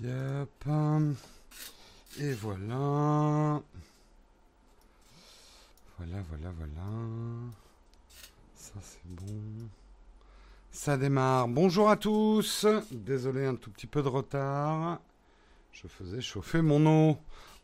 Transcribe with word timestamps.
Yep. 0.00 0.68
Et 2.20 2.32
voilà. 2.34 3.60
Voilà, 5.98 6.22
voilà, 6.28 6.52
voilà. 6.56 6.82
Ça 8.54 8.74
c'est 8.80 9.06
bon. 9.06 9.68
Ça 10.70 10.96
démarre. 10.96 11.48
Bonjour 11.48 11.90
à 11.90 11.96
tous. 11.96 12.64
Désolé 12.92 13.46
un 13.46 13.56
tout 13.56 13.70
petit 13.70 13.88
peu 13.88 14.02
de 14.02 14.08
retard. 14.08 15.00
Je 15.72 15.88
faisais 15.88 16.20
chauffer 16.20 16.62
mon 16.62 16.86
eau. 16.86 17.18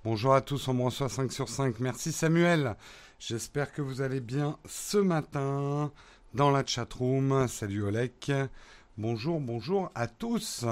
Bonjour 0.05 0.35
à 0.35 0.41
tous, 0.41 0.67
on 0.67 0.75
me 0.75 0.83
reçoit 0.83 1.09
5 1.09 1.33
sur 1.33 1.49
5. 1.49 1.79
Merci 1.79 2.11
Samuel. 2.11 2.75
J'espère 3.21 3.73
que 3.73 3.81
vous 3.81 4.03
allez 4.03 4.21
bien 4.21 4.59
ce 4.67 4.99
matin 4.99 5.93
dans 6.35 6.51
la 6.51 6.67
chatroom. 6.67 7.47
Salut 7.47 7.85
Olek. 7.85 8.33
Bonjour, 8.99 9.41
bonjour 9.41 9.93
à 9.95 10.09
tous. 10.09 10.65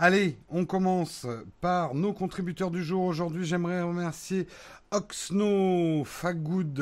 Allez, 0.00 0.38
on 0.48 0.64
commence 0.64 1.26
par 1.60 1.92
nos 1.92 2.12
contributeurs 2.12 2.70
du 2.70 2.84
jour. 2.84 3.02
Aujourd'hui, 3.02 3.44
j'aimerais 3.44 3.82
remercier 3.82 4.46
Oxno, 4.92 6.04
Fagoud, 6.04 6.78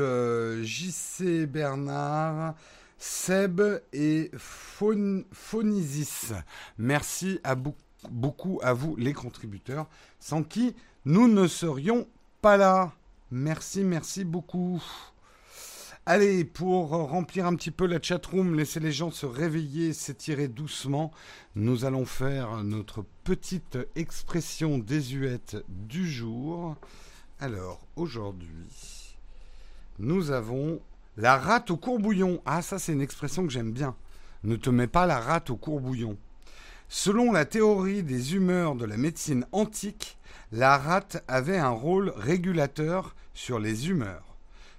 JC 0.63 1.47
Bernard, 1.47 2.55
Seb 2.99 3.63
et 3.95 4.31
Phonisis. 4.37 6.35
Merci 6.77 7.41
à 7.43 7.55
beaucoup 7.55 8.61
à 8.63 8.75
vous 8.75 8.97
les 8.97 9.15
contributeurs, 9.15 9.89
sans 10.21 10.43
qui 10.43 10.77
nous 11.07 11.27
ne 11.27 11.47
serions 11.47 12.07
pas 12.43 12.59
là. 12.59 12.93
Merci, 13.31 13.83
merci 13.83 14.27
beaucoup. 14.27 14.85
Allez, 16.09 16.45
pour 16.45 16.91
remplir 16.91 17.47
un 17.47 17.57
petit 17.57 17.73
peu 17.73 17.85
la 17.85 18.01
chatroom, 18.01 18.55
laisser 18.55 18.79
les 18.79 18.93
gens 18.93 19.11
se 19.11 19.27
réveiller, 19.27 19.93
s'étirer 19.93 20.47
doucement, 20.47 21.11
nous 21.57 21.85
allons 21.85 22.07
faire 22.07 22.63
notre 22.63 23.05
petite 23.25 23.77
expression 23.97 24.79
désuète 24.79 25.57
du 25.67 26.09
jour. 26.09 26.77
Alors, 27.41 27.85
aujourd'hui, 27.97 29.17
nous 29.99 30.31
avons 30.31 30.79
la 31.17 31.37
rate 31.39 31.73
au 31.73 31.77
courbouillon. 31.77 32.41
Ah, 32.47 32.63
ça, 32.63 32.79
c'est 32.79 32.93
une 32.93 33.01
expression 33.01 33.45
que 33.45 33.53
j'aime 33.53 33.73
bien. 33.73 33.97
Ne 34.45 34.55
te 34.55 34.71
mets 34.71 34.87
pas 34.87 35.07
la 35.07 35.19
rate 35.19 35.51
au 35.51 35.57
courbouillon. 35.57 36.17
Selon 36.89 37.33
la 37.33 37.47
théorie 37.47 38.05
des 38.05 38.37
humeurs 38.37 38.77
de 38.77 38.85
la 38.85 38.97
médecine 38.97 39.45
antique, 39.51 40.19
la 40.53 40.79
rate 40.79 41.25
avait 41.27 41.59
un 41.59 41.71
rôle 41.71 42.11
régulateur 42.11 43.17
sur 43.35 43.59
les 43.59 43.89
humeurs. 43.89 44.26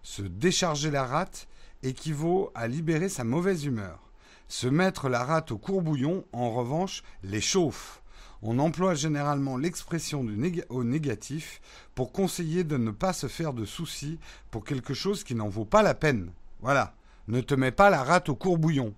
Se 0.09 0.21
décharger 0.21 0.89
la 0.89 1.05
rate 1.05 1.49
équivaut 1.83 2.49
à 2.55 2.69
libérer 2.69 3.09
sa 3.09 3.25
mauvaise 3.25 3.65
humeur. 3.65 3.99
Se 4.47 4.65
mettre 4.65 5.09
la 5.09 5.25
rate 5.25 5.51
au 5.51 5.57
courbouillon, 5.57 6.23
en 6.31 6.49
revanche, 6.49 7.03
les 7.23 7.41
chauffe. 7.41 8.01
On 8.41 8.57
emploie 8.57 8.95
généralement 8.95 9.57
l'expression 9.57 10.25
au 10.69 10.83
négatif 10.85 11.59
pour 11.93 12.13
conseiller 12.13 12.63
de 12.63 12.77
ne 12.77 12.91
pas 12.91 13.11
se 13.11 13.27
faire 13.27 13.51
de 13.51 13.65
soucis 13.65 14.17
pour 14.49 14.63
quelque 14.63 14.93
chose 14.93 15.25
qui 15.25 15.35
n'en 15.35 15.49
vaut 15.49 15.65
pas 15.65 15.83
la 15.83 15.93
peine. 15.93 16.31
Voilà. 16.61 16.95
Ne 17.27 17.41
te 17.41 17.53
mets 17.53 17.73
pas 17.73 17.89
la 17.89 18.01
rate 18.01 18.29
au 18.29 18.35
courbouillon. 18.35 18.93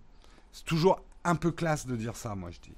C'est 0.51 0.65
toujours 0.65 1.01
un 1.23 1.35
peu 1.35 1.51
classe 1.51 1.87
de 1.87 1.95
dire 1.95 2.15
ça, 2.15 2.35
moi 2.35 2.51
je 2.51 2.59
dis. 2.59 2.75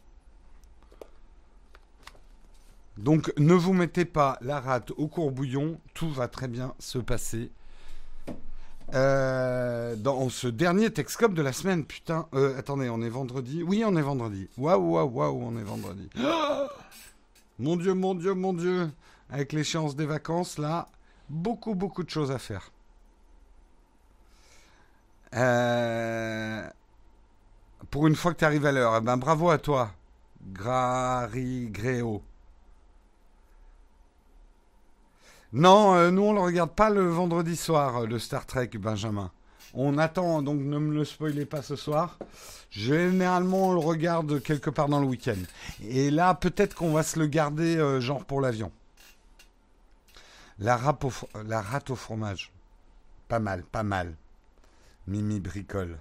Donc 2.97 3.33
ne 3.37 3.53
vous 3.53 3.73
mettez 3.73 4.05
pas 4.05 4.37
la 4.39 4.61
rate 4.61 4.91
au 4.91 5.09
courbouillon, 5.09 5.81
tout 5.93 6.09
va 6.09 6.29
très 6.29 6.47
bien 6.47 6.73
se 6.79 6.97
passer 6.97 7.51
euh, 8.93 9.95
dans 9.95 10.29
ce 10.29 10.47
dernier 10.47 10.91
Texcop 10.91 11.33
de 11.33 11.41
la 11.41 11.53
semaine, 11.53 11.85
putain. 11.85 12.27
Euh, 12.33 12.57
attendez, 12.57 12.89
on 12.89 13.01
est 13.01 13.09
vendredi. 13.09 13.63
Oui, 13.63 13.83
on 13.85 13.95
est 13.95 14.01
vendredi. 14.01 14.49
Waouh, 14.57 14.93
waouh, 14.93 15.09
waouh, 15.09 15.41
on 15.43 15.57
est 15.57 15.63
vendredi. 15.63 16.09
mon 17.59 17.77
Dieu, 17.77 17.93
mon 17.93 18.15
Dieu, 18.15 18.33
mon 18.33 18.53
Dieu. 18.53 18.91
Avec 19.29 19.53
l'échéance 19.53 19.95
des 19.95 20.05
vacances, 20.05 20.57
là, 20.57 20.87
beaucoup, 21.29 21.73
beaucoup 21.73 22.03
de 22.03 22.09
choses 22.09 22.31
à 22.31 22.37
faire. 22.37 22.71
Euh, 25.33 26.67
pour 27.89 28.07
une 28.07 28.15
fois 28.15 28.33
que 28.33 28.39
tu 28.39 28.45
arrives 28.45 28.65
à 28.65 28.73
l'heure, 28.73 28.97
eh 28.97 29.01
ben 29.01 29.15
bravo 29.15 29.49
à 29.49 29.57
toi, 29.57 29.91
Grari 30.51 31.69
Gréo. 31.69 32.21
Non, 35.53 35.95
euh, 35.95 36.11
nous 36.11 36.23
on 36.23 36.33
le 36.33 36.39
regarde 36.39 36.71
pas 36.71 36.89
le 36.89 37.09
vendredi 37.09 37.57
soir, 37.57 37.97
euh, 37.97 38.07
le 38.07 38.19
Star 38.19 38.45
Trek, 38.45 38.69
Benjamin. 38.75 39.31
On 39.73 39.97
attend, 39.97 40.41
donc 40.41 40.61
ne 40.61 40.77
me 40.77 40.93
le 40.93 41.03
spoilez 41.03 41.45
pas 41.45 41.61
ce 41.61 41.75
soir. 41.75 42.17
Généralement, 42.69 43.67
on 43.67 43.73
le 43.73 43.79
regarde 43.79 44.41
quelque 44.41 44.69
part 44.69 44.87
dans 44.87 45.01
le 45.01 45.07
week-end. 45.07 45.37
Et 45.83 46.09
là, 46.09 46.33
peut-être 46.35 46.75
qu'on 46.75 46.93
va 46.93 47.03
se 47.03 47.19
le 47.19 47.27
garder, 47.27 47.75
euh, 47.75 47.99
genre 47.99 48.23
pour 48.23 48.39
l'avion. 48.39 48.71
La, 50.59 50.79
la 51.45 51.61
rate 51.61 51.89
au 51.89 51.95
fromage. 51.95 52.51
Pas 53.27 53.39
mal, 53.39 53.63
pas 53.63 53.83
mal. 53.83 54.15
Mimi 55.07 55.41
bricole. 55.41 55.97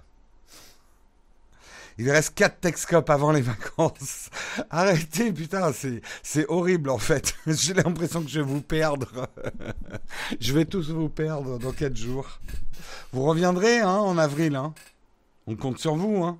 Il 2.01 2.09
reste 2.09 2.33
4 2.33 2.61
Texcop 2.61 3.11
avant 3.11 3.31
les 3.31 3.41
vacances. 3.41 4.31
Arrêtez, 4.71 5.31
putain, 5.31 5.71
c'est 6.23 6.49
horrible 6.49 6.89
en 6.89 6.97
fait. 6.97 7.35
J'ai 7.45 7.75
l'impression 7.75 8.23
que 8.23 8.27
je 8.27 8.39
vais 8.39 8.45
vous 8.45 8.63
perdre. 8.63 9.27
je 10.39 10.51
vais 10.51 10.65
tous 10.65 10.89
vous 10.89 11.09
perdre 11.09 11.59
dans 11.59 11.71
4 11.71 11.95
jours. 11.95 12.39
Vous 13.13 13.21
reviendrez 13.21 13.81
hein, 13.81 13.99
en 13.99 14.17
avril. 14.17 14.55
Hein. 14.55 14.73
On 15.45 15.55
compte 15.55 15.77
sur 15.77 15.93
vous. 15.93 16.23
Hein. 16.23 16.39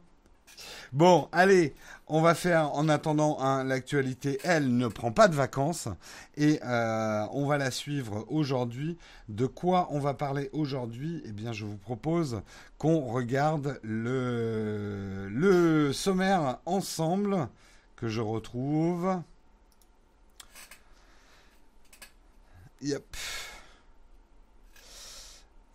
Bon, 0.94 1.30
allez, 1.32 1.76
on 2.14 2.20
va 2.20 2.36
faire, 2.36 2.74
en 2.74 2.90
attendant, 2.90 3.40
hein, 3.40 3.64
l'actualité, 3.64 4.38
elle 4.44 4.76
ne 4.76 4.90
prend 4.90 5.14
pas 5.14 5.30
de 5.30 5.34
vacances. 5.34 5.88
Et 6.36 6.60
euh, 6.62 7.26
on 7.32 7.46
va 7.46 7.58
la 7.58 7.72
suivre 7.72 8.26
aujourd'hui. 8.28 8.98
De 9.30 9.46
quoi 9.46 9.88
on 9.92 10.00
va 10.00 10.14
parler 10.14 10.50
aujourd'hui? 10.52 11.24
Eh 11.26 11.32
bien, 11.32 11.54
je 11.54 11.64
vous 11.64 11.78
propose 11.78 12.42
qu'on 12.78 13.00
regarde 13.00 13.80
le, 13.82 15.92
sommaire 15.94 16.60
ensemble 16.66 17.48
que 17.96 18.10
je 18.10 18.20
retrouve. 18.20 19.22
Yep. 22.82 23.06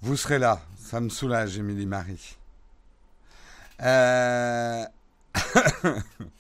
Vous 0.03 0.19
serez 0.19 0.39
là. 0.39 0.61
Ça 0.79 1.01
me 1.01 1.09
soulage, 1.09 1.57
Émilie 1.57 1.87
Marie. 1.87 2.37
Euh... 3.81 4.85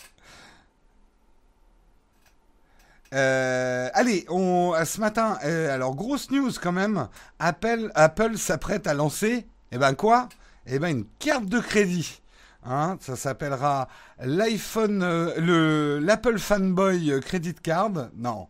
Euh, 3.14 3.88
allez, 3.94 4.26
on, 4.28 4.74
ce 4.84 5.00
matin, 5.00 5.38
euh, 5.44 5.72
alors 5.72 5.94
grosse 5.94 6.30
news 6.30 6.50
quand 6.60 6.72
même. 6.72 7.08
Apple, 7.38 7.90
s'apprête 8.36 8.86
à 8.86 8.94
lancer, 8.94 9.46
eh 9.72 9.78
ben 9.78 9.94
quoi? 9.94 10.28
Eh 10.66 10.78
ben 10.78 10.88
une 10.88 11.06
carte 11.18 11.46
de 11.46 11.60
crédit. 11.60 12.20
Hein, 12.64 12.98
ça 13.00 13.14
s'appellera 13.14 13.88
l'iPhone, 14.18 15.02
euh, 15.02 15.32
le 15.38 15.98
l'Apple 16.00 16.38
Fanboy 16.38 17.20
Credit 17.20 17.54
Card. 17.54 18.10
Non, 18.16 18.48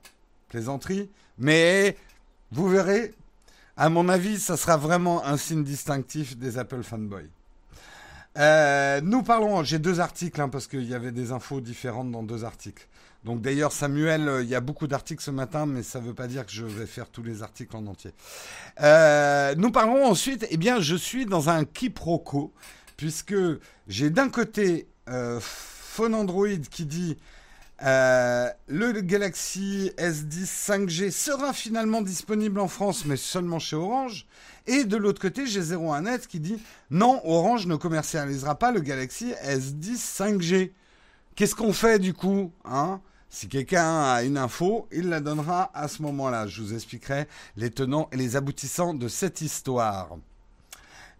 plaisanterie. 0.48 1.10
Mais 1.38 1.96
vous 2.50 2.68
verrez, 2.68 3.14
à 3.76 3.90
mon 3.90 4.08
avis, 4.08 4.40
ça 4.40 4.56
sera 4.56 4.78
vraiment 4.78 5.24
un 5.24 5.36
signe 5.36 5.64
distinctif 5.64 6.38
des 6.38 6.56
Apple 6.58 6.82
Fanboys. 6.82 7.28
Euh, 8.36 9.00
nous 9.02 9.22
parlons, 9.22 9.62
j'ai 9.64 9.78
deux 9.78 10.00
articles 10.00 10.40
hein, 10.40 10.48
parce 10.48 10.66
qu'il 10.66 10.84
y 10.84 10.94
avait 10.94 11.12
des 11.12 11.32
infos 11.32 11.60
différentes 11.60 12.10
dans 12.10 12.22
deux 12.22 12.44
articles. 12.44 12.86
Donc 13.24 13.40
d'ailleurs 13.40 13.72
Samuel, 13.72 14.28
euh, 14.28 14.42
il 14.42 14.48
y 14.48 14.54
a 14.54 14.60
beaucoup 14.60 14.86
d'articles 14.86 15.22
ce 15.22 15.30
matin, 15.30 15.66
mais 15.66 15.82
ça 15.82 16.00
ne 16.00 16.06
veut 16.06 16.14
pas 16.14 16.26
dire 16.26 16.44
que 16.44 16.52
je 16.52 16.64
vais 16.64 16.86
faire 16.86 17.08
tous 17.08 17.22
les 17.22 17.42
articles 17.42 17.74
en 17.74 17.86
entier. 17.86 18.12
Euh, 18.82 19.54
nous 19.56 19.70
parlons 19.70 20.04
ensuite, 20.04 20.46
eh 20.50 20.56
bien 20.56 20.80
je 20.80 20.96
suis 20.96 21.26
dans 21.26 21.48
un 21.48 21.64
quiproquo, 21.64 22.52
puisque 22.96 23.34
j'ai 23.88 24.10
d'un 24.10 24.28
côté 24.28 24.86
Phone 25.40 26.14
Android 26.14 26.48
qui 26.70 26.84
dit 26.84 27.16
le 27.80 29.00
Galaxy 29.00 29.92
S10 29.98 30.46
5G 30.46 31.10
sera 31.10 31.52
finalement 31.52 32.02
disponible 32.02 32.60
en 32.60 32.68
France, 32.68 33.04
mais 33.04 33.16
seulement 33.16 33.58
chez 33.58 33.76
Orange. 33.76 34.26
Et 34.66 34.84
de 34.84 34.96
l'autre 34.96 35.20
côté, 35.20 35.46
j'ai 35.46 35.62
01net 35.62 36.26
qui 36.26 36.40
dit 36.40 36.60
non, 36.90 37.20
Orange 37.24 37.66
ne 37.66 37.76
commercialisera 37.76 38.58
pas 38.58 38.72
le 38.72 38.80
Galaxy 38.80 39.32
S10 39.44 39.96
5G. 39.96 40.72
Qu'est-ce 41.34 41.54
qu'on 41.54 41.72
fait 41.72 41.98
du 41.98 42.14
coup 42.14 42.50
hein? 42.64 43.00
Si 43.28 43.48
quelqu'un 43.48 44.02
a 44.02 44.22
une 44.22 44.38
info, 44.38 44.88
il 44.92 45.08
la 45.08 45.20
donnera 45.20 45.70
à 45.74 45.88
ce 45.88 46.00
moment-là. 46.02 46.46
Je 46.46 46.62
vous 46.62 46.72
expliquerai 46.72 47.26
les 47.56 47.70
tenants 47.70 48.08
et 48.12 48.16
les 48.16 48.36
aboutissants 48.36 48.94
de 48.94 49.08
cette 49.08 49.40
histoire. 49.42 50.16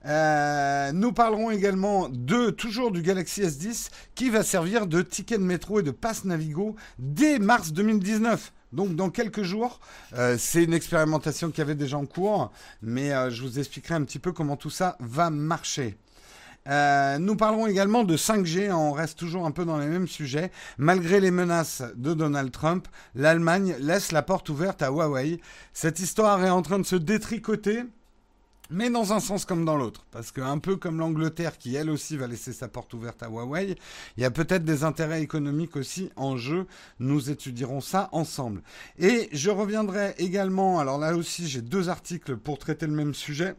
Euh, 0.05 0.93
nous 0.93 1.13
parlerons 1.13 1.51
également 1.51 2.09
de 2.09 2.51
toujours 2.51 2.93
du 2.93 3.03
Galaxy 3.03 3.43
S10 3.43 3.91
qui 4.15 4.31
va 4.31 4.43
servir 4.43 4.87
de 4.87 5.03
ticket 5.03 5.39
de 5.39 5.43
métro 5.43 5.81
et 5.81 5.83
de 5.83 5.91
passe 5.91 6.25
Navigo 6.25 6.77
dès 6.99 7.39
mars 7.39 7.73
2019. 7.73 8.53
Donc 8.73 8.95
dans 8.95 9.11
quelques 9.11 9.43
jours, 9.43 9.81
euh, 10.15 10.37
c'est 10.39 10.65
une 10.65 10.75
expérimentation 10.75 11.51
qui 11.51 11.61
avait 11.61 11.75
déjà 11.75 11.97
en 11.97 12.07
cours, 12.07 12.53
mais 12.83 13.13
euh, 13.13 13.31
je 13.31 13.43
vous 13.43 13.59
expliquerai 13.59 13.95
un 13.95 14.05
petit 14.05 14.19
peu 14.19 14.33
comment 14.33 14.57
tout 14.57 14.71
ça 14.71 14.97
va 15.01 15.31
marcher. 15.31 15.97
Euh, 16.69 17.19
nous 17.19 17.37
parlerons 17.37 17.69
également 17.69 18.03
de 18.03 18.17
5G, 18.17 18.73
on 18.73 18.93
reste 18.93 19.19
toujours 19.19 19.47
un 19.47 19.53
peu 19.53 19.65
dans 19.65 19.79
les 19.79 19.87
mêmes 19.87 20.09
sujets. 20.09 20.51
Malgré 20.79 21.21
les 21.21 21.31
menaces 21.31 21.83
de 21.95 22.13
Donald 22.13 22.51
Trump, 22.51 22.89
l'Allemagne 23.15 23.77
laisse 23.79 24.11
la 24.13 24.23
porte 24.23 24.49
ouverte 24.49 24.83
à 24.83 24.91
Huawei. 24.91 25.41
Cette 25.73 26.01
histoire 26.01 26.45
est 26.45 26.51
en 26.51 26.63
train 26.63 26.79
de 26.79 26.87
se 26.87 26.97
détricoter 26.97 27.85
mais 28.71 28.91
dans 28.91 29.13
un 29.13 29.21
sens 29.21 29.45
comme 29.45 29.65
dans 29.65 29.77
l'autre. 29.77 30.05
Parce 30.11 30.33
que 30.33 30.41
un 30.41 30.59
peu 30.59 30.77
comme 30.77 30.99
l'Angleterre 30.99 31.59
qui 31.59 31.75
elle 31.77 31.91
aussi 31.91 32.17
va 32.17 32.27
laisser 32.27 32.53
sa 32.53 32.69
porte 32.69 32.95
ouverte 32.95 33.23
à 33.23 33.29
Huawei, 33.29 33.77
il 34.17 34.23
y 34.23 34.27
a 34.27 34.31
peut-être 34.31 34.65
des 34.65 34.85
intérêts 34.85 35.23
économiques 35.23 35.77
aussi 35.77 36.11
en 36.17 36.37
jeu. 36.37 36.67
Nous 36.99 37.31
étudierons 37.31 37.81
ça 37.81 38.09
ensemble. 38.13 38.63
Et 38.99 39.29
je 39.33 39.51
reviendrai 39.51 40.15
également, 40.19 40.79
alors 40.79 40.99
là 40.99 41.17
aussi 41.17 41.49
j'ai 41.49 41.63
deux 41.63 41.89
articles 41.89 42.37
pour 42.37 42.59
traiter 42.59 42.87
le 42.87 42.93
même 42.93 43.15
sujet 43.15 43.57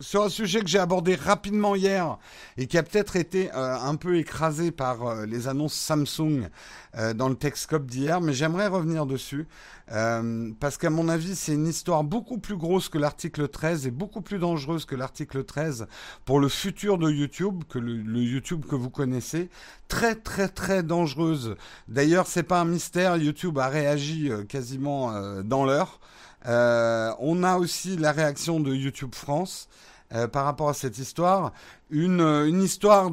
sur 0.00 0.24
un 0.24 0.28
sujet 0.28 0.60
que 0.60 0.66
j'ai 0.66 0.78
abordé 0.78 1.14
rapidement 1.14 1.76
hier 1.76 2.18
et 2.56 2.66
qui 2.66 2.78
a 2.78 2.82
peut-être 2.82 3.14
été 3.16 3.50
euh, 3.54 3.76
un 3.76 3.94
peu 3.94 4.18
écrasé 4.18 4.72
par 4.72 5.06
euh, 5.06 5.26
les 5.26 5.46
annonces 5.46 5.74
Samsung 5.74 6.48
euh, 6.96 7.14
dans 7.14 7.28
le 7.28 7.36
Techscope 7.36 7.86
d'hier, 7.86 8.20
mais 8.20 8.32
j'aimerais 8.32 8.66
revenir 8.66 9.06
dessus 9.06 9.46
parce 9.86 10.78
qu'à 10.78 10.88
mon 10.88 11.10
avis, 11.10 11.36
c'est 11.36 11.52
une 11.52 11.66
histoire 11.66 12.04
beaucoup 12.04 12.38
plus 12.38 12.56
grosse 12.56 12.88
que 12.88 12.96
l'article 12.96 13.48
13 13.48 13.86
et 13.86 13.90
beaucoup 13.90 14.22
plus 14.22 14.38
dangereuse 14.38 14.86
que 14.86 14.96
l'article 14.96 15.44
13 15.44 15.88
pour 16.24 16.40
le 16.40 16.48
futur 16.48 16.96
de 16.96 17.10
YouTube, 17.10 17.64
que 17.68 17.78
le, 17.78 18.00
le, 18.00 18.22
YouTube 18.22 18.64
que 18.64 18.76
vous 18.76 18.88
connaissez. 18.88 19.50
Très 19.88 20.14
très 20.14 20.48
très 20.48 20.82
dangereuse. 20.82 21.56
D'ailleurs, 21.86 22.28
c'est 22.28 22.44
pas 22.44 22.62
un 22.62 22.64
mystère, 22.64 23.18
YouTube 23.18 23.58
a 23.58 23.68
réagi 23.68 24.30
quasiment 24.48 25.42
dans 25.42 25.66
l'heure. 25.66 26.00
On 26.46 27.42
a 27.42 27.56
aussi 27.56 27.96
la 27.96 28.12
réaction 28.12 28.60
de 28.60 28.74
YouTube 28.74 29.14
France. 29.14 29.68
Euh, 30.14 30.28
par 30.28 30.44
rapport 30.44 30.68
à 30.68 30.74
cette 30.74 30.98
histoire. 30.98 31.52
Une, 31.90 32.20
euh, 32.20 32.48
histoire 32.48 33.10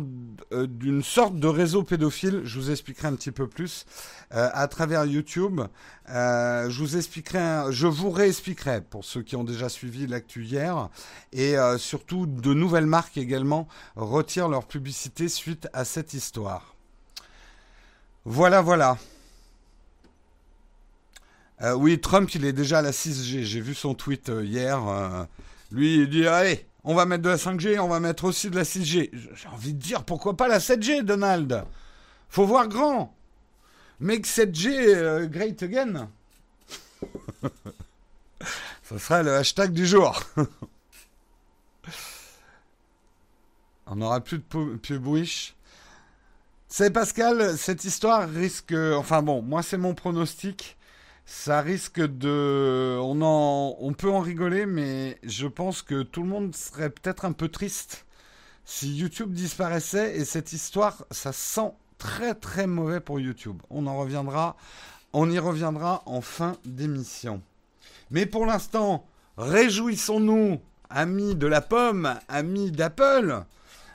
euh, 0.51 0.67
d'une 0.67 1.01
sorte 1.01 1.35
de 1.37 1.47
réseau 1.47 1.83
pédophile, 1.83 2.41
je 2.43 2.59
vous 2.59 2.69
expliquerai 2.69 3.07
un 3.07 3.15
petit 3.15 3.31
peu 3.31 3.47
plus, 3.47 3.85
à 4.29 4.67
travers 4.67 5.05
YouTube. 5.05 5.61
je 6.07 6.79
vous 6.79 6.97
expliquerai, 6.97 7.71
je 7.71 7.87
vous 7.87 8.11
réexpliquerai 8.11 8.81
pour 8.81 9.03
ceux 9.03 9.23
qui 9.23 9.35
ont 9.35 9.43
déjà 9.43 9.67
suivi 9.67 10.05
l'actu 10.05 10.43
hier. 10.45 10.89
Et 11.33 11.55
surtout, 11.77 12.27
de 12.27 12.53
nouvelles 12.53 12.85
marques 12.85 13.17
également 13.17 13.67
retirent 13.97 14.47
leur 14.47 14.65
publicité 14.65 15.27
suite 15.27 15.67
à 15.73 15.83
cette 15.83 16.13
histoire. 16.13 16.75
Voilà, 18.23 18.61
voilà. 18.61 18.97
Oui, 21.75 21.99
Trump, 21.99 22.33
il 22.33 22.45
est 22.45 22.53
déjà 22.53 22.79
à 22.79 22.81
la 22.81 22.91
6G. 22.91 23.43
J'ai 23.43 23.61
vu 23.61 23.73
son 23.73 23.93
tweet 23.93 24.31
hier. 24.43 25.27
lui, 25.71 25.97
il 25.97 26.09
dit 26.09 26.27
Allez, 26.27 26.65
on 26.83 26.95
va 26.95 27.05
mettre 27.05 27.23
de 27.23 27.29
la 27.29 27.37
5G, 27.37 27.79
on 27.79 27.87
va 27.87 27.99
mettre 27.99 28.25
aussi 28.25 28.49
de 28.49 28.55
la 28.55 28.63
6G. 28.63 29.11
J'ai 29.13 29.47
envie 29.49 29.73
de 29.73 29.79
dire, 29.79 30.03
pourquoi 30.03 30.35
pas 30.35 30.47
la 30.47 30.57
7G, 30.57 31.03
Donald? 31.03 31.63
Faut 32.29 32.45
voir 32.45 32.67
grand. 32.67 33.15
Make 33.99 34.25
7G 34.25 34.69
euh, 34.73 35.27
great 35.27 35.61
again. 35.61 36.09
Ça 38.83 38.97
sera 38.97 39.21
le 39.21 39.35
hashtag 39.35 39.73
du 39.73 39.85
jour. 39.85 40.19
on 43.85 43.95
n'aura 43.97 44.21
plus 44.21 44.39
de 44.39 44.43
pub 44.43 45.05
wish. 45.05 45.55
C'est 46.67 46.89
Pascal, 46.91 47.57
cette 47.57 47.85
histoire 47.85 48.27
risque... 48.27 48.73
Enfin 48.73 49.21
bon, 49.21 49.43
moi 49.43 49.61
c'est 49.61 49.77
mon 49.77 49.93
pronostic 49.93 50.77
ça 51.31 51.61
risque 51.61 52.01
de. 52.01 52.97
On, 52.99 53.93
peut 53.93 54.11
en 54.11 54.19
rigoler, 54.19 54.65
mais 54.65 55.17
je 55.23 55.47
pense 55.47 55.81
que 55.81 56.03
tout 56.03 56.23
le 56.23 56.27
monde 56.27 56.53
serait 56.55 56.89
peut-être 56.89 57.23
un 57.23 57.31
peu 57.31 57.47
triste 57.47 58.05
si 58.65 58.93
YouTube 58.95 59.31
disparaissait 59.31 60.17
et 60.17 60.25
cette 60.25 60.51
histoire, 60.53 61.05
ça 61.09 61.31
sent 61.31 61.71
très 61.97 62.35
très 62.35 62.67
mauvais 62.67 62.99
pour 62.99 63.19
YouTube. 63.19 63.61
On 63.69 63.87
en 63.87 63.97
reviendra, 63.97 64.57
on 65.13 65.31
y 65.31 65.39
reviendra 65.39 66.03
en 66.05 66.21
fin 66.21 66.57
d'émission. 66.65 67.41
Mais 68.11 68.25
pour 68.25 68.45
l'instant, 68.45 69.05
réjouissons-nous, 69.37 70.59
amis 70.89 71.35
de 71.35 71.47
la 71.47 71.61
pomme, 71.61 72.13
amis 72.27 72.71
d'Apple. 72.71 73.43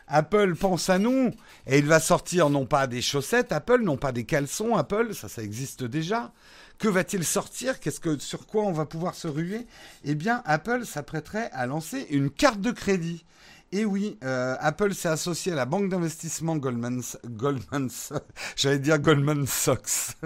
Apple 0.08 0.54
pense 0.54 0.88
à 0.88 0.98
nous 0.98 1.32
et 1.66 1.78
il 1.78 1.86
va 1.86 2.00
sortir 2.00 2.48
non 2.48 2.64
pas 2.64 2.86
des 2.86 3.02
chaussettes 3.02 3.52
Apple, 3.52 3.82
non 3.82 3.96
pas 3.96 4.12
des 4.12 4.24
caleçons 4.24 4.74
Apple, 4.74 5.14
ça 5.14 5.28
ça 5.28 5.42
existe 5.42 5.84
déjà, 5.84 6.32
que 6.78 6.88
va-t-il 6.88 7.24
sortir? 7.24 7.80
Qu'est-ce 7.80 8.00
que 8.00 8.18
sur 8.18 8.46
quoi 8.46 8.64
on 8.64 8.72
va 8.72 8.86
pouvoir 8.86 9.14
se 9.14 9.28
ruer? 9.28 9.66
Eh 10.04 10.14
bien, 10.14 10.42
Apple 10.44 10.84
s'apprêterait 10.84 11.50
à 11.52 11.66
lancer 11.66 12.06
une 12.10 12.30
carte 12.30 12.60
de 12.60 12.70
crédit. 12.70 13.24
Et 13.72 13.84
oui, 13.84 14.16
euh, 14.22 14.56
Apple 14.60 14.94
s'est 14.94 15.08
associé 15.08 15.52
à 15.52 15.56
la 15.56 15.64
banque 15.64 15.88
d'investissement 15.88 16.56
Goldman, 16.56 17.02
Goldman, 17.26 17.90
j'allais 18.56 18.78
dire 18.78 18.98
Goldman 18.98 19.44
Sachs, 19.46 20.16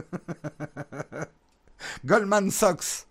Goldman 2.04 2.50
Sachs, 2.50 3.06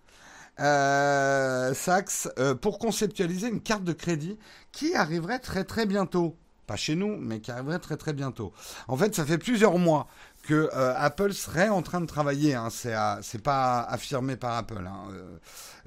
euh, 0.59 1.73
Sachs, 1.73 2.27
euh, 2.37 2.53
pour 2.53 2.77
conceptualiser 2.77 3.47
une 3.47 3.61
carte 3.61 3.83
de 3.83 3.93
crédit 3.93 4.37
qui 4.71 4.93
arriverait 4.93 5.39
très 5.39 5.63
très 5.63 5.87
bientôt. 5.87 6.35
Pas 6.67 6.75
chez 6.75 6.95
nous, 6.95 7.17
mais 7.17 7.39
qui 7.39 7.49
arriverait 7.49 7.79
très 7.79 7.97
très 7.97 8.13
bientôt. 8.13 8.53
En 8.87 8.95
fait, 8.95 9.15
ça 9.15 9.25
fait 9.25 9.39
plusieurs 9.39 9.79
mois 9.79 10.07
que 10.43 10.69
euh, 10.73 10.93
Apple 10.97 11.33
serait 11.33 11.69
en 11.69 11.81
train 11.81 12.01
de 12.01 12.05
travailler. 12.05 12.55
Hein, 12.55 12.69
c'est 12.71 13.41
pas 13.41 13.81
affirmé 13.81 14.35
par 14.35 14.55
Apple, 14.55 14.85
hein, 14.87 15.11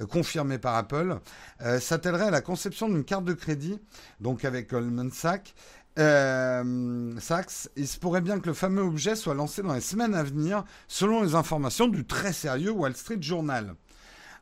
euh, 0.01 0.07
confirmé 0.07 0.59
par 0.59 0.77
Apple. 0.77 1.19
Euh, 1.63 1.81
S'attellerait 1.81 2.27
à 2.27 2.31
la 2.31 2.41
conception 2.41 2.89
d'une 2.89 3.05
carte 3.05 3.25
de 3.25 3.33
crédit, 3.33 3.79
donc 4.21 4.45
avec 4.45 4.71
Goldman 4.71 5.11
Sachs. 5.11 5.55
Sachs, 5.97 7.69
il 7.77 7.87
se 7.87 7.99
pourrait 7.99 8.23
bien 8.23 8.41
que 8.41 8.47
le 8.47 8.55
fameux 8.55 8.83
objet 8.83 9.15
soit 9.15 9.35
lancé 9.35 9.63
dans 9.63 9.75
les 9.75 9.81
semaines 9.81 10.15
à 10.15 10.23
venir, 10.23 10.65
selon 10.89 11.23
les 11.23 11.35
informations 11.35 11.87
du 11.87 12.07
très 12.07 12.33
sérieux 12.33 12.71
Wall 12.71 12.97
Street 12.97 13.21
Journal. 13.21 13.75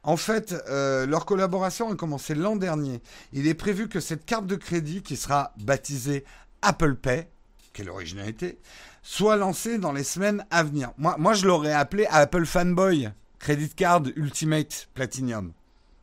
En 0.05 0.17
fait, 0.17 0.55
leur 0.69 1.27
collaboration 1.27 1.91
a 1.91 1.97
commencé 1.97 2.37
l'an 2.37 2.55
dernier. 2.55 3.03
Il 3.33 3.49
est 3.49 3.55
prévu 3.55 3.89
que 3.89 3.99
cette 3.99 4.25
carte 4.25 4.47
de 4.47 4.55
crédit, 4.55 5.03
qui 5.03 5.17
sera 5.17 5.53
baptisée 5.59 6.25
Apple 6.63 6.95
Pay, 6.95 7.27
quelle 7.73 7.91
originalité, 7.91 8.61
soit 9.03 9.37
lancé 9.37 9.79
dans 9.79 9.93
les 9.93 10.05
semaines 10.05 10.45
à 10.51 10.63
venir. 10.63 10.93
Moi, 10.99 11.35
je 11.35 11.47
l'aurais 11.47 11.73
appelé 11.73 12.07
Apple 12.11 12.45
Fanboy 12.45 13.11
Credit 13.39 13.71
Card 13.71 14.03
Ultimate 14.17 14.89
Platinum. 14.95 15.53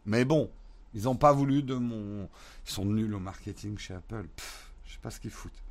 Mais 0.05 0.25
bon, 0.25 0.49
ils 0.94 1.03
n'ont 1.03 1.15
pas 1.15 1.33
voulu 1.33 1.63
de 1.63 1.75
mon. 1.75 2.27
Ils 2.65 2.71
sont 2.71 2.85
nuls 2.85 3.13
au 3.13 3.19
marketing 3.19 3.77
chez 3.77 3.94
Apple. 3.94 4.25
Je 4.85 4.94
sais 4.94 4.99
pas 5.01 5.11
ce 5.11 5.19
qu'ils 5.19 5.31
foutent. 5.31 5.63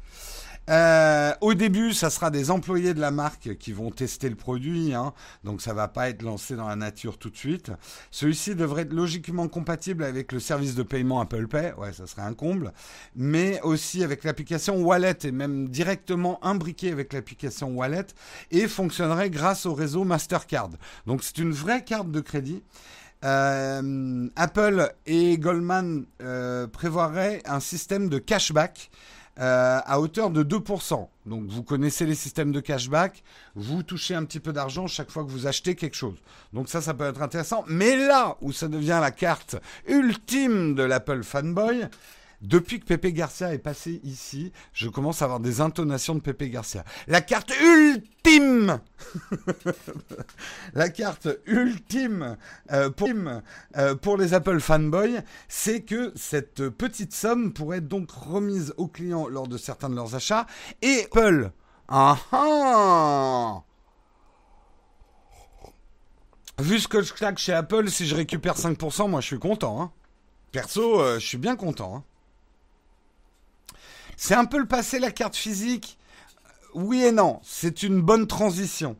Euh, 0.69 1.33
au 1.41 1.55
début, 1.55 1.93
ça 1.93 2.11
sera 2.11 2.31
des 2.31 2.51
employés 2.51 2.93
de 2.93 3.01
la 3.01 3.11
marque 3.11 3.57
qui 3.57 3.73
vont 3.73 3.91
tester 3.91 4.29
le 4.29 4.35
produit, 4.35 4.95
hein, 4.95 5.13
donc 5.44 5.63
ça 5.63 5.75
va 5.75 5.87
pas 5.87 6.08
être 6.08 6.23
lancé 6.23 6.56
dans 6.56 6.67
la 6.67 6.75
nature 6.75 7.19
tout 7.19 7.31
de 7.31 7.37
suite. 7.37 7.70
Celui-ci 8.11 8.56
devrait 8.56 8.82
être 8.82 8.93
logiquement 8.93 9.46
compatible 9.46 10.03
avec 10.03 10.32
le 10.32 10.41
service 10.41 10.75
de 10.75 10.82
paiement 10.82 11.20
Apple 11.20 11.46
Pay, 11.46 11.73
ouais, 11.79 11.93
ça 11.93 12.06
serait 12.06 12.23
un 12.23 12.35
comble, 12.35 12.73
mais 13.15 13.61
aussi 13.63 14.03
avec 14.03 14.25
l'application 14.25 14.77
Wallet 14.82 15.19
et 15.23 15.31
même 15.31 15.69
directement 15.69 16.44
imbriqué 16.44 16.91
avec 16.91 17.13
l'application 17.13 17.69
Wallet 17.69 18.06
et 18.51 18.67
fonctionnerait 18.67 19.31
grâce 19.31 19.67
au 19.67 19.75
réseau 19.75 20.05
Mastercard. 20.05 20.70
Donc 21.06 21.23
c'est 21.23 21.39
une 21.39 21.53
vraie 21.53 21.85
carte 21.85 22.11
de 22.11 22.20
crédit. 22.20 22.63
Euh, 23.25 24.29
Apple 24.37 24.93
et 25.06 25.39
Goldman 25.39 26.05
euh, 26.23 26.67
prévoiraient 26.67 27.41
un 27.46 27.61
système 27.61 28.08
de 28.08 28.19
cashback 28.19 28.91
euh, 29.38 29.81
à 29.84 30.00
hauteur 30.00 30.31
de 30.31 30.43
2%. 30.43 31.08
Donc 31.26 31.44
vous 31.46 31.62
connaissez 31.62 32.06
les 32.06 32.14
systèmes 32.14 32.52
de 32.52 32.60
cashback, 32.60 33.22
vous 33.55 33.82
touchez 33.82 34.14
un 34.14 34.24
petit 34.24 34.40
peu 34.40 34.52
d'argent 34.52 34.86
chaque 34.86 35.10
fois 35.10 35.24
que 35.24 35.31
vous 35.31 35.46
achetez 35.46 35.74
quelque 35.74 35.96
chose. 35.96 36.16
Donc 36.52 36.69
ça, 36.69 36.81
ça 36.81 36.94
peut 36.94 37.05
être 37.05 37.20
intéressant. 37.20 37.64
Mais 37.69 37.96
là 37.96 38.36
où 38.40 38.52
ça 38.52 38.69
devient 38.69 38.98
la 39.00 39.10
carte 39.10 39.56
ultime 39.88 40.74
de 40.74 40.82
l'Apple 40.82 41.22
Fanboy, 41.22 41.86
depuis 42.43 42.81
que 42.81 42.84
Pepe 42.84 43.12
Garcia 43.12 43.55
est 43.55 43.58
passé 43.58 44.00
ici, 44.05 44.52
je 44.72 44.88
commence 44.88 45.22
à 45.22 45.24
avoir 45.24 45.40
des 45.40 45.60
intonations 45.60 46.14
de 46.14 46.20
Pepe 46.20 46.44
Garcia. 46.44 46.84
La 47.06 47.20
carte 47.20 47.52
ultime 47.60 48.81
La 50.74 50.88
carte 50.88 51.28
ultime 51.46 52.36
euh, 52.72 52.90
pour, 52.90 53.08
euh, 53.76 53.94
pour, 53.94 54.16
les 54.16 54.34
Apple 54.34 54.60
fanboys, 54.60 55.22
c'est 55.48 55.82
que 55.82 56.12
cette 56.16 56.69
petite 56.69 57.14
somme 57.14 57.52
pourrait 57.52 57.78
être 57.78 57.88
donc 57.88 58.10
remise 58.10 58.74
aux 58.76 58.88
clients 58.88 59.28
lors 59.28 59.48
de 59.48 59.56
certains 59.56 59.88
de 59.88 59.94
leurs 59.94 60.14
achats. 60.14 60.46
Et 60.82 61.06
Apple, 61.06 61.50
Vu 66.58 66.81
ce 66.81 66.88
que 66.88 67.02
je 67.02 67.12
claque 67.12 67.38
chez 67.38 67.52
Apple, 67.52 67.88
si 67.90 68.06
je 68.06 68.14
récupère 68.14 68.56
5%, 68.56 69.08
moi 69.08 69.20
je 69.20 69.26
suis 69.26 69.38
content. 69.38 69.81
Hein. 69.81 69.93
Perso, 70.52 71.00
euh, 71.00 71.19
je 71.19 71.26
suis 71.26 71.38
bien 71.38 71.55
content. 71.55 71.96
Hein. 71.96 72.05
C'est 74.17 74.35
un 74.35 74.44
peu 74.46 74.58
le 74.58 74.67
passé, 74.67 74.99
la 74.99 75.11
carte 75.11 75.37
physique. 75.37 75.99
Oui 76.75 77.03
et 77.05 77.13
non, 77.13 77.41
c'est 77.43 77.82
une 77.82 78.01
bonne 78.01 78.27
transition. 78.27 78.96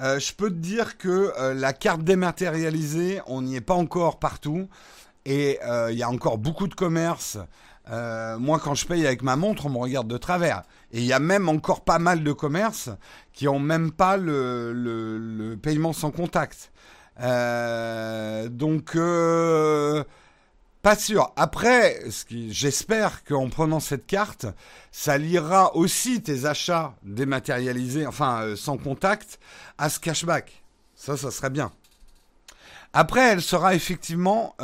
Euh, 0.00 0.18
je 0.18 0.32
peux 0.34 0.50
te 0.50 0.56
dire 0.56 0.98
que 0.98 1.32
euh, 1.38 1.54
la 1.54 1.72
carte 1.72 2.02
dématérialisée, 2.02 3.20
on 3.26 3.42
n'y 3.42 3.56
est 3.56 3.60
pas 3.60 3.74
encore 3.74 4.18
partout. 4.18 4.68
Et 5.24 5.58
euh, 5.64 5.90
il 5.92 5.98
y 5.98 6.02
a 6.02 6.10
encore 6.10 6.38
beaucoup 6.38 6.68
de 6.68 6.74
commerces 6.74 7.38
Euh, 7.90 8.38
moi, 8.38 8.58
quand 8.58 8.74
je 8.74 8.86
paye 8.86 9.06
avec 9.06 9.22
ma 9.22 9.36
montre, 9.36 9.66
on 9.66 9.70
me 9.70 9.78
regarde 9.78 10.08
de 10.08 10.18
travers. 10.18 10.62
Et 10.92 10.98
il 11.00 11.06
y 11.06 11.12
a 11.12 11.20
même 11.20 11.48
encore 11.48 11.82
pas 11.84 11.98
mal 11.98 12.24
de 12.24 12.32
commerces 12.32 12.90
qui 13.32 13.46
ont 13.48 13.60
même 13.60 13.92
pas 13.92 14.16
le, 14.16 14.72
le, 14.72 15.56
paiement 15.56 15.92
sans 15.92 16.10
contact. 16.10 16.72
Euh, 17.20 18.48
donc, 18.48 18.96
pas 20.86 20.94
sûr. 20.94 21.32
Après, 21.34 22.00
j'espère 22.30 23.24
qu'en 23.24 23.48
prenant 23.48 23.80
cette 23.80 24.06
carte, 24.06 24.46
ça 24.92 25.18
liera 25.18 25.74
aussi 25.74 26.22
tes 26.22 26.44
achats 26.44 26.94
dématérialisés, 27.02 28.06
enfin 28.06 28.54
sans 28.54 28.78
contact, 28.78 29.40
à 29.78 29.88
ce 29.88 29.98
cashback. 29.98 30.62
Ça, 30.94 31.16
ça 31.16 31.32
serait 31.32 31.50
bien. 31.50 31.72
Après, 32.92 33.32
elle 33.32 33.42
sera 33.42 33.74
effectivement 33.74 34.54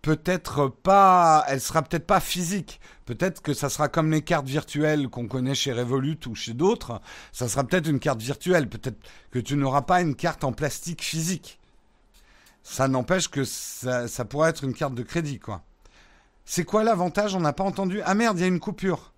peut-être 0.00 0.68
pas, 0.68 1.44
elle 1.48 1.60
sera 1.60 1.82
peut-être 1.82 2.06
pas 2.06 2.20
physique. 2.20 2.80
Peut-être 3.04 3.42
que 3.42 3.52
ça 3.52 3.68
sera 3.68 3.88
comme 3.88 4.10
les 4.10 4.22
cartes 4.22 4.48
virtuelles 4.48 5.10
qu'on 5.10 5.28
connaît 5.28 5.54
chez 5.54 5.74
Revolut 5.74 6.20
ou 6.26 6.34
chez 6.34 6.54
d'autres. 6.54 7.02
Ça 7.32 7.46
sera 7.46 7.62
peut-être 7.62 7.88
une 7.88 8.00
carte 8.00 8.22
virtuelle. 8.22 8.70
Peut-être 8.70 8.96
que 9.32 9.38
tu 9.38 9.54
n'auras 9.54 9.82
pas 9.82 10.00
une 10.00 10.14
carte 10.14 10.44
en 10.44 10.52
plastique 10.52 11.02
physique. 11.04 11.57
Ça 12.70 12.86
n'empêche 12.86 13.28
que 13.28 13.44
ça, 13.44 14.06
pourrait 14.28 14.50
être 14.50 14.62
une 14.62 14.74
carte 14.74 14.94
de 14.94 15.02
crédit, 15.02 15.40
quoi. 15.40 15.62
C'est 16.44 16.64
quoi 16.64 16.84
l'avantage? 16.84 17.34
On 17.34 17.40
n'a 17.40 17.54
pas 17.54 17.64
entendu. 17.64 18.00
Ah 18.04 18.14
merde, 18.14 18.38
il 18.38 18.42
y 18.42 18.44
a 18.44 18.48
une 18.48 18.60
coupure. 18.60 19.12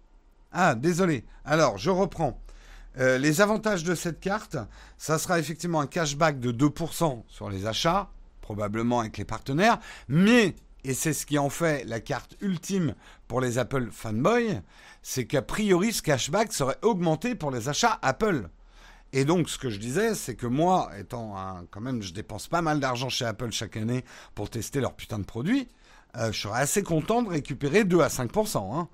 Ah, 0.52 0.75
désolé. 0.75 1.25
Alors, 1.45 1.76
je 1.76 1.90
reprends. 1.90 2.40
Euh, 2.99 3.19
les 3.19 3.40
avantages 3.40 3.85
de 3.85 3.95
cette 3.95 4.21
carte, 4.21 4.57
ça 4.99 5.19
sera 5.19 5.38
effectivement 5.38 5.80
un 5.80 5.87
cashback 5.87 6.38
de 6.38 6.52
2% 6.52 7.25
sur 7.26 7.50
les 7.50 7.66
achats, 7.66 8.11
probablement 8.40 9.00
avec 9.00 9.19
les 9.19 9.25
partenaires, 9.25 9.78
mais 10.09 10.54
et 10.83 10.95
c'est 10.95 11.12
ce 11.12 11.26
qui 11.26 11.38
en 11.38 11.50
fait 11.50 11.85
la 11.85 12.00
carte 12.00 12.37
ultime 12.40 12.95
pour 13.28 13.40
les 13.40 13.59
Apple 13.59 13.90
fanboys, 13.92 14.62
c'est 15.02 15.26
qu'a 15.26 15.42
priori 15.42 15.92
ce 15.92 16.02
cashback 16.02 16.52
serait 16.52 16.78
augmenté 16.83 17.35
pour 17.35 17.50
les 17.50 17.69
achats 17.69 17.99
Apple. 18.02 18.49
Et 19.12 19.25
donc 19.25 19.50
ce 19.50 19.59
que 19.59 19.71
je 19.71 19.79
disais, 19.79 20.14
c'est 20.14 20.37
que 20.37 20.47
moi, 20.47 20.90
étant 20.99 21.37
un, 21.37 21.64
quand 21.71 21.81
même, 21.81 22.02
je 22.02 22.12
dépense 22.12 22.47
pas 22.47 22.62
mal 22.62 22.79
d'argent 22.81 23.09
chez 23.09 23.25
Apple 23.25 23.50
chaque 23.50 23.76
année 23.76 24.05
pour 24.35 24.50
tester 24.50 24.81
leurs 24.81 24.95
putains 24.95 25.19
de 25.19 25.25
produits, 25.25 25.69
euh, 26.17 26.33
je 26.33 26.40
serais 26.40 26.61
assez 26.61 26.83
content 26.83 27.23
de 27.23 27.29
récupérer 27.29 27.85
2 27.85 28.00
à 28.00 28.09
5%. 28.09 28.76
Hein. 28.76 28.88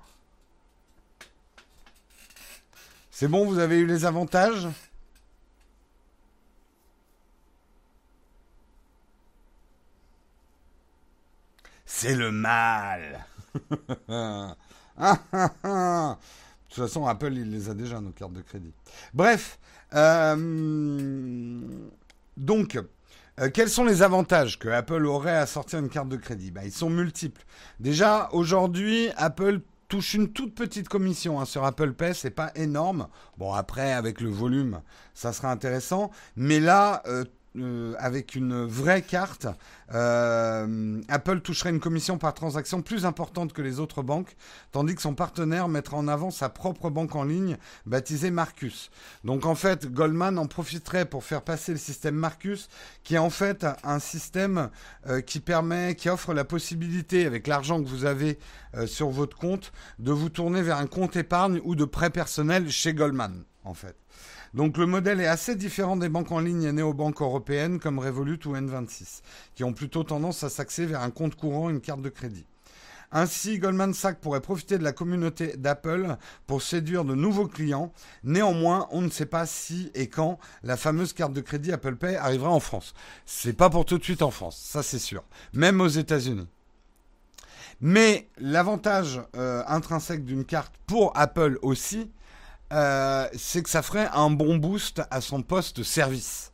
C'est 3.11 3.27
bon, 3.27 3.45
vous 3.45 3.59
avez 3.59 3.77
eu 3.79 3.85
les 3.87 4.05
avantages? 4.05 4.67
C'est 11.85 12.15
le 12.15 12.31
mal. 12.31 13.25
de 13.71 14.53
toute 16.69 16.75
façon, 16.75 17.07
Apple, 17.07 17.33
il 17.33 17.49
les 17.49 17.69
a 17.69 17.73
déjà, 17.73 17.99
nos 18.01 18.11
cartes 18.11 18.33
de 18.33 18.41
crédit. 18.41 18.73
Bref, 19.15 19.57
euh, 19.93 21.61
donc, 22.37 22.79
euh, 23.39 23.49
quels 23.53 23.69
sont 23.69 23.85
les 23.85 24.01
avantages 24.01 24.59
que 24.59 24.69
Apple 24.69 25.05
aurait 25.05 25.37
à 25.37 25.45
sortir 25.45 25.79
une 25.79 25.89
carte 25.89 26.09
de 26.09 26.17
crédit? 26.17 26.51
Ben, 26.51 26.63
Ils 26.65 26.71
sont 26.71 26.89
multiples. 26.89 27.43
Déjà, 27.79 28.29
aujourd'hui, 28.31 29.09
Apple 29.17 29.61
touche 29.87 30.15
une 30.15 30.33
toute 30.33 30.53
petite 30.53 30.89
commission 30.89 31.39
hein, 31.39 31.45
sur 31.45 31.63
Apple 31.63 31.93
Pay, 31.93 32.13
c'est 32.13 32.29
pas 32.29 32.51
énorme. 32.55 33.07
Bon, 33.37 33.53
après, 33.53 33.93
avec 33.93 34.21
le 34.21 34.29
volume, 34.29 34.81
ça 35.13 35.33
sera 35.33 35.51
intéressant. 35.51 36.11
Mais 36.35 36.59
là, 36.59 37.01
euh, 37.07 37.23
euh, 37.59 37.95
avec 37.99 38.35
une 38.35 38.65
vraie 38.65 39.01
carte, 39.01 39.47
euh, 39.93 41.01
Apple 41.07 41.41
toucherait 41.41 41.69
une 41.69 41.79
commission 41.79 42.17
par 42.17 42.33
transaction 42.33 42.81
plus 42.81 43.05
importante 43.05 43.53
que 43.53 43.61
les 43.61 43.79
autres 43.79 44.01
banques, 44.01 44.35
tandis 44.71 44.95
que 44.95 45.01
son 45.01 45.15
partenaire 45.15 45.67
mettra 45.67 45.97
en 45.97 46.07
avant 46.07 46.31
sa 46.31 46.49
propre 46.49 46.89
banque 46.89 47.15
en 47.15 47.23
ligne, 47.23 47.57
baptisée 47.85 48.31
Marcus. 48.31 48.91
Donc 49.23 49.45
en 49.45 49.55
fait, 49.55 49.91
Goldman 49.91 50.37
en 50.37 50.47
profiterait 50.47 51.05
pour 51.05 51.23
faire 51.23 51.41
passer 51.41 51.71
le 51.71 51.77
système 51.77 52.15
Marcus, 52.15 52.69
qui 53.03 53.15
est 53.15 53.19
en 53.19 53.29
fait 53.29 53.65
un 53.83 53.99
système 53.99 54.69
euh, 55.07 55.21
qui 55.21 55.39
permet, 55.39 55.95
qui 55.95 56.09
offre 56.09 56.33
la 56.33 56.43
possibilité, 56.43 57.25
avec 57.25 57.47
l'argent 57.47 57.81
que 57.81 57.87
vous 57.87 58.05
avez 58.05 58.39
sur 58.85 59.09
votre 59.09 59.37
compte, 59.37 59.71
de 59.97 60.11
vous 60.11 60.29
tourner 60.29 60.61
vers 60.61 60.77
un 60.77 60.85
compte 60.85 61.15
épargne 61.15 61.59
ou 61.63 61.73
de 61.73 61.85
prêt 61.85 62.11
personnel 62.11 62.69
chez 62.69 62.93
Goldman, 62.93 63.43
en 63.63 63.73
fait. 63.73 63.95
Donc 64.53 64.77
le 64.77 64.85
modèle 64.85 65.21
est 65.21 65.27
assez 65.27 65.55
différent 65.55 65.97
des 65.97 66.09
banques 66.09 66.31
en 66.31 66.39
ligne 66.39 66.63
et 66.63 66.71
néobanques 66.71 67.21
européennes 67.21 67.79
comme 67.79 67.99
Revolut 67.99 68.39
ou 68.45 68.55
N26, 68.55 69.21
qui 69.55 69.63
ont 69.63 69.73
plutôt 69.73 70.03
tendance 70.03 70.43
à 70.43 70.49
s'axer 70.49 70.85
vers 70.85 71.01
un 71.01 71.11
compte 71.11 71.35
courant, 71.35 71.69
une 71.69 71.81
carte 71.81 72.01
de 72.01 72.09
crédit. 72.09 72.45
Ainsi, 73.11 73.57
Goldman 73.57 73.93
Sachs 73.93 74.19
pourrait 74.19 74.41
profiter 74.41 74.77
de 74.77 74.83
la 74.83 74.91
communauté 74.91 75.55
d'Apple 75.55 76.17
pour 76.45 76.61
séduire 76.61 77.05
de 77.05 77.15
nouveaux 77.15 77.47
clients. 77.47 77.93
Néanmoins, 78.23 78.87
on 78.91 79.01
ne 79.01 79.09
sait 79.09 79.25
pas 79.25 79.45
si 79.45 79.91
et 79.95 80.07
quand 80.07 80.39
la 80.63 80.75
fameuse 80.75 81.13
carte 81.13 81.31
de 81.31 81.39
crédit 81.39 81.71
Apple 81.71 81.95
Pay 81.95 82.17
arrivera 82.17 82.49
en 82.49 82.59
France. 82.59 82.93
C'est 83.25 83.53
pas 83.53 83.69
pour 83.69 83.85
tout 83.85 83.97
de 83.97 84.03
suite 84.03 84.21
en 84.21 84.31
France, 84.31 84.57
ça 84.57 84.83
c'est 84.83 84.99
sûr. 84.99 85.23
Même 85.53 85.79
aux 85.79 85.87
États-Unis. 85.87 86.47
Mais 87.79 88.27
l'avantage 88.39 89.21
euh, 89.35 89.63
intrinsèque 89.67 90.25
d'une 90.25 90.43
carte 90.43 90.73
pour 90.87 91.15
Apple 91.15 91.59
aussi, 91.61 92.11
euh, 92.73 93.27
c'est 93.37 93.63
que 93.63 93.69
ça 93.69 93.81
ferait 93.81 94.09
un 94.13 94.29
bon 94.29 94.57
boost 94.57 95.01
à 95.09 95.21
son 95.21 95.41
poste 95.41 95.83
service. 95.83 96.51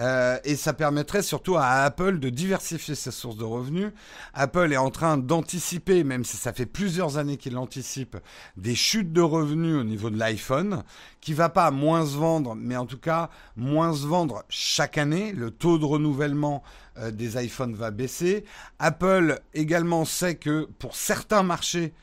Euh, 0.00 0.38
et 0.44 0.56
ça 0.56 0.72
permettrait 0.72 1.22
surtout 1.22 1.56
à 1.56 1.84
Apple 1.84 2.18
de 2.18 2.28
diversifier 2.28 2.94
ses 2.94 3.10
sources 3.10 3.36
de 3.36 3.44
revenus. 3.44 3.92
Apple 4.32 4.72
est 4.72 4.76
en 4.76 4.90
train 4.90 5.16
d'anticiper, 5.16 6.02
même 6.02 6.24
si 6.24 6.36
ça 6.36 6.52
fait 6.52 6.66
plusieurs 6.66 7.16
années 7.16 7.36
qu'il 7.36 7.56
anticipe, 7.56 8.16
des 8.56 8.74
chutes 8.74 9.12
de 9.12 9.20
revenus 9.20 9.76
au 9.76 9.84
niveau 9.84 10.10
de 10.10 10.18
l'iPhone, 10.18 10.82
qui 11.20 11.32
va 11.32 11.48
pas 11.48 11.70
moins 11.70 12.04
se 12.04 12.16
vendre, 12.16 12.54
mais 12.56 12.76
en 12.76 12.86
tout 12.86 12.98
cas 12.98 13.30
moins 13.56 13.94
se 13.94 14.06
vendre 14.06 14.44
chaque 14.48 14.98
année. 14.98 15.32
Le 15.32 15.50
taux 15.50 15.78
de 15.78 15.84
renouvellement 15.84 16.64
euh, 16.98 17.12
des 17.12 17.42
iPhones 17.42 17.74
va 17.74 17.92
baisser. 17.92 18.44
Apple 18.80 19.40
également 19.52 20.04
sait 20.04 20.34
que 20.34 20.68
pour 20.78 20.96
certains 20.96 21.44
marchés, 21.44 21.94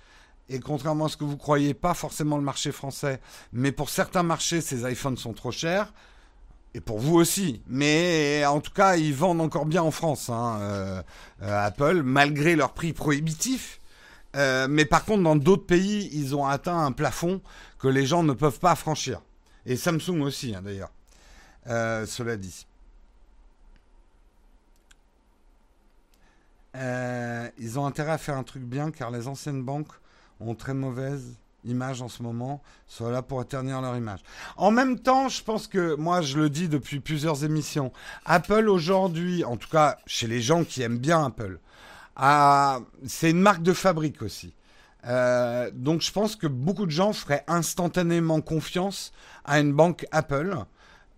et 0.51 0.59
contrairement 0.59 1.05
à 1.05 1.09
ce 1.09 1.15
que 1.15 1.23
vous 1.23 1.37
croyez, 1.37 1.73
pas 1.73 1.93
forcément 1.93 2.35
le 2.35 2.43
marché 2.43 2.73
français, 2.73 3.21
mais 3.53 3.71
pour 3.71 3.89
certains 3.89 4.23
marchés, 4.23 4.59
ces 4.59 4.89
iPhones 4.89 5.15
sont 5.15 5.33
trop 5.33 5.51
chers. 5.51 5.93
Et 6.73 6.81
pour 6.81 6.99
vous 6.99 7.15
aussi. 7.15 7.61
Mais 7.67 8.45
en 8.45 8.59
tout 8.61 8.71
cas, 8.71 8.95
ils 8.95 9.13
vendent 9.13 9.41
encore 9.41 9.65
bien 9.65 9.81
en 9.81 9.91
France, 9.91 10.29
hein, 10.29 10.57
euh, 10.61 11.01
euh, 11.41 11.65
Apple, 11.65 12.01
malgré 12.03 12.55
leur 12.55 12.73
prix 12.73 12.93
prohibitif. 12.93 13.79
Euh, 14.35 14.67
mais 14.69 14.85
par 14.85 15.03
contre, 15.05 15.23
dans 15.23 15.35
d'autres 15.35 15.65
pays, 15.65 16.09
ils 16.13 16.35
ont 16.35 16.45
atteint 16.45 16.85
un 16.85 16.91
plafond 16.91 17.41
que 17.79 17.87
les 17.87 18.05
gens 18.05 18.23
ne 18.23 18.33
peuvent 18.33 18.59
pas 18.59 18.75
franchir. 18.75 19.21
Et 19.65 19.75
Samsung 19.75 20.21
aussi, 20.21 20.55
hein, 20.55 20.61
d'ailleurs. 20.61 20.91
cela 21.65 22.35
dit. 22.37 22.67
ils 27.59 27.77
ont 27.77 27.85
intérêt 27.85 28.11
à 28.11 28.17
faire 28.17 28.37
un 28.37 28.43
truc 28.43 28.63
bien 28.63 28.91
car 28.91 29.11
les 29.11 29.27
anciennes 29.27 29.61
banques 29.61 30.00
ont 30.41 30.55
très 30.55 30.73
mauvaise 30.73 31.37
image 31.63 32.01
en 32.01 32.07
ce 32.07 32.23
moment, 32.23 32.61
soit 32.87 33.11
là 33.11 33.21
pour 33.21 33.45
ternir 33.45 33.81
leur 33.81 33.95
image. 33.95 34.21
En 34.57 34.71
même 34.71 34.99
temps, 34.99 35.29
je 35.29 35.43
pense 35.43 35.67
que 35.67 35.95
moi 35.95 36.21
je 36.21 36.39
le 36.39 36.49
dis 36.49 36.67
depuis 36.67 36.99
plusieurs 36.99 37.43
émissions, 37.43 37.91
Apple 38.25 38.67
aujourd'hui, 38.67 39.43
en 39.43 39.57
tout 39.57 39.69
cas 39.69 39.97
chez 40.05 40.27
les 40.27 40.41
gens 40.41 40.63
qui 40.63 40.81
aiment 40.81 40.97
bien 40.97 41.25
Apple, 41.25 41.59
c'est 43.05 43.29
une 43.29 43.41
marque 43.41 43.63
de 43.63 43.73
fabrique 43.73 44.21
aussi. 44.21 44.53
Euh, 45.07 45.71
donc 45.73 46.01
je 46.01 46.11
pense 46.11 46.35
que 46.35 46.47
beaucoup 46.47 46.85
de 46.85 46.91
gens 46.91 47.13
feraient 47.13 47.43
instantanément 47.47 48.41
confiance 48.41 49.11
à 49.45 49.59
une 49.59 49.73
banque 49.73 50.05
Apple. 50.11 50.55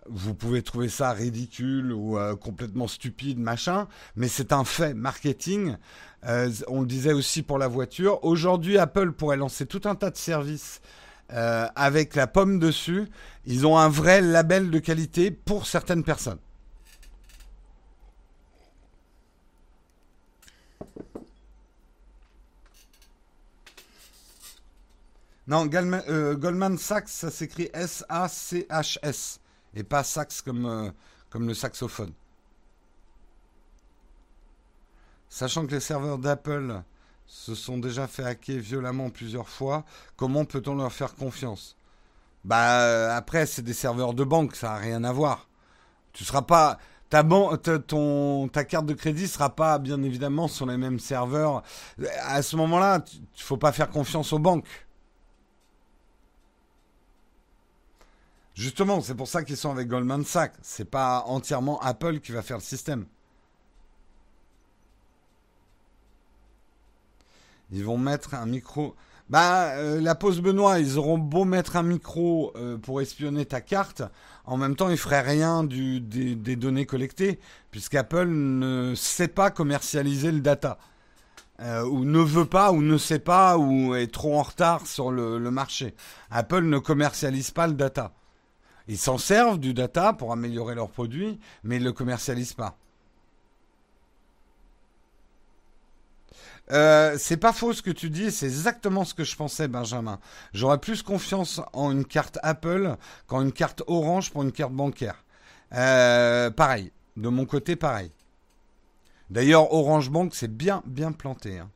Vous 0.10 0.34
pouvez 0.34 0.62
trouver 0.62 0.90
ça 0.90 1.12
ridicule 1.14 1.94
ou 1.94 2.18
euh, 2.18 2.36
complètement 2.36 2.88
stupide, 2.88 3.40
machin, 3.40 3.88
mais 4.16 4.28
c'est 4.28 4.52
un 4.52 4.66
fait 4.66 4.94
marketing. 4.94 5.78
Euh, 6.26 6.52
on 6.68 6.82
le 6.82 6.88
disait 6.88 7.14
aussi 7.14 7.42
pour 7.42 7.58
la 7.58 7.68
voiture. 7.68 8.24
Aujourd'hui, 8.24 8.78
Apple 8.78 9.14
pourrait 9.14 9.38
lancer 9.38 9.66
tout 9.66 9.82
un 9.86 9.96
tas 9.96 10.10
de 10.10 10.18
services 10.18 10.82
euh, 11.32 11.68
avec 11.76 12.16
la 12.16 12.28
pomme 12.28 12.60
dessus. 12.60 13.08
Ils 13.46 13.66
ont 13.66 13.78
un 13.78 13.88
vrai 13.88 14.22
label 14.22 14.72
de 14.72 14.80
qualité 14.80 15.32
pour 15.32 15.68
certaines 15.68 16.04
personnes. 16.04 16.40
Non, 25.48 25.66
Goldman, 25.66 26.78
Sachs, 26.78 27.10
ça 27.10 27.30
s'écrit 27.30 27.70
S-A-C-H-S. 27.74 29.40
Et 29.76 29.84
pas 29.84 30.04
sax 30.04 30.42
comme, 30.42 30.94
comme 31.30 31.48
le 31.48 31.54
saxophone. 31.54 32.14
Sachant 35.30 35.66
que 35.66 35.72
les 35.72 35.80
serveurs 35.80 36.20
d'Apple 36.20 36.84
se 37.26 37.56
sont 37.56 37.80
déjà 37.80 38.08
fait 38.08 38.24
hacker 38.24 38.60
violemment 38.60 39.10
plusieurs 39.10 39.50
fois, 39.50 39.84
comment 40.16 40.46
peut-on 40.46 40.76
leur 40.76 40.92
faire 40.92 41.16
confiance? 41.16 41.76
Bah 42.46 43.16
après, 43.16 43.46
c'est 43.48 43.64
des 43.64 43.74
serveurs 43.74 44.14
de 44.14 44.24
banque, 44.24 44.56
ça 44.56 44.68
n'a 44.68 44.76
rien 44.76 45.04
à 45.04 45.12
voir. 45.12 45.48
Tu 46.12 46.24
seras 46.24 46.44
pas, 46.44 46.78
ta, 47.10 47.24
ta 47.24 48.64
carte 48.66 48.86
de 48.86 48.94
crédit 48.94 49.28
sera 49.28 49.56
pas 49.56 49.80
bien 49.80 50.04
évidemment 50.04 50.48
sur 50.48 50.66
les 50.66 50.78
mêmes 50.78 51.00
serveurs. 51.00 51.64
À 52.22 52.42
ce 52.42 52.56
moment-là, 52.58 53.04
il 53.14 53.42
faut 53.42 53.58
pas 53.58 53.72
faire 53.72 53.90
confiance 53.90 54.34
aux 54.34 54.40
banques. 54.40 54.66
Justement, 58.56 59.02
c'est 59.02 59.16
pour 59.16 59.28
ça 59.28 59.44
qu'ils 59.44 59.58
sont 59.58 59.72
avec 59.72 59.88
Goldman 59.88 60.24
Sachs. 60.24 60.54
C'est 60.62 60.90
pas 60.90 61.24
entièrement 61.26 61.80
Apple 61.82 62.20
qui 62.20 62.32
va 62.32 62.42
faire 62.44 62.58
le 62.58 62.64
système. 62.64 63.06
Ils 67.72 67.84
vont 67.84 67.98
mettre 67.98 68.36
un 68.36 68.46
micro. 68.46 68.96
Bah, 69.30 69.72
euh, 69.78 70.00
la 70.00 70.14
pause 70.14 70.42
Benoît, 70.42 70.80
ils 70.80 71.00
auront 71.00 71.18
beau 71.18 71.46
mettre 71.46 71.76
un 71.76 71.82
micro 71.82 72.54
euh, 72.56 72.78
pour 72.78 73.02
espionner 73.02 73.46
ta 73.46 73.62
carte, 73.62 74.04
en 74.46 74.58
même 74.58 74.76
temps, 74.76 74.90
ils 74.90 74.98
feraient 74.98 75.22
rien 75.22 75.64
des, 75.64 76.56
données 76.56 76.86
collectées, 76.86 77.40
puisqu'Apple 77.72 78.28
ne 78.28 78.94
sait 78.96 79.30
pas 79.30 79.50
commercialiser 79.50 80.32
le 80.32 80.42
data, 80.42 80.78
euh, 81.62 81.84
ou 81.86 82.04
ne 82.04 82.20
veut 82.20 82.46
pas, 82.46 82.74
ou 82.74 82.82
ne 82.82 82.98
sait 82.98 83.20
pas, 83.20 83.58
ou 83.58 83.96
est 83.96 84.12
trop 84.12 84.38
en 84.38 84.44
retard 84.44 84.86
sur 84.86 85.12
le 85.12 85.40
marché. 85.50 85.96
Apple 86.30 86.64
ne 86.64 86.78
commercialise 86.78 87.52
pas 87.52 87.66
le 87.66 87.74
data. 87.74 88.14
Ils 88.88 88.98
s'en 88.98 89.18
servent 89.18 89.60
du 89.60 89.74
data 89.74 90.14
pour 90.14 90.32
améliorer 90.32 90.76
leurs 90.76 90.90
produits, 90.90 91.40
mais 91.64 91.78
ils 91.78 91.84
ne 91.84 91.86
le 91.86 91.94
commercialisent 91.94 92.54
pas. 92.54 92.78
Euh, 96.72 97.18
c'est 97.18 97.38
pas 97.38 97.52
faux 97.52 97.74
ce 97.74 97.82
que 97.82 97.92
tu 97.92 98.10
dis, 98.10 98.32
c'est 98.32 98.46
exactement 98.46 99.04
ce 99.04 99.14
que 99.14 99.24
je 99.24 99.36
pensais, 99.36 99.68
Benjamin. 99.68 100.20
J'aurais 100.54 100.80
plus 100.80 101.04
confiance 101.04 101.62
en 101.74 101.92
une 101.92 102.06
carte 102.06 102.40
Apple 102.42 102.96
qu'en 103.28 103.42
une 103.42 103.52
carte 103.52 103.84
Orange 103.88 104.32
pour 104.32 104.44
une 104.44 104.52
carte 104.52 104.72
bancaire. 104.72 105.24
Euh, 105.74 106.52
pareil, 106.52 106.92
de 107.18 107.30
mon 107.30 107.46
côté, 107.46 107.76
pareil. 107.76 108.12
D'ailleurs, 109.30 109.74
Orange 109.74 110.10
Bank, 110.10 110.36
c'est 110.36 110.56
bien, 110.56 110.84
bien 110.86 111.12
planté. 111.12 111.60
Hein. 111.60 111.70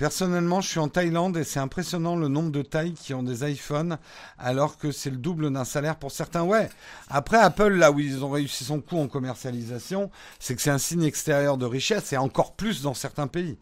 Personnellement, 0.00 0.62
je 0.62 0.68
suis 0.70 0.78
en 0.78 0.88
Thaïlande 0.88 1.36
et 1.36 1.44
c'est 1.44 1.60
impressionnant 1.60 2.16
le 2.16 2.28
nombre 2.28 2.50
de 2.50 2.62
Thaïs 2.62 2.98
qui 2.98 3.12
ont 3.12 3.22
des 3.22 3.44
iPhones 3.52 3.98
alors 4.38 4.78
que 4.78 4.92
c'est 4.92 5.10
le 5.10 5.18
double 5.18 5.52
d'un 5.52 5.66
salaire 5.66 5.96
pour 5.98 6.10
certains. 6.10 6.42
Ouais. 6.42 6.70
Après 7.10 7.36
Apple, 7.36 7.74
là 7.74 7.92
où 7.92 8.00
ils 8.00 8.24
ont 8.24 8.30
réussi 8.30 8.64
son 8.64 8.80
coup 8.80 8.96
en 8.96 9.08
commercialisation, 9.08 10.10
c'est 10.38 10.56
que 10.56 10.62
c'est 10.62 10.70
un 10.70 10.78
signe 10.78 11.02
extérieur 11.02 11.58
de 11.58 11.66
richesse 11.66 12.14
et 12.14 12.16
encore 12.16 12.54
plus 12.54 12.80
dans 12.80 12.94
certains 12.94 13.26
pays. 13.26 13.58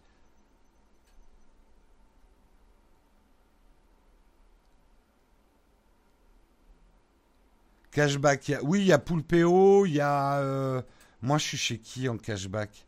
Cashback, 7.90 8.52
oui, 8.62 8.82
il 8.82 8.86
y 8.86 8.92
a 8.92 8.98
Poulpeo, 9.00 9.86
il 9.86 9.94
y 9.94 10.00
a... 10.00 10.38
Euh, 10.38 10.82
moi, 11.20 11.38
je 11.38 11.44
suis 11.46 11.56
chez 11.58 11.78
qui 11.78 12.08
en 12.08 12.16
cashback? 12.16 12.86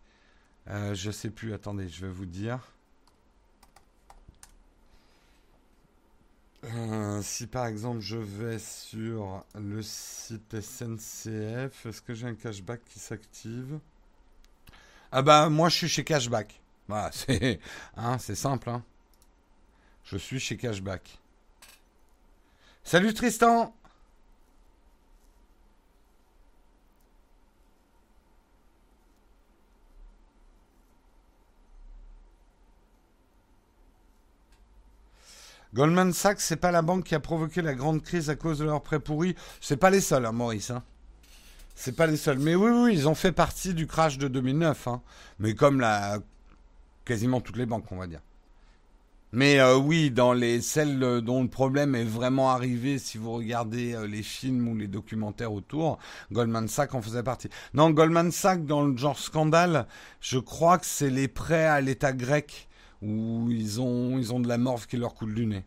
Euh, 0.69 0.95
Je 0.95 1.11
sais 1.11 1.30
plus, 1.30 1.52
attendez, 1.52 1.88
je 1.88 2.07
vais 2.07 2.12
vous 2.12 2.26
dire. 2.26 2.61
Euh, 6.64 7.23
si 7.23 7.47
par 7.47 7.67
exemple 7.67 8.00
je 8.00 8.19
vais 8.19 8.59
sur 8.59 9.45
le 9.55 9.83
site 9.83 10.61
SNCF, 10.61 11.87
est-ce 11.87 12.02
que 12.02 12.12
j'ai 12.12 12.26
un 12.26 12.35
cashback 12.35 12.85
qui 12.85 12.99
s'active? 12.99 13.79
Ah 15.11 15.23
bah 15.23 15.49
moi 15.49 15.69
je 15.71 15.76
suis 15.76 15.88
chez 15.88 16.05
Cashback. 16.05 16.61
Voilà, 16.87 17.11
c'est 17.12 17.61
hein, 17.97 18.19
simple. 18.19 18.69
Hein. 18.69 18.83
Je 20.05 20.17
suis 20.19 20.38
chez 20.38 20.57
Cashback. 20.57 21.19
Salut 22.85 23.14
Tristan 23.14 23.75
Goldman 35.75 36.12
Sachs, 36.12 36.41
c'est 36.41 36.57
pas 36.57 36.73
la 36.73 36.83
banque 36.83 37.05
qui 37.05 37.15
a 37.15 37.21
provoqué 37.21 37.62
la 37.62 37.75
grande 37.75 38.03
crise 38.03 38.29
à 38.29 38.35
cause 38.35 38.59
de 38.59 38.65
leurs 38.65 38.83
prêts 38.83 38.99
pourris. 38.99 39.37
C'est 39.61 39.76
pas 39.76 39.91
les 39.91 40.00
seuls, 40.00 40.26
hein, 40.26 40.33
Maurice. 40.33 40.71
Hein. 40.71 40.83
C'est 41.76 41.95
pas 41.95 42.06
les 42.06 42.17
seuls. 42.17 42.39
Mais 42.39 42.56
oui, 42.56 42.71
oui, 42.71 42.93
ils 42.93 43.09
ont 43.09 43.15
fait 43.15 43.33
partie 43.33 43.73
du 43.73 43.87
crash 43.87 44.19
de 44.19 44.26
2009. 44.26 44.89
Hein. 44.89 45.00
Mais 45.39 45.54
comme 45.54 45.80
la... 45.80 46.19
quasiment 47.04 47.41
toutes 47.41 47.56
les 47.56 47.67
banques, 47.67 47.91
on 47.93 47.97
va 47.97 48.09
dire. 48.09 48.21
Mais 49.33 49.61
euh, 49.61 49.76
oui, 49.76 50.11
dans 50.11 50.33
les 50.33 50.61
celles 50.61 50.99
dont 50.99 51.43
le 51.43 51.49
problème 51.49 51.95
est 51.95 52.02
vraiment 52.04 52.50
arrivé, 52.50 52.99
si 52.99 53.17
vous 53.17 53.30
regardez 53.30 53.95
euh, 53.95 54.09
les 54.09 54.25
films 54.25 54.67
ou 54.67 54.76
les 54.76 54.89
documentaires 54.89 55.52
autour, 55.52 56.00
Goldman 56.33 56.67
Sachs 56.67 56.95
en 56.97 57.02
faisait 57.02 57.23
partie. 57.23 57.49
Non, 57.73 57.91
Goldman 57.91 58.33
Sachs, 58.33 58.67
dans 58.67 58.83
le 58.83 58.97
genre 58.97 59.19
scandale, 59.19 59.87
je 60.21 60.41
crois 60.41 60.78
que 60.78 60.87
c'est 60.87 61.11
les 61.11 61.28
prêts 61.28 61.65
à 61.65 61.80
l'État 61.80 62.13
grec 62.13 62.69
où 63.02 63.49
ils 63.50 63.80
ont, 63.80 64.41
de 64.41 64.49
la 64.49 64.58
morve 64.58 64.86
qui 64.86 64.97
leur 64.97 65.15
coule 65.15 65.34
du 65.34 65.47
nez. 65.47 65.65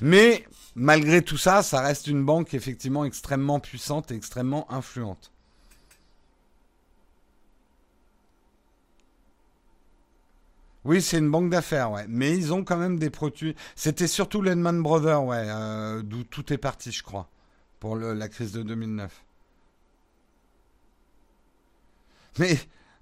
Mais 0.00 0.44
malgré 0.74 1.22
tout 1.22 1.38
ça, 1.38 1.62
ça 1.62 1.80
reste 1.80 2.06
une 2.06 2.24
banque 2.24 2.54
effectivement 2.54 3.04
extrêmement 3.04 3.60
puissante 3.60 4.10
et 4.10 4.14
extrêmement 4.14 4.70
influente. 4.72 5.32
Oui, 10.84 11.02
c'est 11.02 11.18
une 11.18 11.30
banque 11.30 11.50
d'affaires, 11.50 11.90
ouais. 11.90 12.06
Mais 12.08 12.36
ils 12.36 12.52
ont 12.52 12.64
quand 12.64 12.76
même 12.76 12.98
des 12.98 13.10
produits. 13.10 13.54
C'était 13.74 14.06
surtout 14.06 14.40
Lehman 14.40 14.80
Brothers, 14.82 15.22
ouais, 15.24 15.44
euh, 15.46 16.02
d'où 16.02 16.24
tout 16.24 16.52
est 16.52 16.58
parti, 16.58 16.92
je 16.92 17.02
crois, 17.02 17.28
pour 17.80 17.96
la 17.96 18.28
crise 18.28 18.52
de 18.52 18.62
2009. 18.62 19.24
Mais 22.38 22.58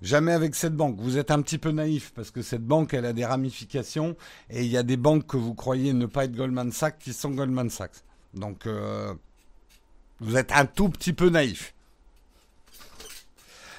Jamais 0.06 0.30
avec 0.30 0.54
cette 0.54 0.76
banque. 0.76 1.00
Vous 1.00 1.18
êtes 1.18 1.32
un 1.32 1.42
petit 1.42 1.58
peu 1.58 1.72
naïf 1.72 2.12
parce 2.14 2.30
que 2.30 2.40
cette 2.40 2.64
banque, 2.64 2.94
elle 2.94 3.06
a 3.06 3.12
des 3.12 3.24
ramifications 3.24 4.16
et 4.50 4.62
il 4.62 4.70
y 4.70 4.76
a 4.76 4.84
des 4.84 4.96
banques 4.96 5.26
que 5.26 5.36
vous 5.36 5.52
croyez 5.52 5.92
ne 5.92 6.06
pas 6.06 6.26
être 6.26 6.36
Goldman 6.36 6.70
Sachs 6.70 7.00
qui 7.00 7.12
sont 7.12 7.30
Goldman 7.30 7.70
Sachs. 7.70 8.04
Donc, 8.32 8.68
euh, 8.68 9.12
vous 10.20 10.36
êtes 10.36 10.52
un 10.52 10.64
tout 10.64 10.90
petit 10.90 11.12
peu 11.12 11.28
naïf. 11.28 11.74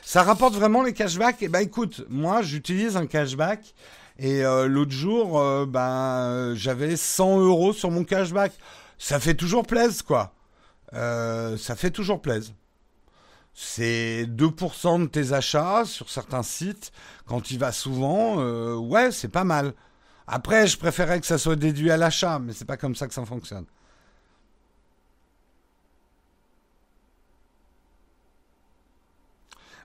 Ça 0.03 0.21
rapporte 0.21 0.55
vraiment 0.55 0.83
les 0.83 0.91
cashbacks? 0.91 1.37
Eh 1.39 1.47
ben 1.47 1.61
écoute, 1.61 2.03
moi 2.09 2.41
j'utilise 2.41 2.97
un 2.97 3.07
cashback 3.07 3.73
et 4.19 4.43
euh, 4.43 4.67
l'autre 4.67 4.91
jour, 4.91 5.39
euh, 5.39 5.65
ben 5.65 6.53
j'avais 6.55 6.97
100 6.97 7.39
euros 7.39 7.71
sur 7.71 7.89
mon 7.89 8.03
cashback. 8.03 8.51
Ça 8.97 9.21
fait 9.21 9.35
toujours 9.35 9.65
plaisir, 9.65 10.03
quoi. 10.03 10.33
ça 10.91 11.75
fait 11.77 11.91
toujours 11.91 12.21
plaisir 12.21 12.53
c'est 13.59 14.25
2% 14.27 14.99
de 15.01 15.07
tes 15.07 15.33
achats 15.33 15.83
sur 15.83 16.11
certains 16.11 16.43
sites. 16.43 16.91
Quand 17.25 17.41
tu 17.41 17.57
vas 17.57 17.71
souvent, 17.71 18.39
euh, 18.39 18.75
ouais, 18.75 19.11
c'est 19.11 19.29
pas 19.29 19.43
mal. 19.45 19.73
Après, 20.27 20.67
je 20.67 20.77
préférais 20.77 21.19
que 21.19 21.25
ça 21.25 21.39
soit 21.39 21.55
déduit 21.55 21.89
à 21.89 21.97
l'achat, 21.97 22.37
mais 22.39 22.53
c'est 22.53 22.65
pas 22.65 22.77
comme 22.77 22.95
ça 22.95 23.07
que 23.07 23.15
ça 23.15 23.25
fonctionne. 23.25 23.65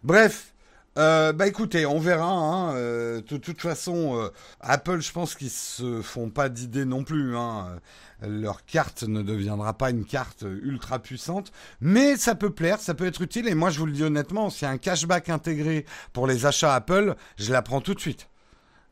Bref, 0.02 0.51
euh, 0.98 1.32
bah 1.32 1.46
écoutez, 1.46 1.86
on 1.86 1.98
verra. 1.98 2.30
Hein, 2.30 2.74
euh, 2.76 3.22
de 3.22 3.36
toute 3.38 3.60
façon, 3.60 4.18
euh, 4.18 4.28
Apple, 4.60 5.00
je 5.00 5.12
pense 5.12 5.34
qu'ils 5.34 5.50
se 5.50 6.02
font 6.02 6.28
pas 6.30 6.48
d'idée 6.48 6.84
non 6.84 7.02
plus. 7.04 7.36
Hein. 7.36 7.78
Leur 8.20 8.64
carte 8.64 9.02
ne 9.02 9.22
deviendra 9.22 9.76
pas 9.76 9.90
une 9.90 10.04
carte 10.04 10.42
ultra 10.42 10.98
puissante, 10.98 11.50
mais 11.80 12.16
ça 12.16 12.34
peut 12.34 12.50
plaire, 12.50 12.78
ça 12.78 12.94
peut 12.94 13.06
être 13.06 13.22
utile. 13.22 13.48
Et 13.48 13.54
moi, 13.54 13.70
je 13.70 13.78
vous 13.78 13.86
le 13.86 13.92
dis 13.92 14.04
honnêtement, 14.04 14.50
s'il 14.50 14.66
y 14.66 14.70
a 14.70 14.70
un 14.70 14.78
cashback 14.78 15.28
intégré 15.28 15.86
pour 16.12 16.26
les 16.26 16.46
achats 16.46 16.74
Apple, 16.74 17.14
je 17.36 17.52
la 17.52 17.62
prends 17.62 17.80
tout 17.80 17.94
de 17.94 18.00
suite. 18.00 18.28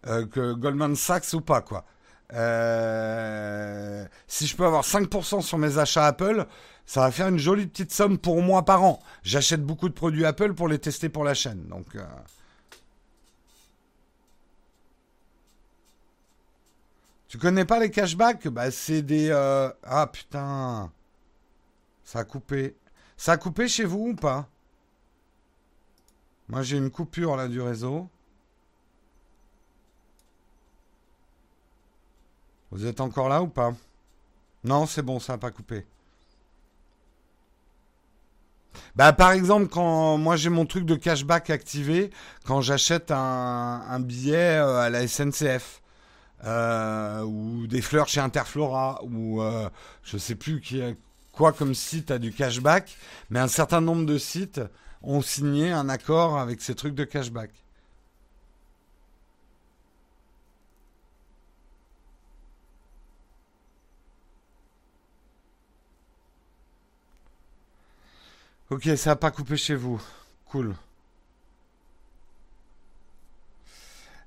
que 0.05 0.55
Goldman 0.55 0.97
Sachs 0.97 1.35
ou 1.35 1.43
pas, 1.43 1.61
quoi. 1.61 1.85
si 4.27 4.47
je 4.47 4.57
peux 4.57 4.65
avoir 4.65 4.83
5% 4.83 5.43
sur 5.43 5.59
mes 5.59 5.79
achats 5.79 6.07
Apple, 6.07 6.47
ça 6.91 7.03
va 7.03 7.13
faire 7.13 7.29
une 7.29 7.39
jolie 7.39 7.69
petite 7.69 7.93
somme 7.93 8.19
pour 8.19 8.43
moi 8.43 8.65
par 8.65 8.83
an. 8.83 9.01
J'achète 9.23 9.65
beaucoup 9.65 9.89
de 9.89 9.95
produits 9.95 10.25
Apple 10.25 10.55
pour 10.55 10.67
les 10.67 10.81
tester 10.81 11.09
pour 11.09 11.23
la 11.23 11.35
chaîne. 11.35 11.69
Donc. 11.69 11.95
Euh. 11.95 12.05
Tu 17.29 17.39
connais 17.39 17.65
pas 17.65 17.79
les 17.79 17.93
cashbacks? 17.93 18.49
Bah 18.49 18.73
c'est 18.73 19.03
des. 19.03 19.29
Euh, 19.31 19.71
ah 19.85 20.09
putain. 20.09 20.91
Ça 22.03 22.19
a 22.19 22.25
coupé. 22.25 22.75
Ça 23.17 23.33
a 23.35 23.37
coupé 23.37 23.69
chez 23.69 23.85
vous 23.85 24.09
ou 24.09 24.17
pas? 24.17 24.49
Moi 26.49 26.65
j'ai 26.65 26.77
une 26.77 26.91
coupure 26.91 27.37
là 27.37 27.47
du 27.47 27.61
réseau. 27.61 28.09
Vous 32.73 32.85
êtes 32.85 33.01
encore 33.01 33.29
là 33.29 33.43
ou 33.43 33.47
pas? 33.47 33.75
Non, 34.65 34.87
c'est 34.87 35.03
bon, 35.03 35.21
ça 35.21 35.35
n'a 35.35 35.39
pas 35.39 35.53
coupé. 35.53 35.87
Bah, 38.97 39.13
par 39.13 39.33
exemple, 39.33 39.69
quand 39.69 40.19
moi 40.19 40.37
j'ai 40.37 40.51
mon 40.51 40.67
truc 40.67 40.85
de 40.85 40.95
cashback 40.95 41.51
activé, 41.51 42.11
quand 42.45 42.61
j'achète 42.61 43.11
un, 43.11 44.01
billet 44.01 44.59
euh, 44.59 44.79
à 44.79 44.91
la 44.91 45.07
SNCF, 45.07 45.83
euh, 46.45 47.23
ou 47.23 47.67
des 47.67 47.83
fleurs 47.83 48.09
chez 48.09 48.21
Interflora, 48.21 49.01
ou 49.05 49.43
euh, 49.43 49.69
je 50.03 50.17
sais 50.17 50.35
plus 50.35 50.61
qui, 50.61 50.83
quoi 51.33 51.53
comme 51.53 51.75
site 51.75 52.11
a 52.11 52.19
du 52.19 52.33
cashback, 52.33 52.97
mais 53.31 53.41
un 53.41 53.49
certain 53.49 53.81
nombre 53.81 54.07
de 54.07 54.19
sites 54.19 54.61
ont 55.03 55.23
signé 55.23 55.71
un 55.71 55.89
accord 55.89 56.39
avec 56.39 56.61
ces 56.61 56.75
trucs 56.75 56.95
de 56.95 57.05
cashback. 57.05 57.51
Ok, 68.71 68.89
ça 68.97 69.11
n'a 69.11 69.17
pas 69.17 69.33
coupé 69.33 69.57
chez 69.57 69.75
vous. 69.75 70.01
Cool. 70.47 70.77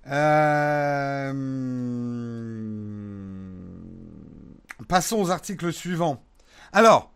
Euh, 0.08 1.34
passons 4.90 5.22
aux 5.22 5.32
articles 5.32 5.72
suivants. 5.72 6.22
Alors, 6.74 7.10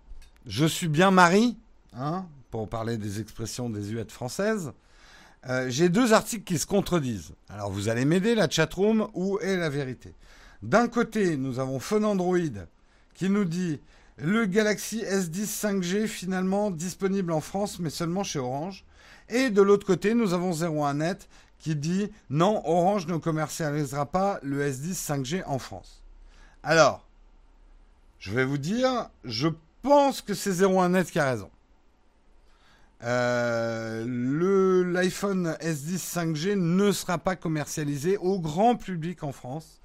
je 0.46 0.66
suis 0.66 0.88
bien 0.88 1.12
Marie, 1.12 1.58
hein, 1.94 2.26
pour 2.50 2.70
parler 2.70 2.98
des 2.98 3.20
expressions 3.20 3.70
des 3.70 3.84
huettes 3.90 4.13
françaises. 4.13 4.72
Euh, 5.50 5.70
j'ai 5.70 5.90
deux 5.90 6.13
articles 6.13 6.46
qui 6.46 6.58
se 6.58 6.66
contredisent. 6.66 7.34
Alors, 7.50 7.70
vous 7.70 7.90
allez 7.90 8.06
m'aider, 8.06 8.36
la 8.36 8.50
chatroom, 8.50 9.10
où 9.13 9.38
est 9.40 9.58
la 9.58 9.70
vérité? 9.70 10.13
D'un 10.63 10.88
côté, 10.88 11.36
nous 11.36 11.60
avons 11.60 11.82
Fun 11.82 12.04
Android 12.04 12.38
qui 13.13 13.30
nous 13.30 13.44
dit 13.44 13.82
le 14.17 14.45
Galaxy 14.45 15.03
S10 15.03 15.45
5G 15.45 16.08
finalement 16.08 16.71
disponible 16.71 17.32
en 17.32 17.41
France, 17.41 17.80
mais 17.80 17.89
seulement 17.89 18.23
chez 18.23 18.39
Orange. 18.39 18.84
Et 19.30 19.49
de 19.49 19.62
l'autre 19.62 19.86
côté, 19.86 20.13
nous 20.13 20.34
avons 20.34 20.51
01net 20.51 21.27
qui 21.60 21.75
dit 21.75 22.10
non, 22.30 22.62
Orange 22.65 23.08
ne 23.08 23.17
commercialisera 23.17 24.06
pas 24.06 24.39
le 24.41 24.67
S10 24.67 24.93
5G 24.93 25.43
en 25.45 25.60
France. 25.60 26.03
Alors, 26.63 27.08
je 28.19 28.32
vais 28.32 28.45
vous 28.45 28.58
dire, 28.58 29.10
je 29.23 29.49
pense 29.82 30.21
que 30.21 30.34
c'est 30.34 30.51
01net 30.51 31.06
qui 31.06 31.19
a 31.19 31.30
raison. 31.30 31.51
Euh, 33.03 34.03
l'iPhone 34.91 35.56
S10 35.62 36.34
5G 36.34 36.56
ne 36.56 36.91
sera 36.91 37.19
pas 37.19 37.36
commercialisé 37.36 38.17
au 38.17 38.39
grand 38.39 38.75
public 38.75 39.23
en 39.23 39.32
France. 39.32 39.82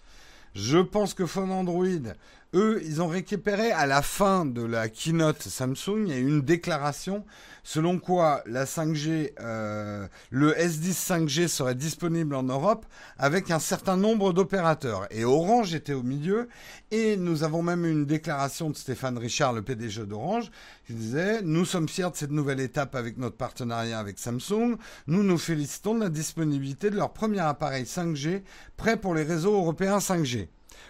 Je 0.55 0.79
pense 0.79 1.15
que 1.15 1.27
Phone 1.27 1.51
Android 1.51 2.15
eux, 2.55 2.83
ils 2.85 3.01
ont 3.03 3.09
récupéré 3.09 3.73
à 3.73 3.87
la 3.87 4.03
fin 4.03 4.45
de 4.45 4.63
la 4.63 4.89
keynote 4.89 5.43
Samsung, 5.43 6.05
il 6.07 6.09
y 6.09 6.13
a 6.13 6.19
une 6.19 6.43
déclaration 6.43 7.25
selon 7.63 7.99
quoi 7.99 8.43
la 8.47 8.65
5G, 8.65 9.33
euh, 9.41 10.07
le 10.31 10.53
S10 10.53 10.93
5G 10.93 11.49
serait 11.49 11.75
disponible 11.75 12.35
en 12.35 12.43
Europe 12.43 12.87
avec 13.19 13.51
un 13.51 13.59
certain 13.59 13.97
nombre 13.97 14.33
d'opérateurs. 14.33 15.07
Et 15.11 15.25
Orange 15.25 15.75
était 15.75 15.93
au 15.93 16.03
milieu. 16.03 16.49
Et 16.91 17.17
nous 17.17 17.45
avons 17.45 17.63
même 17.63 17.85
eu 17.85 17.91
une 17.91 18.07
déclaration 18.07 18.71
de 18.71 18.77
Stéphane 18.77 19.19
Richard, 19.19 19.53
le 19.53 19.63
PDG 19.63 20.07
d'Orange, 20.07 20.51
qui 20.87 20.95
disait 20.95 21.41
Nous 21.43 21.65
sommes 21.65 21.89
fiers 21.89 22.11
de 22.11 22.17
cette 22.17 22.31
nouvelle 22.31 22.61
étape 22.61 22.95
avec 22.95 23.17
notre 23.17 23.37
partenariat 23.37 23.99
avec 23.99 24.19
Samsung. 24.19 24.77
Nous 25.07 25.23
nous 25.23 25.39
félicitons 25.39 25.95
de 25.95 26.01
la 26.01 26.09
disponibilité 26.09 26.91
de 26.91 26.97
leur 26.97 27.13
premier 27.13 27.41
appareil 27.41 27.85
5G 27.85 28.43
prêt 28.77 28.97
pour 28.97 29.15
les 29.15 29.23
réseaux 29.23 29.55
européens 29.55 29.99
5G. 29.99 30.49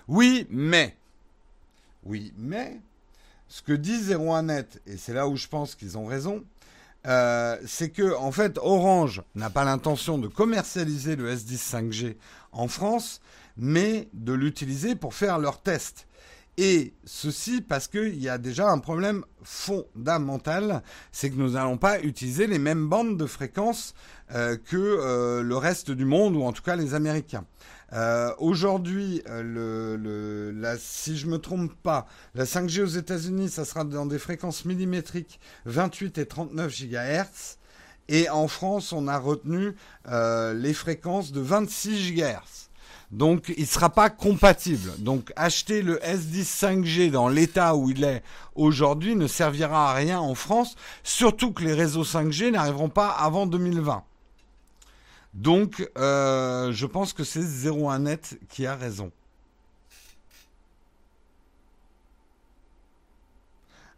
Oui, 0.09 0.46
mais 0.51 0.96
oui, 2.05 2.33
mais 2.37 2.81
ce 3.49 3.62
que 3.62 3.73
dit 3.73 4.01
01net, 4.01 4.81
et 4.87 4.97
c'est 4.97 5.12
là 5.12 5.29
où 5.29 5.37
je 5.37 5.47
pense 5.47 5.75
qu'ils 5.75 5.99
ont 5.99 6.07
raison, 6.07 6.45
euh, 7.07 7.57
c'est 7.67 7.91
que 7.91 8.15
en 8.17 8.31
fait 8.31 8.59
Orange 8.59 9.23
n'a 9.35 9.51
pas 9.51 9.65
l'intention 9.65 10.19
de 10.19 10.29
commercialiser 10.29 11.17
le 11.17 11.35
S10 11.35 11.91
5G 11.91 12.17
en 12.53 12.69
France, 12.69 13.21
mais 13.57 14.09
de 14.12 14.33
l'utiliser 14.33 14.95
pour 14.95 15.15
faire 15.15 15.38
leurs 15.38 15.61
tests. 15.61 16.07
Et 16.59 16.93
ceci 17.05 17.62
parce 17.62 17.88
qu'il 17.88 18.23
y 18.23 18.29
a 18.29 18.37
déjà 18.37 18.71
un 18.71 18.79
problème 18.79 19.25
fondamental, 19.43 20.83
c'est 21.11 21.31
que 21.31 21.37
nous 21.37 21.51
n'allons 21.51 21.79
pas 21.79 22.01
utiliser 22.01 22.47
les 22.47 22.59
mêmes 22.59 22.88
bandes 22.88 23.17
de 23.17 23.27
fréquences 23.27 23.95
euh, 24.35 24.57
que 24.57 24.77
euh, 24.77 25.43
le 25.43 25.57
reste 25.57 25.91
du 25.91 26.05
monde, 26.05 26.37
ou 26.37 26.43
en 26.43 26.53
tout 26.53 26.62
cas 26.62 26.77
les 26.77 26.95
Américains. 26.95 27.45
Euh, 27.92 28.33
aujourd'hui, 28.38 29.22
euh, 29.28 30.76
si 30.78 31.16
je 31.16 31.26
me 31.26 31.38
trompe 31.38 31.72
pas, 31.83 32.07
la 32.35 32.44
5G 32.44 32.83
aux 32.83 32.87
États-Unis, 32.87 33.50
ça 33.50 33.64
sera 33.64 33.85
dans 33.85 34.07
des 34.07 34.18
fréquences 34.18 34.64
millimétriques 34.64 35.40
28 35.66 36.18
et 36.18 36.26
39 36.26 36.72
GHz. 36.72 37.59
Et 38.09 38.28
en 38.28 38.48
France, 38.48 38.92
on 38.92 39.09
a 39.09 39.18
retenu 39.18 39.74
euh, 40.09 40.55
les 40.55 40.74
fréquences 40.74 41.33
de 41.33 41.40
26 41.40 42.14
GHz. 42.14 42.70
Donc, 43.11 43.52
il 43.57 43.62
ne 43.62 43.66
sera 43.66 43.90
pas 43.90 44.09
compatible. 44.09 44.90
Donc, 44.98 45.33
acheter 45.37 45.83
le 45.83 45.98
S10 45.98 46.44
5G 46.44 47.11
dans 47.11 47.28
l'état 47.28 47.76
où 47.76 47.90
il 47.90 48.05
est 48.05 48.22
aujourd'hui 48.55 49.14
ne 49.16 49.26
servira 49.26 49.90
à 49.90 49.94
rien 49.94 50.18
en 50.18 50.35
France, 50.35 50.76
surtout 51.02 51.52
que 51.52 51.62
les 51.62 51.74
réseaux 51.74 52.05
5G 52.05 52.50
n'arriveront 52.50 52.88
pas 52.88 53.09
avant 53.09 53.46
2020. 53.46 54.02
Donc, 55.35 55.88
euh, 55.97 56.73
je 56.73 56.87
pense 56.87 57.12
que 57.12 57.25
c'est 57.25 57.40
01net 57.40 58.38
qui 58.49 58.66
a 58.66 58.77
raison. 58.77 59.11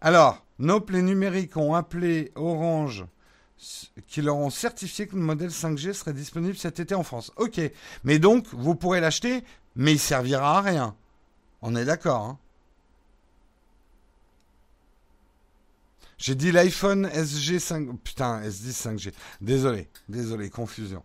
Alors, 0.01 0.45
Nope, 0.59 0.91
les 0.91 1.03
numériques 1.03 1.57
ont 1.57 1.75
appelé 1.75 2.31
Orange 2.37 3.07
qui 4.07 4.23
leur 4.23 4.37
ont 4.37 4.51
certifié 4.51 5.07
que 5.07 5.17
le 5.17 5.23
modèle 5.23 5.51
5G 5.51 5.93
serait 5.95 6.13
disponible 6.13 6.57
cet 6.57 6.81
été 6.81 6.95
en 6.95 7.03
France. 7.03 7.33
Ok, 7.37 7.61
mais 8.05 8.19
donc 8.19 8.47
vous 8.53 8.75
pourrez 8.75 9.01
l'acheter, 9.01 9.43
mais 9.75 9.93
il 9.93 9.99
servira 9.99 10.59
à 10.59 10.61
rien. 10.61 10.95
On 11.63 11.75
est 11.75 11.85
d'accord. 11.85 12.23
Hein 12.23 12.39
J'ai 16.19 16.35
dit 16.35 16.53
l'iPhone 16.53 17.09
SG 17.13 17.59
5... 17.59 17.99
Putain, 18.03 18.43
S10 18.43 18.97
5G. 18.97 19.13
Désolé, 19.41 19.89
désolé, 20.09 20.51
confusion. 20.51 21.03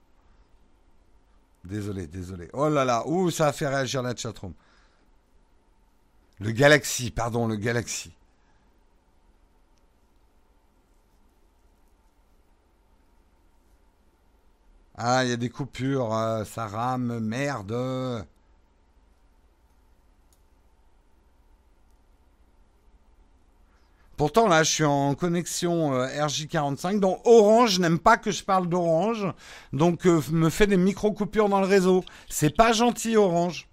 Désolé, 1.63 2.07
désolé. 2.07 2.49
Oh 2.53 2.69
là 2.69 2.85
là, 2.85 3.03
ouh, 3.07 3.31
ça 3.31 3.47
a 3.47 3.51
fait 3.53 3.67
réagir 3.67 4.01
la 4.01 4.15
chatroom. 4.15 4.53
Le 6.39 6.51
Galaxy, 6.51 7.11
pardon, 7.11 7.47
le 7.47 7.57
Galaxy. 7.57 8.11
Ah, 14.97 15.23
il 15.23 15.29
y 15.29 15.33
a 15.33 15.37
des 15.37 15.49
coupures, 15.49 16.13
euh, 16.13 16.43
ça 16.43 16.67
rame, 16.67 17.19
merde. 17.19 18.25
Pourtant, 24.19 24.49
là, 24.49 24.63
je 24.63 24.69
suis 24.69 24.83
en 24.83 25.15
connexion 25.15 25.93
euh, 25.93 26.05
RJ45. 26.07 26.99
Donc, 26.99 27.21
Orange 27.23 27.79
n'aime 27.79 27.97
pas 27.97 28.17
que 28.17 28.31
je 28.31 28.43
parle 28.43 28.67
d'Orange. 28.67 29.25
Donc, 29.71 30.05
euh, 30.05 30.21
me 30.33 30.49
fait 30.49 30.67
des 30.67 30.75
micro-coupures 30.75 31.47
dans 31.47 31.61
le 31.61 31.65
réseau. 31.65 32.03
C'est 32.27 32.53
pas 32.53 32.73
gentil, 32.73 33.15
Orange. 33.15 33.69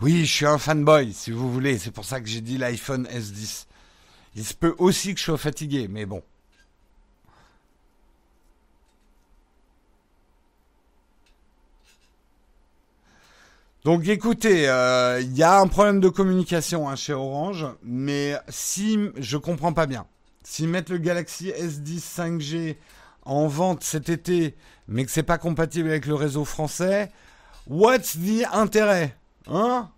Oui, 0.00 0.24
je 0.26 0.32
suis 0.32 0.46
un 0.46 0.58
fanboy, 0.58 1.12
si 1.12 1.32
vous 1.32 1.52
voulez. 1.52 1.76
C'est 1.76 1.90
pour 1.90 2.04
ça 2.04 2.20
que 2.20 2.28
j'ai 2.28 2.40
dit 2.40 2.56
l'iPhone 2.56 3.08
S10. 3.08 3.66
Il 4.36 4.44
se 4.44 4.54
peut 4.54 4.76
aussi 4.78 5.14
que 5.14 5.18
je 5.18 5.24
sois 5.24 5.38
fatigué, 5.38 5.88
mais 5.90 6.06
bon. 6.06 6.22
Donc 13.84 14.08
écoutez, 14.08 14.62
il 14.62 14.68
euh, 14.68 15.20
y 15.20 15.42
a 15.42 15.60
un 15.60 15.66
problème 15.66 16.00
de 16.00 16.08
communication 16.08 16.88
hein, 16.88 16.96
chez 16.96 17.12
Orange, 17.12 17.66
mais 17.82 18.34
si 18.48 18.98
je 19.16 19.36
comprends 19.36 19.72
pas 19.72 19.86
bien, 19.86 20.06
s'ils 20.42 20.68
mettent 20.68 20.90
le 20.90 20.98
Galaxy 20.98 21.50
S10 21.50 22.00
5G 22.00 22.76
en 23.22 23.46
vente 23.46 23.84
cet 23.84 24.08
été, 24.08 24.56
mais 24.88 25.04
que 25.04 25.10
c'est 25.10 25.22
pas 25.22 25.38
compatible 25.38 25.90
avec 25.90 26.06
le 26.06 26.14
réseau 26.14 26.44
français, 26.44 27.10
what's 27.68 28.16
the 28.16 28.44
intérêt 28.52 29.14
Hein? 29.46 29.88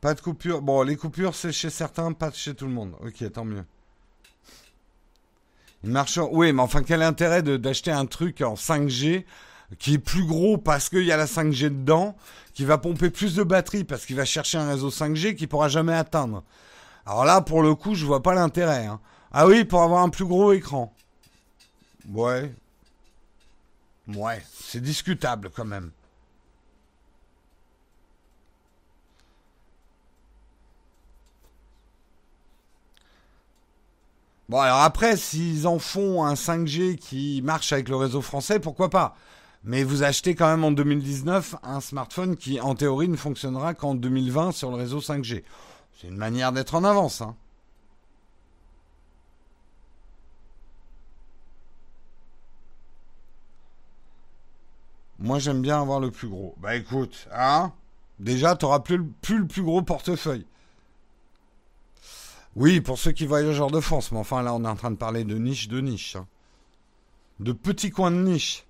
Pas 0.00 0.14
de 0.14 0.20
coupure. 0.20 0.62
Bon, 0.62 0.82
les 0.82 0.96
coupures, 0.96 1.34
c'est 1.34 1.52
chez 1.52 1.70
certains, 1.70 2.12
pas 2.12 2.30
chez 2.32 2.54
tout 2.54 2.66
le 2.66 2.72
monde. 2.72 2.94
Ok, 3.00 3.30
tant 3.32 3.44
mieux. 3.44 3.64
Il 5.84 5.90
marche. 5.90 6.18
Oui, 6.30 6.52
mais 6.52 6.62
enfin, 6.62 6.82
quel 6.82 7.02
intérêt 7.02 7.42
d'acheter 7.42 7.90
un 7.90 8.06
truc 8.06 8.40
en 8.42 8.54
5G 8.54 9.24
qui 9.78 9.94
est 9.94 9.98
plus 9.98 10.24
gros 10.24 10.56
parce 10.56 10.88
qu'il 10.88 11.04
y 11.04 11.12
a 11.12 11.16
la 11.16 11.26
5G 11.26 11.68
dedans, 11.68 12.16
qui 12.54 12.64
va 12.64 12.78
pomper 12.78 13.10
plus 13.10 13.34
de 13.34 13.42
batterie 13.42 13.84
parce 13.84 14.06
qu'il 14.06 14.16
va 14.16 14.24
chercher 14.24 14.58
un 14.58 14.68
réseau 14.68 14.90
5G 14.90 15.34
qu'il 15.34 15.48
pourra 15.48 15.68
jamais 15.68 15.94
atteindre. 15.94 16.42
Alors 17.04 17.24
là, 17.24 17.40
pour 17.40 17.62
le 17.62 17.74
coup, 17.74 17.94
je 17.94 18.06
vois 18.06 18.22
pas 18.22 18.34
l'intérêt. 18.34 18.86
Hein. 18.86 19.00
Ah 19.32 19.46
oui, 19.46 19.64
pour 19.64 19.82
avoir 19.82 20.02
un 20.02 20.08
plus 20.08 20.24
gros 20.24 20.52
écran. 20.52 20.94
Ouais. 22.10 22.54
Ouais, 24.08 24.42
c'est 24.54 24.80
discutable 24.80 25.50
quand 25.54 25.66
même. 25.66 25.90
Bon, 34.48 34.60
alors 34.60 34.80
après, 34.80 35.16
s'ils 35.18 35.66
en 35.66 35.78
font 35.78 36.24
un 36.24 36.32
5G 36.32 36.96
qui 36.96 37.42
marche 37.44 37.72
avec 37.72 37.90
le 37.90 37.96
réseau 37.96 38.22
français, 38.22 38.58
pourquoi 38.58 38.88
pas? 38.88 39.14
Mais 39.62 39.82
vous 39.82 40.04
achetez 40.04 40.34
quand 40.34 40.46
même 40.46 40.64
en 40.64 40.70
2019 40.72 41.56
un 41.62 41.80
smartphone 41.80 42.36
qui, 42.36 42.58
en 42.58 42.74
théorie, 42.74 43.08
ne 43.08 43.16
fonctionnera 43.16 43.74
qu'en 43.74 43.94
2020 43.94 44.52
sur 44.52 44.70
le 44.70 44.76
réseau 44.76 45.00
5G. 45.00 45.42
C'est 46.00 46.08
une 46.08 46.16
manière 46.16 46.52
d'être 46.52 46.74
en 46.74 46.84
avance. 46.84 47.20
Hein. 47.20 47.36
Moi, 55.18 55.40
j'aime 55.40 55.60
bien 55.60 55.80
avoir 55.80 56.00
le 56.00 56.10
plus 56.10 56.28
gros. 56.28 56.54
Bah 56.58 56.74
écoute, 56.74 57.28
hein 57.34 57.72
Déjà, 58.18 58.56
tu 58.56 58.64
n'auras 58.64 58.80
plus, 58.80 59.04
plus, 59.04 59.40
le 59.40 59.46
plus 59.46 59.62
gros 59.62 59.82
portefeuille. 59.82 60.46
Oui, 62.58 62.80
pour 62.80 62.98
ceux 62.98 63.12
qui 63.12 63.24
voyagent 63.24 63.60
hors 63.60 63.70
de 63.70 63.78
France, 63.78 64.10
mais 64.10 64.18
enfin 64.18 64.42
là, 64.42 64.52
on 64.52 64.64
est 64.64 64.68
en 64.68 64.74
train 64.74 64.90
de 64.90 64.96
parler 64.96 65.22
de 65.22 65.38
niche 65.38 65.68
de 65.68 65.80
niche. 65.80 66.16
Hein. 66.16 66.26
De 67.38 67.52
petits 67.52 67.90
coins 67.90 68.10
de 68.10 68.16
niche. 68.16 68.66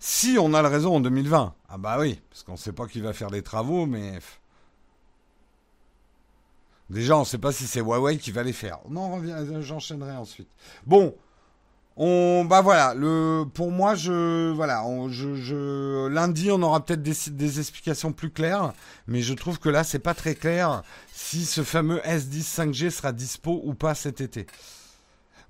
Si 0.00 0.36
on 0.36 0.52
a 0.52 0.62
le 0.62 0.68
réseau 0.68 0.92
en 0.92 0.98
2020. 0.98 1.54
Ah 1.68 1.78
bah 1.78 1.98
oui, 2.00 2.20
parce 2.28 2.42
qu'on 2.42 2.52
ne 2.52 2.56
sait 2.56 2.72
pas 2.72 2.88
qui 2.88 3.00
va 3.00 3.12
faire 3.12 3.30
les 3.30 3.42
travaux, 3.42 3.86
mais... 3.86 4.18
Déjà, 6.90 7.16
on 7.16 7.20
ne 7.20 7.24
sait 7.24 7.38
pas 7.38 7.52
si 7.52 7.68
c'est 7.68 7.80
Huawei 7.80 8.18
qui 8.18 8.32
va 8.32 8.42
les 8.42 8.52
faire. 8.52 8.80
Non, 8.90 9.22
j'enchaînerai 9.60 10.16
ensuite. 10.16 10.48
Bon, 10.84 11.14
on, 11.96 12.46
bah 12.46 12.62
voilà, 12.62 12.94
le, 12.94 13.44
pour 13.52 13.70
moi, 13.70 13.94
je, 13.94 14.50
voilà, 14.52 14.82
lundi, 16.08 16.50
on 16.50 16.62
aura 16.62 16.84
peut-être 16.84 17.02
des, 17.02 17.58
explications 17.60 18.12
plus 18.12 18.30
claires, 18.30 18.72
mais 19.06 19.20
je 19.20 19.34
trouve 19.34 19.58
que 19.58 19.68
là, 19.68 19.84
c'est 19.84 19.98
pas 19.98 20.14
très 20.14 20.34
clair 20.34 20.82
si 21.12 21.44
ce 21.44 21.62
fameux 21.62 21.98
S10 21.98 22.72
5G 22.72 22.90
sera 22.90 23.12
dispo 23.12 23.60
ou 23.64 23.74
pas 23.74 23.94
cet 23.94 24.20
été. 24.22 24.46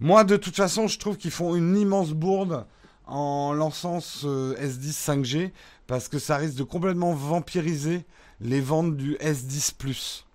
Moi, 0.01 0.25
de 0.25 0.37
toute 0.37 0.57
façon, 0.57 0.89
je 0.89 0.99
trouve 0.99 1.17
qu'ils 1.17 1.31
font 1.31 1.55
une 1.55 1.77
immense 1.77 2.11
bourde 2.11 2.67
en 3.07 3.53
lançant 3.53 4.01
ce 4.01 4.57
S10 4.57 5.23
5G 5.23 5.53
parce 5.87 6.09
que 6.09 6.19
ça 6.19 6.39
risque 6.39 6.57
de 6.57 6.65
complètement 6.65 7.15
vampiriser 7.15 8.05
les 8.41 8.61
ventes 8.61 8.97
du 8.97 9.15
S10 9.17 9.75
Plus 9.75 10.27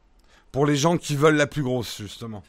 pour 0.53 0.65
les 0.65 0.77
gens 0.77 0.97
qui 0.97 1.15
veulent 1.15 1.35
la 1.35 1.47
plus 1.47 1.63
grosse, 1.63 1.97
justement. 1.97 2.43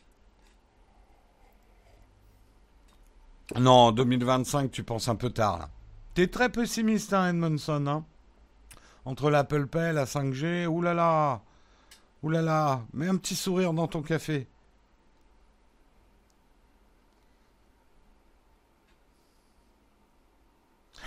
Non, 3.56 3.92
2025, 3.92 4.70
tu 4.70 4.84
penses 4.84 5.08
un 5.08 5.16
peu 5.16 5.30
tard, 5.30 5.58
là. 5.58 5.68
T'es 6.14 6.26
très 6.26 6.50
pessimiste, 6.50 7.12
hein, 7.12 7.30
Edmondson, 7.30 7.87
hein 7.87 8.04
Entre 9.04 9.30
l'Apple 9.30 9.66
Pay, 9.66 9.92
la 9.92 10.04
5G, 10.04 10.66
oulala 10.66 11.40
Oulala, 12.22 12.82
mets 12.92 13.06
un 13.06 13.16
petit 13.16 13.37
sourire 13.37 13.72
dans 13.72 13.87
ton 13.87 14.02
café. 14.02 14.48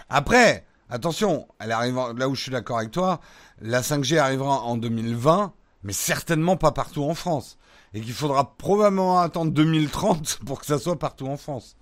Après, 0.09 0.65
attention, 0.89 1.47
elle 1.59 1.71
arrive 1.71 1.95
là 2.17 2.27
où 2.27 2.35
je 2.35 2.41
suis 2.41 2.51
d'accord 2.51 2.79
avec 2.79 2.91
toi, 2.91 3.19
la 3.59 3.81
5G 3.81 4.17
arrivera 4.17 4.61
en 4.61 4.77
2020, 4.77 5.53
mais 5.83 5.93
certainement 5.93 6.57
pas 6.57 6.71
partout 6.71 7.03
en 7.03 7.13
France. 7.13 7.57
Et 7.93 8.01
qu'il 8.01 8.13
faudra 8.13 8.55
probablement 8.57 9.19
attendre 9.19 9.51
2030 9.51 10.39
pour 10.45 10.61
que 10.61 10.65
ça 10.65 10.79
soit 10.79 10.97
partout 10.97 11.27
en 11.27 11.37
France. 11.37 11.75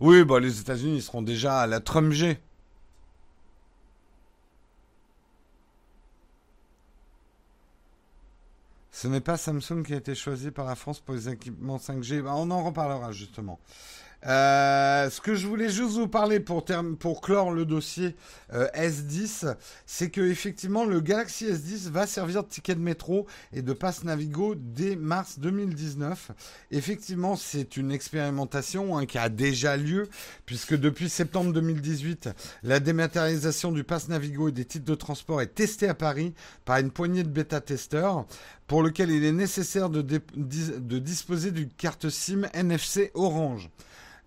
Oui, 0.00 0.24
bah, 0.24 0.40
les 0.40 0.60
États-Unis 0.60 1.02
seront 1.02 1.22
déjà 1.22 1.60
à 1.60 1.66
la 1.66 1.80
Trump 1.80 2.12
G. 2.12 2.38
Ce 8.92 9.08
n'est 9.08 9.20
pas 9.20 9.36
Samsung 9.36 9.82
qui 9.82 9.94
a 9.94 9.96
été 9.96 10.14
choisi 10.14 10.50
par 10.50 10.66
la 10.66 10.74
France 10.74 11.00
pour 11.00 11.14
les 11.14 11.28
équipements 11.28 11.78
5G. 11.78 12.22
Bah, 12.22 12.34
on 12.36 12.50
en 12.50 12.64
reparlera 12.64 13.12
justement. 13.12 13.58
Euh, 14.26 15.08
ce 15.08 15.20
que 15.20 15.34
je 15.34 15.46
voulais 15.46 15.70
juste 15.70 15.92
vous 15.92 16.08
parler 16.08 16.40
pour, 16.40 16.64
pour 16.98 17.20
clore 17.22 17.52
le 17.52 17.64
dossier 17.64 18.16
euh, 18.52 18.68
S10, 18.74 19.56
c'est 19.86 20.10
que 20.10 20.20
effectivement 20.20 20.84
le 20.84 21.00
Galaxy 21.00 21.46
S10 21.46 21.88
va 21.90 22.06
servir 22.06 22.42
de 22.44 22.48
ticket 22.48 22.74
de 22.74 22.80
métro 22.80 23.26
et 23.52 23.62
de 23.62 23.72
passe 23.72 24.04
Navigo 24.04 24.54
dès 24.54 24.94
mars 24.94 25.38
2019. 25.38 26.32
Effectivement, 26.70 27.34
c'est 27.36 27.78
une 27.78 27.90
expérimentation 27.90 28.98
hein, 28.98 29.06
qui 29.06 29.16
a 29.16 29.30
déjà 29.30 29.78
lieu 29.78 30.08
puisque 30.44 30.76
depuis 30.76 31.08
septembre 31.08 31.52
2018, 31.54 32.28
la 32.62 32.78
dématérialisation 32.78 33.72
du 33.72 33.84
passe 33.84 34.08
Navigo 34.08 34.48
et 34.48 34.52
des 34.52 34.66
titres 34.66 34.84
de 34.84 34.94
transport 34.94 35.40
est 35.40 35.54
testée 35.54 35.88
à 35.88 35.94
Paris 35.94 36.34
par 36.66 36.78
une 36.78 36.90
poignée 36.90 37.22
de 37.22 37.30
bêta-testeurs 37.30 38.26
pour 38.66 38.82
lequel 38.82 39.10
il 39.10 39.24
est 39.24 39.32
nécessaire 39.32 39.88
de, 39.88 40.02
de 40.02 40.98
disposer 40.98 41.50
d'une 41.52 41.70
carte 41.70 42.10
SIM 42.10 42.46
NFC 42.52 43.10
Orange. 43.14 43.70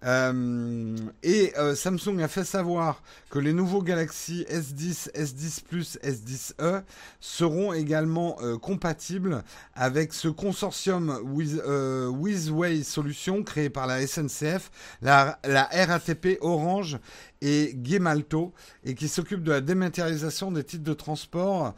Euh, 0.06 0.98
et 1.22 1.54
euh, 1.58 1.76
Samsung 1.76 2.20
a 2.22 2.28
fait 2.28 2.44
savoir 2.44 3.02
que 3.30 3.40
les 3.40 3.54
nouveaux 3.54 3.82
Galaxy 3.82 4.46
S10, 4.50 5.12
S10 5.14 5.64
Plus, 5.64 5.98
S10e 6.04 6.84
seront 7.20 7.74
également 7.74 8.38
euh, 8.42 8.58
compatibles 8.58 9.44
avec 9.76 10.14
ce 10.14 10.28
consortium 10.28 11.20
with, 11.24 11.62
Wizway 12.10 12.84
Solutions 12.84 13.44
créé 13.44 13.70
par 13.70 13.88
la 13.88 14.06
SNCF, 14.06 14.72
la, 15.02 15.40
la 15.46 15.64
RATP 15.64 16.38
Orange 16.42 16.98
et 17.42 17.76
Gemalto 17.84 18.54
et 18.84 18.96
qui 18.96 19.08
s'occupe 19.08 19.44
de 19.44 19.52
la 19.52 19.62
dématérialisation 19.62 20.52
des 20.52 20.64
titres 20.64 20.84
de 20.84 20.94
transport 20.94 21.74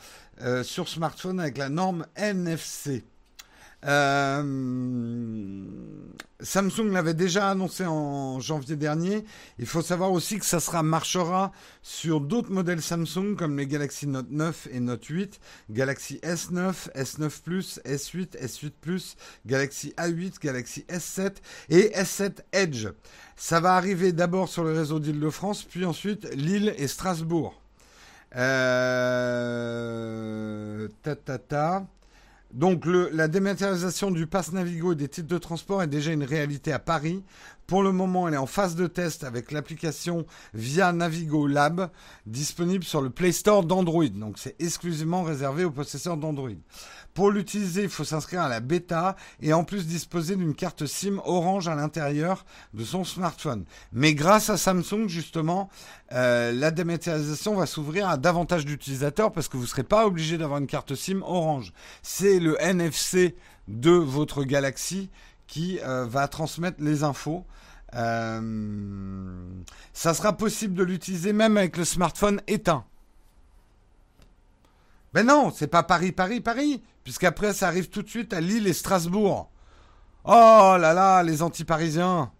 sur 0.63 0.89
smartphone 0.89 1.39
avec 1.39 1.57
la 1.57 1.69
norme 1.69 2.05
NFC. 2.15 3.03
Euh, 3.83 5.65
Samsung 6.41 6.91
l'avait 6.91 7.13
déjà 7.13 7.49
annoncé 7.49 7.85
en 7.85 8.39
janvier 8.39 8.75
dernier. 8.75 9.25
Il 9.59 9.65
faut 9.65 9.81
savoir 9.81 10.11
aussi 10.11 10.37
que 10.37 10.45
ça 10.45 10.59
sera, 10.59 10.83
marchera 10.83 11.51
sur 11.81 12.19
d'autres 12.21 12.51
modèles 12.51 12.81
Samsung 12.81 13.35
comme 13.37 13.57
les 13.57 13.67
Galaxy 13.67 14.05
Note 14.07 14.29
9 14.29 14.67
et 14.71 14.79
Note 14.79 15.05
8, 15.05 15.39
Galaxy 15.71 16.19
S9, 16.23 16.91
S9 16.93 17.41
Plus, 17.41 17.79
S8, 17.85 18.37
S8 18.37 18.71
Plus, 18.81 19.15
Galaxy 19.45 19.93
A8, 19.97 20.39
Galaxy 20.41 20.85
S7 20.89 21.35
et 21.69 21.89
S7 21.95 22.37
Edge. 22.53 22.87
Ça 23.35 23.59
va 23.59 23.75
arriver 23.75 24.11
d'abord 24.11 24.49
sur 24.49 24.63
le 24.63 24.71
réseau 24.73 24.99
d'Île-de-France, 24.99 25.63
puis 25.63 25.85
ensuite 25.85 26.31
Lille 26.33 26.73
et 26.77 26.87
Strasbourg. 26.87 27.59
Euh... 28.35 29.25
Ta, 31.01 31.15
ta, 31.15 31.37
ta. 31.37 31.87
Donc 32.53 32.85
la 32.85 33.27
dématérialisation 33.27 34.11
du 34.11 34.27
pass 34.27 34.51
Navigo 34.51 34.93
et 34.93 34.95
des 34.95 35.09
titres 35.09 35.27
de 35.27 35.37
transport 35.37 35.83
est 35.83 35.87
déjà 35.87 36.11
une 36.11 36.23
réalité 36.23 36.71
à 36.71 36.79
Paris. 36.79 37.23
Pour 37.67 37.81
le 37.81 37.91
moment, 37.91 38.27
elle 38.27 38.35
est 38.35 38.37
en 38.37 38.45
phase 38.45 38.75
de 38.75 38.85
test 38.85 39.23
avec 39.23 39.51
l'application 39.51 40.27
via 40.53 40.93
Navigo 40.93 41.47
Lab, 41.47 41.89
disponible 42.27 42.83
sur 42.83 43.01
le 43.01 43.09
Play 43.09 43.31
Store 43.31 43.63
d'Android. 43.63 44.07
Donc 44.09 44.37
c'est 44.37 44.55
exclusivement 44.59 45.23
réservé 45.23 45.63
aux 45.63 45.71
possesseurs 45.71 46.17
d'Android. 46.17 46.51
Pour 47.15 47.31
l'utiliser, 47.31 47.83
il 47.83 47.89
faut 47.89 48.03
s'inscrire 48.03 48.41
à 48.41 48.49
la 48.49 48.59
bêta 48.59 49.15
et 49.41 49.53
en 49.53 49.63
plus 49.63 49.87
disposer 49.87 50.35
d'une 50.35 50.53
carte 50.53 50.85
SIM 50.85 51.21
orange 51.25 51.67
à 51.67 51.73
l'intérieur 51.73 52.45
de 52.73 52.83
son 52.83 53.03
smartphone. 53.03 53.65
Mais 53.93 54.13
grâce 54.13 54.49
à 54.49 54.57
Samsung, 54.57 55.07
justement, 55.07 55.69
euh, 56.11 56.51
la 56.51 56.69
dématérialisation 56.69 57.55
va 57.55 57.65
s'ouvrir 57.65 58.09
à 58.09 58.17
davantage 58.17 58.65
d'utilisateurs 58.65 59.31
parce 59.31 59.47
que 59.47 59.57
vous 59.57 59.63
ne 59.63 59.69
serez 59.69 59.83
pas 59.83 60.05
obligé 60.05 60.37
d'avoir 60.37 60.59
une 60.59 60.67
carte 60.67 60.93
SIM 60.93 61.21
orange. 61.23 61.73
C'est 62.03 62.39
le 62.39 62.61
NFC 62.61 63.35
de 63.67 63.91
votre 63.91 64.43
Galaxy 64.43 65.09
qui 65.47 65.79
euh, 65.81 66.05
va 66.05 66.27
transmettre 66.27 66.81
les 66.81 67.03
infos. 67.03 67.45
Euh, 67.93 69.63
ça 69.93 70.13
sera 70.13 70.35
possible 70.35 70.73
de 70.73 70.83
l'utiliser 70.83 71.33
même 71.33 71.57
avec 71.57 71.77
le 71.77 71.85
smartphone 71.85 72.41
éteint. 72.47 72.85
Ben 75.13 75.25
non, 75.25 75.51
c'est 75.55 75.67
pas 75.67 75.83
Paris, 75.83 76.11
Paris, 76.11 76.41
Paris, 76.41 76.83
puisqu'après 77.03 77.53
ça 77.53 77.67
arrive 77.67 77.89
tout 77.89 78.01
de 78.01 78.09
suite 78.09 78.33
à 78.33 78.41
Lille 78.41 78.67
et 78.67 78.73
Strasbourg. 78.73 79.49
Oh 80.25 80.75
là 80.77 80.93
là, 80.93 81.23
les 81.23 81.41
anti-parisiens. 81.41 82.31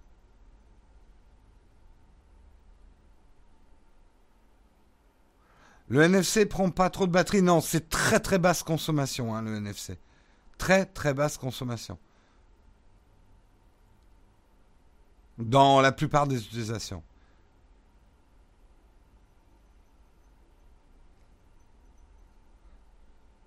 Le 5.88 6.02
NFC 6.02 6.46
prend 6.48 6.70
pas 6.72 6.90
trop 6.90 7.06
de 7.06 7.12
batterie. 7.12 7.44
Non, 7.44 7.62
c'est 7.62 7.90
très 7.90 8.20
très 8.20 8.40
basse 8.40 8.64
consommation, 8.64 9.36
hein, 9.36 9.44
le 9.44 9.56
NFC. 9.56 9.98
Très 10.58 10.86
très 10.86 11.14
basse 11.14 11.38
consommation. 11.38 12.00
dans 15.38 15.82
la 15.82 15.92
plupart 15.92 16.28
des 16.28 16.42
utilisations. 16.44 17.04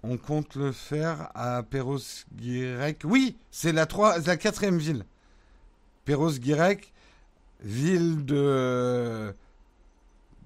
On 0.02 0.16
compte 0.16 0.54
le 0.54 0.72
faire 0.72 1.30
à 1.34 1.62
Perros-Guirec. 1.62 3.02
Oui, 3.04 3.36
c'est 3.50 3.72
la, 3.72 3.86
la, 4.24 4.36
quatrième 4.36 4.78
ville. 4.78 5.04
Perros-Guirec, 6.04 6.92
ville 7.60 8.24
de, 8.24 9.34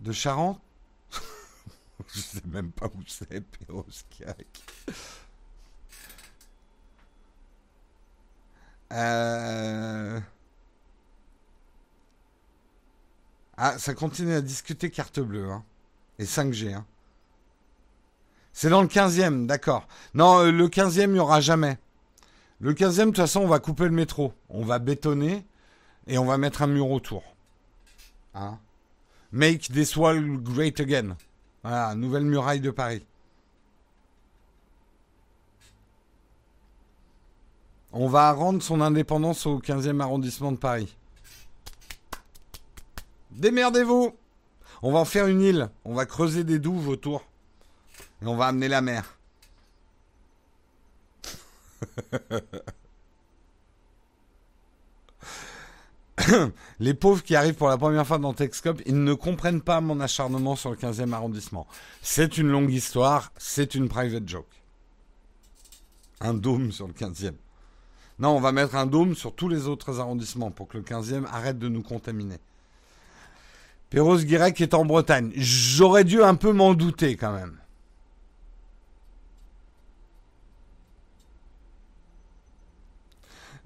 de 0.00 0.12
Charente. 0.12 0.61
Je 2.09 2.18
ne 2.18 2.22
sais 2.22 2.46
même 2.46 2.72
pas 2.72 2.87
où 2.87 3.02
c'est, 3.07 3.40
Perros-Guirec. 3.40 4.64
Euh... 8.92 10.20
ah, 13.64 13.79
ça 13.79 13.94
continue 13.94 14.35
à 14.35 14.40
discuter 14.40 14.90
carte 14.90 15.20
bleue. 15.20 15.48
Hein. 15.48 15.62
Et 16.18 16.25
5G. 16.25 16.75
Hein. 16.75 16.85
C'est 18.53 18.68
dans 18.68 18.83
le 18.83 18.88
15e, 18.88 19.46
d'accord. 19.46 19.87
Non, 20.14 20.40
euh, 20.40 20.51
le 20.51 20.66
15e, 20.66 21.03
il 21.03 21.12
n'y 21.12 21.18
aura 21.20 21.40
jamais. 21.40 21.79
Le 22.59 22.75
15e, 22.75 22.96
de 22.96 23.05
toute 23.05 23.18
façon, 23.18 23.42
on 23.42 23.46
va 23.46 23.61
couper 23.61 23.85
le 23.85 23.92
métro. 23.92 24.33
On 24.48 24.64
va 24.64 24.81
bétonner 24.81 25.46
et 26.09 26.18
on 26.18 26.25
va 26.25 26.38
mettre 26.38 26.62
un 26.62 26.66
mur 26.66 26.90
autour. 26.90 27.22
Hein 28.35 28.59
Make 29.31 29.68
this 29.70 29.94
wall 29.94 30.38
great 30.42 30.81
again. 30.81 31.16
Voilà, 31.62 31.94
nouvelle 31.94 32.25
muraille 32.25 32.59
de 32.59 32.72
Paris. 32.72 33.07
On 37.92 38.09
va 38.09 38.33
rendre 38.33 38.61
son 38.61 38.81
indépendance 38.81 39.46
au 39.46 39.61
15e 39.61 40.01
arrondissement 40.01 40.51
de 40.51 40.57
Paris. 40.57 40.96
Démerdez-vous 43.33 44.14
On 44.83 44.92
va 44.92 44.99
en 45.01 45.05
faire 45.05 45.27
une 45.27 45.42
île. 45.42 45.71
On 45.85 45.95
va 45.95 46.07
creuser 46.07 46.45
des 46.45 46.59
douves 46.59 46.88
autour. 46.88 47.25
Et 48.23 48.27
on 48.27 48.37
va 48.37 48.47
amener 48.47 48.68
la 48.68 48.81
mer. 48.81 49.18
les 56.79 56.95
pauvres 56.95 57.23
qui 57.23 57.35
arrivent 57.35 57.55
pour 57.55 57.68
la 57.68 57.79
première 57.79 58.07
fois 58.07 58.18
dans 58.18 58.33
Texcope, 58.33 58.81
ils 58.87 59.03
ne 59.03 59.14
comprennent 59.14 59.62
pas 59.62 59.81
mon 59.81 59.99
acharnement 60.01 60.57
sur 60.57 60.71
le 60.71 60.77
15e 60.77 61.12
arrondissement. 61.12 61.66
C'est 62.03 62.38
une 62.38 62.49
longue 62.49 62.73
histoire, 62.73 63.33
c'est 63.38 63.75
une 63.75 63.88
private 63.88 64.29
joke. 64.29 64.62
Un 66.21 66.35
dôme 66.35 66.71
sur 66.71 66.87
le 66.87 66.92
15e. 66.92 67.35
Non, 68.18 68.37
on 68.37 68.40
va 68.40 68.53
mettre 68.53 68.77
un 68.77 68.87
dôme 68.87 69.16
sur 69.16 69.35
tous 69.35 69.49
les 69.49 69.66
autres 69.66 69.99
arrondissements 69.99 70.51
pour 70.51 70.68
que 70.68 70.79
le 70.79 70.85
15e 70.85 71.25
arrête 71.27 71.59
de 71.59 71.68
nous 71.68 71.83
contaminer. 71.83 72.38
Perros 73.92 74.16
Guirec 74.16 74.59
est 74.62 74.72
en 74.72 74.87
Bretagne. 74.87 75.33
J'aurais 75.37 76.05
dû 76.05 76.22
un 76.22 76.35
peu 76.35 76.50
m'en 76.55 76.72
douter 76.72 77.14
quand 77.14 77.33
même. 77.33 77.59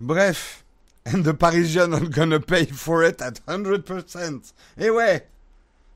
Bref, 0.00 0.64
and 1.06 1.22
the 1.22 1.32
Parisians 1.32 1.92
are 1.92 2.08
gonna 2.08 2.40
pay 2.40 2.66
for 2.66 3.04
it 3.04 3.22
at 3.22 3.34
100%. 3.46 4.52
Et 4.78 4.90
ouais. 4.90 5.28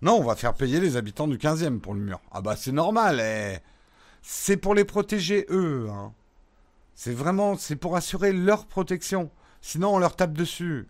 Non, 0.01 0.21
on 0.21 0.25
va 0.25 0.37
faire 0.37 0.55
payer 0.55 0.79
les 0.79 0.97
habitants 0.97 1.27
du 1.27 1.37
15e 1.37 1.81
pour 1.81 1.95
le 1.95 2.01
mur. 2.01 2.21
Ah 2.31 2.41
bah 2.41 2.55
c'est 2.55 2.71
normal. 2.71 3.19
Eh. 3.19 3.59
C'est 4.23 4.57
pour 4.57 4.77
les 4.77 4.85
protéger 4.85 5.45
eux. 5.51 5.89
Hein. 5.91 6.13
C'est 6.95 7.15
vraiment, 7.15 7.57
c'est 7.57 7.75
pour 7.75 7.97
assurer 7.97 8.33
leur 8.33 8.67
protection. 8.67 9.29
Sinon, 9.61 9.97
on 9.97 9.99
leur 9.99 10.15
tape 10.15 10.35
dessus. 10.35 10.87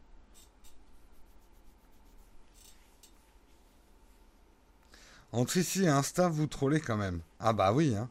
Entre 5.33 5.57
ici 5.59 5.85
et 5.85 5.89
Insta, 5.89 6.29
vous 6.29 6.47
trollez 6.47 6.81
quand 6.81 6.97
même. 6.97 7.21
Ah 7.39 7.53
bah 7.53 7.73
oui, 7.73 7.95
hein. 7.95 8.09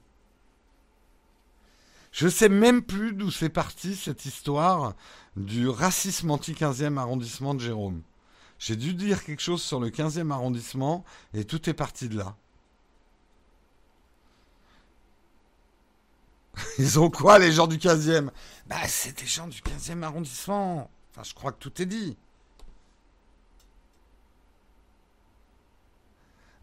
Je 2.11 2.27
sais 2.27 2.49
même 2.49 2.81
plus 2.81 3.13
d'où 3.13 3.29
c'est 3.29 3.49
parti 3.49 3.95
cette 3.95 4.25
histoire 4.25 4.95
du 5.35 5.69
racisme 5.69 6.31
anti-15e 6.31 6.97
arrondissement 6.97 7.53
de 7.53 7.59
Jérôme. 7.59 8.01
J'ai 8.57 8.75
dû 8.75 8.93
dire 8.93 9.23
quelque 9.23 9.41
chose 9.41 9.61
sur 9.61 9.79
le 9.79 9.89
15e 9.89 10.31
arrondissement 10.31 11.05
et 11.33 11.45
tout 11.45 11.69
est 11.69 11.73
parti 11.73 12.09
de 12.09 12.17
là. 12.17 12.35
Ils 16.79 16.99
ont 16.99 17.09
quoi 17.09 17.39
les 17.39 17.51
gens 17.51 17.67
du 17.67 17.77
15e 17.77 18.29
Bah 18.67 18.87
c'est 18.87 19.19
des 19.19 19.27
gens 19.27 19.47
du 19.47 19.61
15e 19.61 20.01
arrondissement. 20.03 20.89
Enfin 21.11 21.23
je 21.23 21.33
crois 21.33 21.51
que 21.51 21.59
tout 21.59 21.81
est 21.81 21.85
dit. 21.85 22.17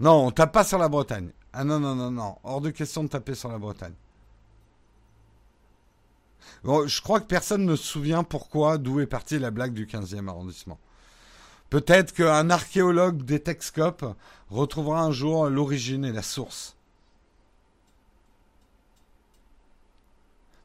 Non, 0.00 0.26
on 0.26 0.30
tape 0.30 0.52
pas 0.52 0.64
sur 0.64 0.78
la 0.78 0.88
Bretagne. 0.88 1.30
Ah 1.52 1.64
non, 1.64 1.80
non, 1.80 1.94
non, 1.94 2.10
non. 2.10 2.36
Hors 2.44 2.60
de 2.60 2.70
question 2.70 3.04
de 3.04 3.08
taper 3.08 3.34
sur 3.34 3.50
la 3.50 3.58
Bretagne 3.58 3.94
je 6.64 7.00
crois 7.00 7.20
que 7.20 7.26
personne 7.26 7.64
ne 7.64 7.76
se 7.76 7.84
souvient 7.84 8.24
pourquoi, 8.24 8.78
d'où 8.78 9.00
est 9.00 9.06
partie 9.06 9.38
la 9.38 9.50
blague 9.50 9.72
du 9.72 9.86
15e 9.86 10.28
arrondissement. 10.28 10.78
Peut-être 11.70 12.12
qu'un 12.12 12.50
archéologue 12.50 13.22
des 13.24 13.40
Texcopes 13.40 14.04
retrouvera 14.50 15.02
un 15.02 15.12
jour 15.12 15.48
l'origine 15.48 16.04
et 16.04 16.12
la 16.12 16.22
source. 16.22 16.76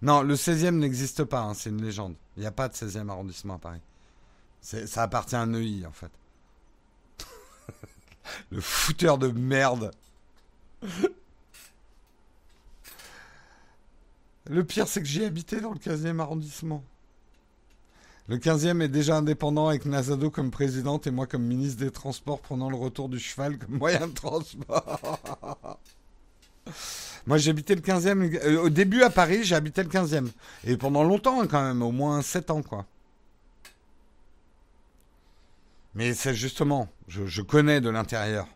Non, 0.01 0.21
le 0.23 0.35
16e 0.35 0.77
n'existe 0.77 1.23
pas, 1.23 1.41
hein, 1.41 1.53
c'est 1.53 1.69
une 1.69 1.83
légende. 1.83 2.15
Il 2.35 2.41
n'y 2.41 2.47
a 2.47 2.51
pas 2.51 2.67
de 2.67 2.73
16e 2.73 3.09
arrondissement 3.09 3.55
à 3.55 3.59
Paris. 3.59 3.81
Ça 4.61 5.03
appartient 5.03 5.35
à 5.35 5.45
Neuilly, 5.45 5.85
en 5.85 5.91
fait. 5.91 6.11
le 8.51 8.61
fouteur 8.61 9.17
de 9.17 9.29
merde. 9.29 9.91
Le 14.49 14.63
pire, 14.63 14.87
c'est 14.87 15.01
que 15.01 15.07
j'y 15.07 15.23
habité 15.23 15.61
dans 15.61 15.71
le 15.71 15.79
15e 15.79 16.19
arrondissement. 16.19 16.83
Le 18.27 18.37
15e 18.37 18.81
est 18.81 18.87
déjà 18.87 19.17
indépendant 19.17 19.67
avec 19.67 19.85
Nazado 19.85 20.29
comme 20.29 20.51
présidente 20.51 21.07
et 21.07 21.11
moi 21.11 21.25
comme 21.25 21.43
ministre 21.43 21.83
des 21.83 21.91
Transports 21.91 22.39
prenant 22.39 22.69
le 22.69 22.75
retour 22.75 23.09
du 23.09 23.19
cheval 23.19 23.57
comme 23.57 23.77
moyen 23.77 24.07
de 24.07 24.13
transport. 24.13 25.79
moi 27.27 27.37
j'habitais 27.37 27.75
le 27.75 27.81
15e. 27.81 28.39
Euh, 28.45 28.61
au 28.63 28.69
début 28.69 29.01
à 29.03 29.09
Paris, 29.09 29.43
j'habitais 29.43 29.83
le 29.83 29.89
15e. 29.89 30.29
Et 30.65 30.77
pendant 30.77 31.03
longtemps 31.03 31.41
hein, 31.41 31.47
quand 31.47 31.61
même, 31.61 31.81
au 31.81 31.91
moins 31.91 32.21
7 32.21 32.51
ans 32.51 32.61
quoi. 32.61 32.85
Mais 35.93 36.13
c'est 36.13 36.33
justement, 36.33 36.87
je 37.07 37.41
connais 37.41 37.81
de 37.81 37.89
l'intérieur. 37.89 38.47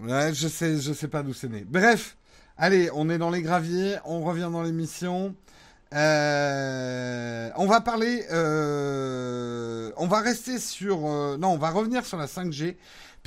Je 0.00 0.48
sais, 0.48 0.78
je 0.78 0.92
sais 0.92 1.08
pas 1.08 1.22
d'où 1.22 1.32
c'est 1.32 1.48
né. 1.48 1.64
Bref, 1.66 2.16
allez, 2.58 2.90
on 2.92 3.08
est 3.08 3.18
dans 3.18 3.30
les 3.30 3.42
graviers, 3.42 3.96
on 4.04 4.20
revient 4.22 4.48
dans 4.52 4.62
l'émission. 4.62 5.34
Euh, 5.94 7.48
on 7.56 7.66
va 7.66 7.80
parler, 7.80 8.26
euh, 8.30 9.90
on 9.96 10.06
va 10.06 10.20
rester 10.20 10.58
sur, 10.58 11.06
euh, 11.06 11.38
non, 11.38 11.50
on 11.50 11.58
va 11.58 11.70
revenir 11.70 12.04
sur 12.04 12.18
la 12.18 12.26
5G, 12.26 12.76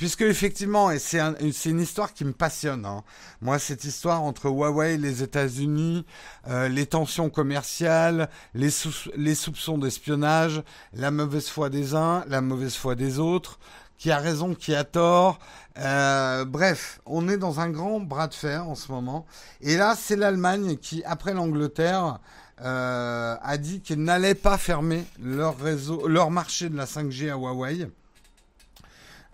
puisque 0.00 0.22
effectivement, 0.22 0.90
et 0.90 0.98
c'est 0.98 1.20
une 1.66 1.80
histoire 1.80 2.14
qui 2.14 2.24
me 2.24 2.32
passionne. 2.32 2.86
Hein. 2.86 3.04
Moi, 3.42 3.58
cette 3.58 3.84
histoire 3.84 4.22
entre 4.22 4.46
Huawei, 4.46 4.96
les 4.96 5.22
États-Unis, 5.22 6.06
les 6.48 6.86
tensions 6.86 7.28
commerciales, 7.28 8.30
les, 8.54 8.70
les 9.14 9.34
soupçons 9.34 9.76
d'espionnage, 9.76 10.62
la 10.94 11.10
mauvaise 11.10 11.48
foi 11.48 11.68
des 11.68 11.94
uns, 11.94 12.24
la 12.28 12.40
mauvaise 12.40 12.76
foi 12.76 12.94
des 12.94 13.18
autres, 13.18 13.58
qui 14.00 14.10
a 14.10 14.16
raison, 14.16 14.54
qui 14.54 14.74
a 14.74 14.82
tort. 14.82 15.38
Euh, 15.78 16.46
bref, 16.46 17.02
on 17.04 17.28
est 17.28 17.36
dans 17.36 17.60
un 17.60 17.68
grand 17.68 18.00
bras 18.00 18.28
de 18.28 18.34
fer 18.34 18.66
en 18.66 18.74
ce 18.74 18.90
moment. 18.90 19.26
Et 19.60 19.76
là, 19.76 19.94
c'est 19.94 20.16
l'Allemagne 20.16 20.78
qui, 20.78 21.04
après 21.04 21.34
l'Angleterre, 21.34 22.18
euh, 22.62 23.36
a 23.40 23.58
dit 23.58 23.82
qu'elle 23.82 24.02
n'allait 24.02 24.34
pas 24.34 24.56
fermer 24.56 25.04
leur 25.22 25.58
réseau, 25.58 26.08
leur 26.08 26.30
marché 26.30 26.70
de 26.70 26.76
la 26.78 26.86
5G 26.86 27.30
à 27.30 27.36
Huawei. 27.36 27.90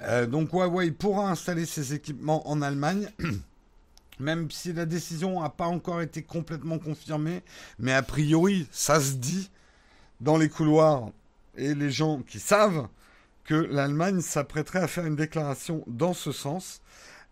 Euh, 0.03 0.27
donc 0.27 0.53
Huawei 0.53 0.91
pourra 0.91 1.31
installer 1.31 1.67
ses 1.67 1.95
équipements 1.95 2.49
en 2.49 2.63
Allemagne. 2.63 3.09
Même 4.19 4.51
si 4.51 4.73
la 4.73 4.87
décision 4.87 5.43
n'a 5.43 5.51
pas 5.51 5.67
encore 5.67 6.01
été 6.01 6.23
complètement 6.23 6.79
confirmée, 6.79 7.43
mais 7.79 7.93
a 7.93 8.03
priori, 8.03 8.67
ça 8.73 8.99
se 8.99 9.13
dit 9.13 9.51
dans 10.21 10.39
les 10.39 10.49
couloirs 10.49 11.11
et 11.57 11.75
les 11.75 11.91
gens 11.91 12.23
qui 12.23 12.41
savent 12.41 12.89
que 13.45 13.55
l'Allemagne 13.55 14.23
s'apprêterait 14.23 14.81
à 14.81 14.89
faire 14.89 15.05
une 15.07 15.17
déclaration 15.17 15.85
dans 15.87 16.15
ce 16.15 16.33
sens, 16.33 16.81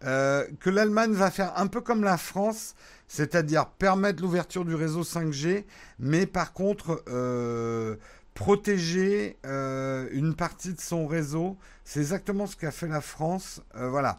euh, 0.05 0.47
que 0.61 0.71
l'Allemagne 0.71 1.13
va 1.13 1.31
faire 1.31 1.59
un 1.59 1.67
peu 1.67 1.81
comme 1.81 2.05
la 2.05 2.19
France, 2.19 2.75
c'est-à-dire 3.09 3.67
permettre 3.67 4.23
l'ouverture 4.23 4.65
du 4.65 4.75
réseau 4.75 5.03
5G, 5.03 5.65
mais 5.99 6.27
par 6.27 6.53
contre 6.53 7.03
euh, 7.09 7.97
protéger 8.35 9.39
euh, 9.47 10.09
une 10.13 10.35
partie 10.35 10.75
de 10.75 10.81
son 10.81 11.07
réseau. 11.07 11.57
C'est 11.85 12.01
exactement 12.01 12.47
ce 12.47 12.57
qu'a 12.57 12.71
fait 12.71 12.89
la 12.89 13.01
France. 13.01 13.63
voilà 13.75 14.19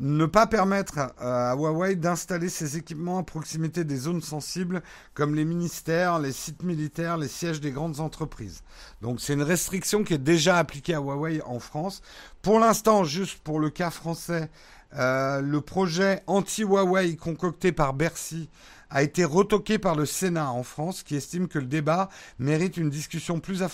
ne 0.00 0.24
pas 0.24 0.46
permettre 0.46 1.12
à, 1.18 1.54
Huawei 1.54 1.94
d'installer 1.94 2.48
ses 2.48 2.78
équipements 2.78 3.18
à 3.18 3.22
proximité 3.22 3.84
des 3.84 3.96
zones 3.96 4.22
sensibles 4.22 4.82
comme 5.14 5.34
les 5.34 5.44
ministères, 5.44 6.18
les 6.18 6.32
sites 6.32 6.62
militaires, 6.62 7.18
les 7.18 7.28
sièges 7.28 7.60
des 7.60 7.70
grandes 7.70 8.00
entreprises. 8.00 8.62
Donc 9.02 9.20
c'est 9.20 9.34
une 9.34 9.42
restriction 9.42 10.02
qui 10.02 10.14
est 10.14 10.18
déjà 10.18 10.56
appliquée 10.56 10.94
à 10.94 11.00
Huawei 11.00 11.42
en 11.44 11.58
France. 11.58 12.00
Pour 12.40 12.58
l'instant, 12.58 13.04
juste 13.04 13.40
pour 13.42 13.60
le 13.60 13.68
cas 13.68 13.90
français, 13.90 14.48
euh, 14.96 15.40
le 15.42 15.60
projet 15.60 16.22
anti-Huawei 16.26 17.16
concocté 17.16 17.70
par 17.70 17.92
Bercy 17.92 18.48
a 18.90 19.02
été 19.02 19.24
retoqué 19.24 19.78
par 19.78 19.94
le 19.94 20.04
Sénat 20.04 20.50
en 20.50 20.62
France 20.62 21.02
qui 21.02 21.16
estime 21.16 21.48
que 21.48 21.58
le 21.58 21.66
débat 21.66 22.08
mérite 22.38 22.76
une 22.76 22.90
discussion 22.90 23.40
plus 23.40 23.62
euh, 23.62 23.66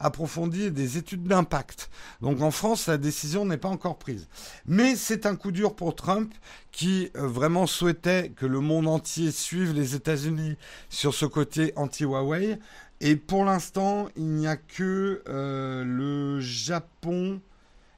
approfondie 0.00 0.64
et 0.64 0.70
des 0.70 0.98
études 0.98 1.24
d'impact. 1.24 1.90
Donc 2.20 2.40
en 2.40 2.50
France, 2.50 2.86
la 2.86 2.98
décision 2.98 3.44
n'est 3.44 3.56
pas 3.56 3.68
encore 3.68 3.98
prise. 3.98 4.28
Mais 4.66 4.96
c'est 4.96 5.26
un 5.26 5.36
coup 5.36 5.52
dur 5.52 5.74
pour 5.74 5.94
Trump 5.94 6.32
qui 6.72 7.10
euh, 7.16 7.26
vraiment 7.26 7.66
souhaitait 7.66 8.32
que 8.36 8.46
le 8.46 8.60
monde 8.60 8.88
entier 8.88 9.30
suive 9.30 9.72
les 9.72 9.94
États-Unis 9.94 10.56
sur 10.88 11.14
ce 11.14 11.26
côté 11.26 11.72
anti-Huawei. 11.76 12.58
Et 13.00 13.14
pour 13.14 13.44
l'instant, 13.44 14.08
il 14.16 14.26
n'y 14.26 14.48
a 14.48 14.56
que 14.56 15.22
euh, 15.28 15.84
le 15.84 16.40
Japon 16.40 17.40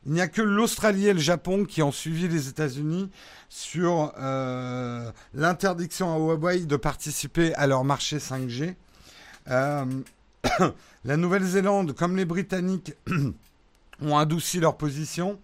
il 0.06 0.12
n'y 0.12 0.20
a 0.20 0.28
que 0.28 0.40
l'Australie 0.40 1.08
et 1.08 1.12
le 1.12 1.20
Japon 1.20 1.64
qui 1.64 1.82
ont 1.82 1.92
suivi 1.92 2.26
les 2.26 2.48
États-Unis 2.48 3.10
sur 3.48 4.12
euh, 4.18 5.10
l'interdiction 5.34 6.14
à 6.14 6.18
Huawei 6.18 6.60
de 6.60 6.76
participer 6.76 7.54
à 7.54 7.66
leur 7.66 7.84
marché 7.84 8.18
5G. 8.18 8.74
Euh, 9.50 9.84
la 11.04 11.16
Nouvelle-Zélande, 11.16 11.92
comme 11.92 12.16
les 12.16 12.24
Britanniques, 12.24 12.94
ont 14.02 14.16
adouci 14.16 14.58
leur 14.58 14.78
position. 14.78 15.38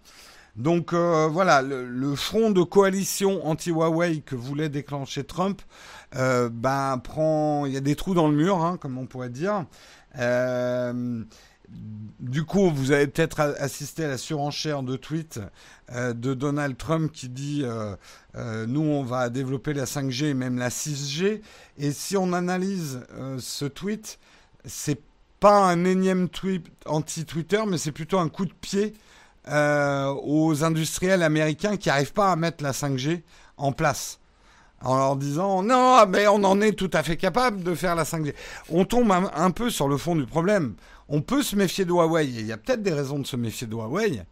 Donc 0.55 0.91
euh, 0.91 1.27
voilà, 1.27 1.61
le, 1.61 2.15
front 2.15 2.49
de 2.49 2.63
coalition 2.63 3.45
anti-Huawei 3.45 4.21
que 4.21 4.35
voulait 4.35 4.69
déclencher 4.69 5.23
Trump, 5.23 5.61
ben 6.13 6.97
prend, 6.97 7.67
il 7.67 7.73
y 7.73 7.77
a 7.77 7.81
des 7.81 7.95
trous 7.95 8.15
dans 8.15 8.27
le 8.27 8.35
mur, 8.35 8.63
hein, 8.65 8.77
comme 8.77 8.97
on 8.97 9.05
pourrait 9.05 9.29
dire. 9.29 9.65
Du 11.69 12.45
coup, 12.45 12.71
vous 12.71 12.91
avez 12.91 13.07
peut-être 13.07 13.39
assisté 13.59 14.05
à 14.05 14.07
la 14.07 14.17
surenchère 14.17 14.81
de 14.81 14.95
tweets 14.95 15.39
euh, 15.91 16.13
de 16.13 16.33
Donald 16.33 16.75
Trump 16.75 17.11
qui 17.11 17.29
dit 17.29 17.61
euh, 17.63 17.95
euh, 18.35 18.65
nous 18.65 18.81
on 18.81 19.03
va 19.03 19.29
développer 19.29 19.73
la 19.73 19.85
5G 19.85 20.25
et 20.25 20.33
même 20.33 20.57
la 20.57 20.69
6G. 20.69 21.41
Et 21.77 21.91
si 21.91 22.17
on 22.17 22.33
analyse 22.33 23.01
ce 23.39 23.65
tweet, 23.65 24.17
c'est 24.65 24.99
pas 25.39 25.59
un 25.59 25.85
énième 25.85 26.27
tweet 26.27 26.65
anti-Twitter, 26.87 27.61
mais 27.67 27.77
c'est 27.77 27.91
plutôt 27.91 28.17
un 28.17 28.29
coup 28.29 28.45
de 28.45 28.53
pied 28.53 28.93
aux 29.49 30.63
industriels 30.63 31.23
américains 31.23 31.77
qui 31.77 31.87
n'arrivent 31.87 32.13
pas 32.13 32.31
à 32.31 32.35
mettre 32.35 32.63
la 32.63 32.71
5G 32.71 33.21
en 33.55 33.71
place 33.71 34.19
en 34.81 34.97
leur 34.97 35.15
disant 35.15 35.63
non, 35.63 36.05
mais 36.07 36.27
on 36.27 36.43
en 36.43 36.59
est 36.61 36.73
tout 36.73 36.91
à 36.93 37.03
fait 37.03 37.15
capable 37.15 37.63
de 37.63 37.75
faire 37.75 37.95
la 37.95 38.03
5G. 38.03 38.33
On 38.69 38.85
tombe 38.85 39.11
un 39.11 39.51
peu 39.51 39.69
sur 39.69 39.87
le 39.87 39.97
fond 39.97 40.15
du 40.15 40.25
problème 40.25 40.75
on 41.09 41.21
peut 41.21 41.43
se 41.43 41.55
méfier 41.55 41.85
de 41.85 41.91
Huawei. 41.91 42.27
il 42.27 42.45
y 42.45 42.51
a 42.51 42.57
peut-être 42.57 42.83
des 42.83 42.93
raisons 42.93 43.19
de 43.19 43.27
se 43.27 43.35
méfier 43.35 43.67
de 43.67 43.73
Huawei. 43.73 44.23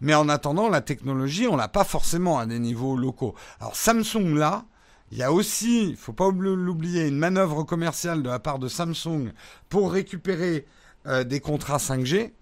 Mais 0.00 0.14
en 0.14 0.28
attendant, 0.28 0.68
la 0.68 0.80
technologie, 0.80 1.46
on 1.46 1.56
l'a 1.56 1.68
pas 1.68 1.84
forcément 1.84 2.38
à 2.38 2.46
des 2.46 2.58
niveaux 2.58 2.96
locaux. 2.96 3.34
Alors 3.60 3.76
Samsung, 3.76 4.34
là, 4.34 4.64
il 5.12 5.18
y 5.18 5.22
a 5.22 5.32
aussi, 5.32 5.90
il 5.90 5.96
faut 5.96 6.12
pas 6.12 6.28
l'oublier, 6.30 7.06
une 7.06 7.18
manœuvre 7.18 7.62
commerciale 7.62 8.22
de 8.22 8.28
la 8.28 8.38
part 8.38 8.58
de 8.58 8.68
Samsung 8.68 9.32
pour 9.68 9.92
récupérer 9.92 10.66
euh, 11.06 11.22
des 11.22 11.40
contrats 11.40 11.76
5G. 11.76 12.32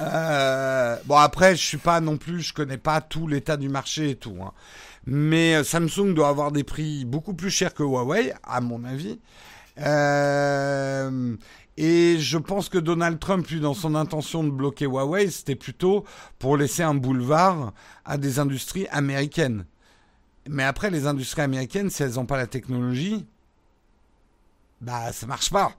Euh, 0.00 0.96
bon 1.04 1.16
après, 1.16 1.54
je 1.54 1.62
suis 1.62 1.78
pas 1.78 2.00
non 2.00 2.16
plus, 2.16 2.40
je 2.40 2.52
connais 2.52 2.78
pas 2.78 3.00
tout 3.00 3.28
l'état 3.28 3.56
du 3.56 3.68
marché 3.68 4.10
et 4.10 4.16
tout. 4.16 4.36
Hein. 4.42 4.52
Mais 5.06 5.54
euh, 5.54 5.62
Samsung 5.62 6.14
doit 6.14 6.28
avoir 6.28 6.50
des 6.50 6.64
prix 6.64 7.04
beaucoup 7.04 7.34
plus 7.34 7.50
chers 7.50 7.74
que 7.74 7.82
Huawei, 7.84 8.34
à 8.42 8.60
mon 8.60 8.82
avis. 8.84 9.20
Et 11.76 12.18
je 12.18 12.38
pense 12.38 12.68
que 12.68 12.78
Donald 12.78 13.18
Trump, 13.18 13.52
dans 13.54 13.74
son 13.74 13.94
intention 13.94 14.44
de 14.44 14.50
bloquer 14.50 14.84
Huawei, 14.84 15.30
c'était 15.30 15.56
plutôt 15.56 16.04
pour 16.38 16.56
laisser 16.56 16.82
un 16.82 16.94
boulevard 16.94 17.72
à 18.04 18.16
des 18.16 18.38
industries 18.38 18.86
américaines. 18.88 19.66
Mais 20.48 20.62
après, 20.62 20.90
les 20.90 21.06
industries 21.06 21.42
américaines, 21.42 21.90
si 21.90 22.02
elles 22.02 22.14
n'ont 22.14 22.26
pas 22.26 22.36
la 22.36 22.46
technologie, 22.46 23.26
bah 24.80 25.12
ça 25.12 25.26
marche 25.26 25.50
pas. 25.50 25.72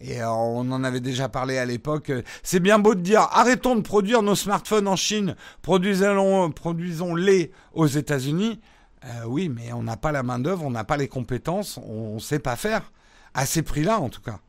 Et 0.00 0.20
euh, 0.20 0.30
on 0.30 0.70
en 0.72 0.82
avait 0.82 1.00
déjà 1.00 1.28
parlé 1.28 1.58
à 1.58 1.64
l'époque. 1.64 2.10
C'est 2.42 2.58
bien 2.58 2.80
beau 2.80 2.96
de 2.96 3.00
dire 3.00 3.20
arrêtons 3.30 3.76
de 3.76 3.82
produire 3.82 4.22
nos 4.22 4.34
smartphones 4.34 4.88
en 4.88 4.96
Chine, 4.96 5.36
produisons-les 5.62 7.52
aux 7.74 7.86
États-Unis. 7.86 8.60
Euh, 9.04 9.24
oui, 9.26 9.48
mais 9.48 9.72
on 9.72 9.82
n'a 9.84 9.96
pas 9.96 10.10
la 10.10 10.24
main 10.24 10.40
d'œuvre, 10.40 10.64
on 10.64 10.70
n'a 10.70 10.84
pas 10.84 10.96
les 10.96 11.08
compétences, 11.08 11.78
on 11.84 12.14
ne 12.14 12.20
sait 12.20 12.38
pas 12.40 12.56
faire 12.56 12.92
à 13.34 13.46
ces 13.46 13.62
prix-là 13.62 14.00
en 14.00 14.08
tout 14.08 14.20
cas. 14.22 14.40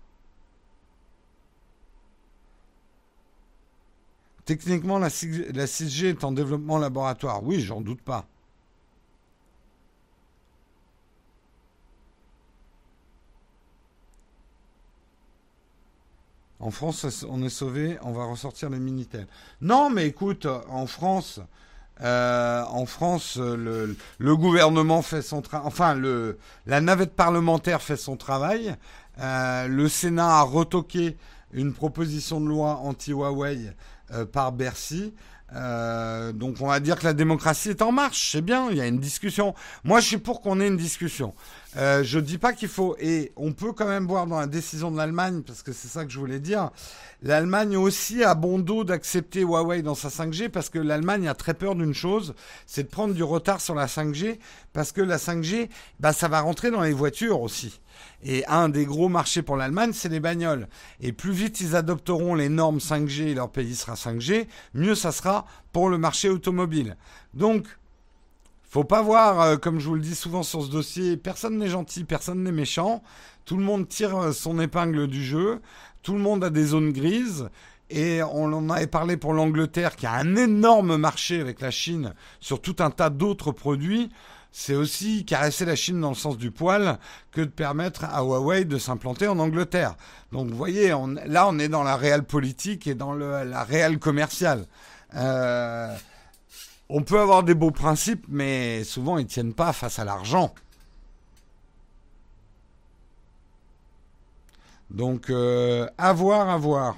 Techniquement, 4.46 5.00
la 5.00 5.10
6G 5.10 6.06
est 6.06 6.24
en 6.24 6.32
développement 6.32 6.78
laboratoire. 6.78 7.44
Oui, 7.44 7.62
j'en 7.62 7.82
doute 7.82 8.02
pas. 8.02 8.26
En 16.60 16.72
France, 16.72 17.26
on 17.30 17.44
est 17.44 17.50
sauvé, 17.50 17.98
on 18.04 18.14
va 18.14 18.24
ressortir 18.24 18.70
les 18.70 18.80
Minitel. 18.80 19.28
Non, 19.60 19.90
mais 19.90 20.08
écoute, 20.08 20.48
en 20.70 20.88
France, 20.88 21.42
euh, 22.02 23.96
le, 24.18 24.36
gouvernement 24.36 25.02
fait 25.02 25.22
son 25.22 25.42
travail. 25.42 25.68
Enfin, 25.68 26.02
la 26.66 26.82
navette 26.82 27.16
parlementaire 27.16 27.82
fait 27.82 27.98
son 27.98 28.16
travail. 28.16 28.76
Euh, 29.20 29.68
le 29.68 29.90
Sénat 29.90 30.40
a 30.40 30.42
retoqué 30.42 31.18
une 31.52 31.74
proposition 31.74 32.42
de 32.42 32.48
loi 32.48 32.78
anti-Huawei 32.78 33.74
euh, 34.12 34.26
par 34.26 34.52
Bercy. 34.52 35.14
Euh, 35.56 36.32
donc 36.32 36.58
on 36.62 36.68
va 36.68 36.80
dire 36.80 36.98
que 36.98 37.06
la 37.06 37.14
démocratie 37.14 37.70
est 37.70 37.82
en 37.82 37.92
marche, 37.92 38.32
c'est 38.32 38.42
bien, 38.42 38.70
il 38.72 38.78
y 38.78 38.82
a 38.82 38.88
une 38.88 39.00
discussion. 39.00 39.54
Moi 39.84 40.00
je 40.00 40.08
suis 40.08 40.18
pour 40.18 40.42
qu'on 40.42 40.60
ait 40.60 40.68
une 40.68 40.78
discussion. 40.78 41.36
Euh, 41.78 42.04
je 42.04 42.20
dis 42.20 42.38
pas 42.38 42.54
qu'il 42.54 42.70
faut, 42.70 42.96
et 43.00 43.32
on 43.36 43.52
peut 43.52 43.72
quand 43.72 43.88
même 43.88 44.08
voir 44.08 44.26
dans 44.26 44.40
la 44.40 44.48
décision 44.48 44.90
de 44.90 44.98
l'Allemagne, 44.98 45.42
parce 45.46 45.62
que 45.62 45.72
c'est 45.72 45.88
ça 45.88 46.06
que 46.06 46.12
je 46.12 46.20
voulais 46.20 46.40
dire, 46.40 46.72
l'Allemagne 47.22 47.78
aussi 47.78 48.24
a 48.24 48.36
bon 48.36 48.60
dos 48.60 48.84
d'accepter 48.84 49.42
Huawei 49.42 49.82
dans 49.82 49.96
sa 49.96 50.10
5G, 50.10 50.50
parce 50.50 50.70
que 50.70 50.80
l'Allemagne 50.80 51.28
a 51.28 51.34
très 51.34 51.54
peur 51.54 51.76
d'une 51.76 51.94
chose, 51.94 52.34
c'est 52.66 52.84
de 52.84 52.90
prendre 52.90 53.14
du 53.14 53.24
retard 53.24 53.62
sur 53.62 53.76
la 53.76 53.88
5G, 53.88 54.40
parce 54.72 54.92
que 54.92 55.02
la 55.02 55.18
5G, 55.18 55.70
bah, 56.00 56.14
ça 56.14 56.28
va 56.28 56.42
rentrer 56.42 56.72
dans 56.72 56.82
les 56.82 56.94
voitures 56.94 57.42
aussi. 57.42 57.80
Et 58.24 58.46
un 58.48 58.70
des 58.70 58.86
gros 58.86 59.10
marchés 59.10 59.42
pour 59.42 59.56
l'Allemagne, 59.56 59.92
c'est 59.94 60.10
les 60.10 60.20
bagnoles. 60.20 60.68
Et 61.02 61.12
plus 61.12 61.32
vite 61.32 61.62
ils 61.62 61.76
adopteront 61.76 62.36
les 62.36 62.50
normes 62.50 62.78
5G 62.78 63.28
et 63.28 63.34
leur 63.34 63.52
pays 63.52 63.76
sera 63.76 63.94
5G, 63.94 64.48
mieux 64.74 64.96
ça 64.96 65.12
sera 65.12 65.46
pour 65.72 65.90
le 65.90 65.98
marché 65.98 66.30
automobile. 66.30 66.98
Donc, 67.34 67.68
faut 68.74 68.84
pas 68.84 69.04
voir, 69.04 69.40
euh, 69.40 69.58
comme 69.58 69.80
je 69.80 69.88
vous 69.88 69.94
le 69.94 70.02
dis 70.02 70.16
souvent 70.16 70.42
sur 70.42 70.64
ce 70.64 70.72
dossier, 70.72 71.16
personne 71.16 71.60
n'est 71.60 71.68
gentil, 71.68 72.06
personne 72.06 72.42
n'est 72.42 72.52
méchant. 72.52 73.04
Tout 73.46 73.56
le 73.56 73.64
monde 73.64 73.88
tire 73.88 74.18
euh, 74.18 74.32
son 74.32 74.60
épingle 74.60 75.06
du 75.06 75.24
jeu. 75.24 75.62
Tout 76.02 76.14
le 76.14 76.20
monde 76.20 76.44
a 76.44 76.50
des 76.50 76.66
zones 76.66 76.92
grises. 76.92 77.50
Et 77.92 78.24
on 78.24 78.46
en 78.46 78.70
avait 78.72 78.88
parlé 78.88 79.16
pour 79.16 79.34
l'Angleterre, 79.34 79.96
qui 79.96 80.08
a 80.08 80.14
un 80.14 80.36
énorme 80.36 80.98
marché 80.98 81.40
avec 81.40 81.62
la 81.62 81.70
Chine 81.70 82.16
sur 82.40 82.62
tout 82.62 82.78
un 82.80 82.90
tas 82.90 83.12
d'autres 83.12 83.52
produits 83.52 84.10
c'est 84.56 84.76
aussi 84.76 85.26
caresser 85.26 85.66
la 85.66 85.76
Chine 85.76 86.00
dans 86.00 86.10
le 86.10 86.16
sens 86.16 86.38
du 86.38 86.52
poil 86.52 87.00
que 87.32 87.42
de 87.42 87.48
permettre 87.48 88.06
à 88.06 88.22
Huawei 88.22 88.66
de 88.66 88.78
s'implanter 88.78 89.28
en 89.28 89.40
Angleterre. 89.40 89.96
Donc 90.32 90.50
vous 90.50 90.56
voyez, 90.56 90.94
là 91.26 91.48
on 91.48 91.58
est 91.58 91.68
dans 91.70 91.82
la 91.82 91.98
réelle 91.98 92.24
politique 92.24 92.86
et 92.86 92.94
dans 92.94 93.14
la 93.14 93.64
réelle 93.64 93.98
commerciale. 93.98 94.68
Euh, 95.16 95.94
on 96.88 97.02
peut 97.02 97.20
avoir 97.20 97.42
des 97.42 97.56
beaux 97.56 97.72
principes, 97.72 98.26
mais 98.30 98.84
souvent 98.84 99.18
ils 99.18 99.24
ne 99.24 99.30
tiennent 99.30 99.56
pas 99.56 99.74
face 99.74 99.98
à 99.98 100.06
l'argent. 100.06 100.54
Donc, 104.92 105.32
euh, 105.32 105.88
à 105.98 106.14
voir, 106.14 106.50
à 106.50 106.58
voir. 106.58 106.98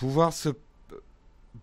Pouvoir 0.00 0.32
se. 0.32 0.48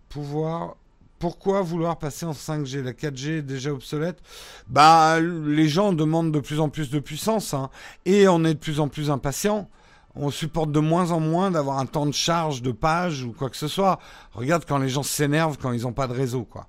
Pouvoir. 0.08 0.76
Pourquoi 1.18 1.60
vouloir 1.60 1.98
passer 1.98 2.24
en 2.24 2.30
5G 2.30 2.82
La 2.82 2.92
4G 2.92 3.38
est 3.38 3.42
déjà 3.42 3.72
obsolète 3.72 4.22
Bah, 4.68 5.18
les 5.18 5.68
gens 5.68 5.92
demandent 5.92 6.30
de 6.30 6.38
plus 6.38 6.60
en 6.60 6.68
plus 6.68 6.88
de 6.88 7.00
puissance, 7.00 7.52
hein, 7.52 7.68
et 8.04 8.28
on 8.28 8.44
est 8.44 8.54
de 8.54 8.60
plus 8.60 8.78
en 8.78 8.86
plus 8.86 9.10
impatient. 9.10 9.68
On 10.14 10.30
supporte 10.30 10.70
de 10.70 10.78
moins 10.78 11.10
en 11.10 11.18
moins 11.18 11.50
d'avoir 11.50 11.78
un 11.78 11.86
temps 11.86 12.06
de 12.06 12.12
charge 12.12 12.62
de 12.62 12.70
page 12.70 13.24
ou 13.24 13.32
quoi 13.32 13.50
que 13.50 13.56
ce 13.56 13.66
soit. 13.66 13.98
Regarde 14.34 14.64
quand 14.64 14.78
les 14.78 14.88
gens 14.88 15.02
s'énervent 15.02 15.58
quand 15.58 15.72
ils 15.72 15.82
n'ont 15.82 15.92
pas 15.92 16.06
de 16.06 16.12
réseau, 16.12 16.44
quoi. 16.44 16.68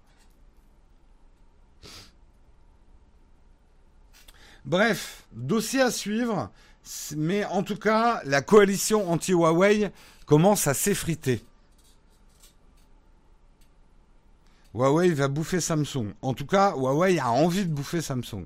Bref, 4.65 5.23
dossier 5.33 5.81
à 5.81 5.91
suivre. 5.91 6.49
Mais 7.15 7.45
en 7.45 7.61
tout 7.61 7.77
cas, 7.77 8.21
la 8.25 8.41
coalition 8.41 9.11
anti-Huawei 9.11 9.91
commence 10.25 10.65
à 10.65 10.73
s'effriter. 10.73 11.43
Huawei 14.73 15.11
va 15.13 15.27
bouffer 15.27 15.61
Samsung. 15.61 16.13
En 16.21 16.33
tout 16.33 16.45
cas, 16.45 16.73
Huawei 16.75 17.19
a 17.19 17.31
envie 17.31 17.65
de 17.65 17.73
bouffer 17.73 18.01
Samsung. 18.01 18.45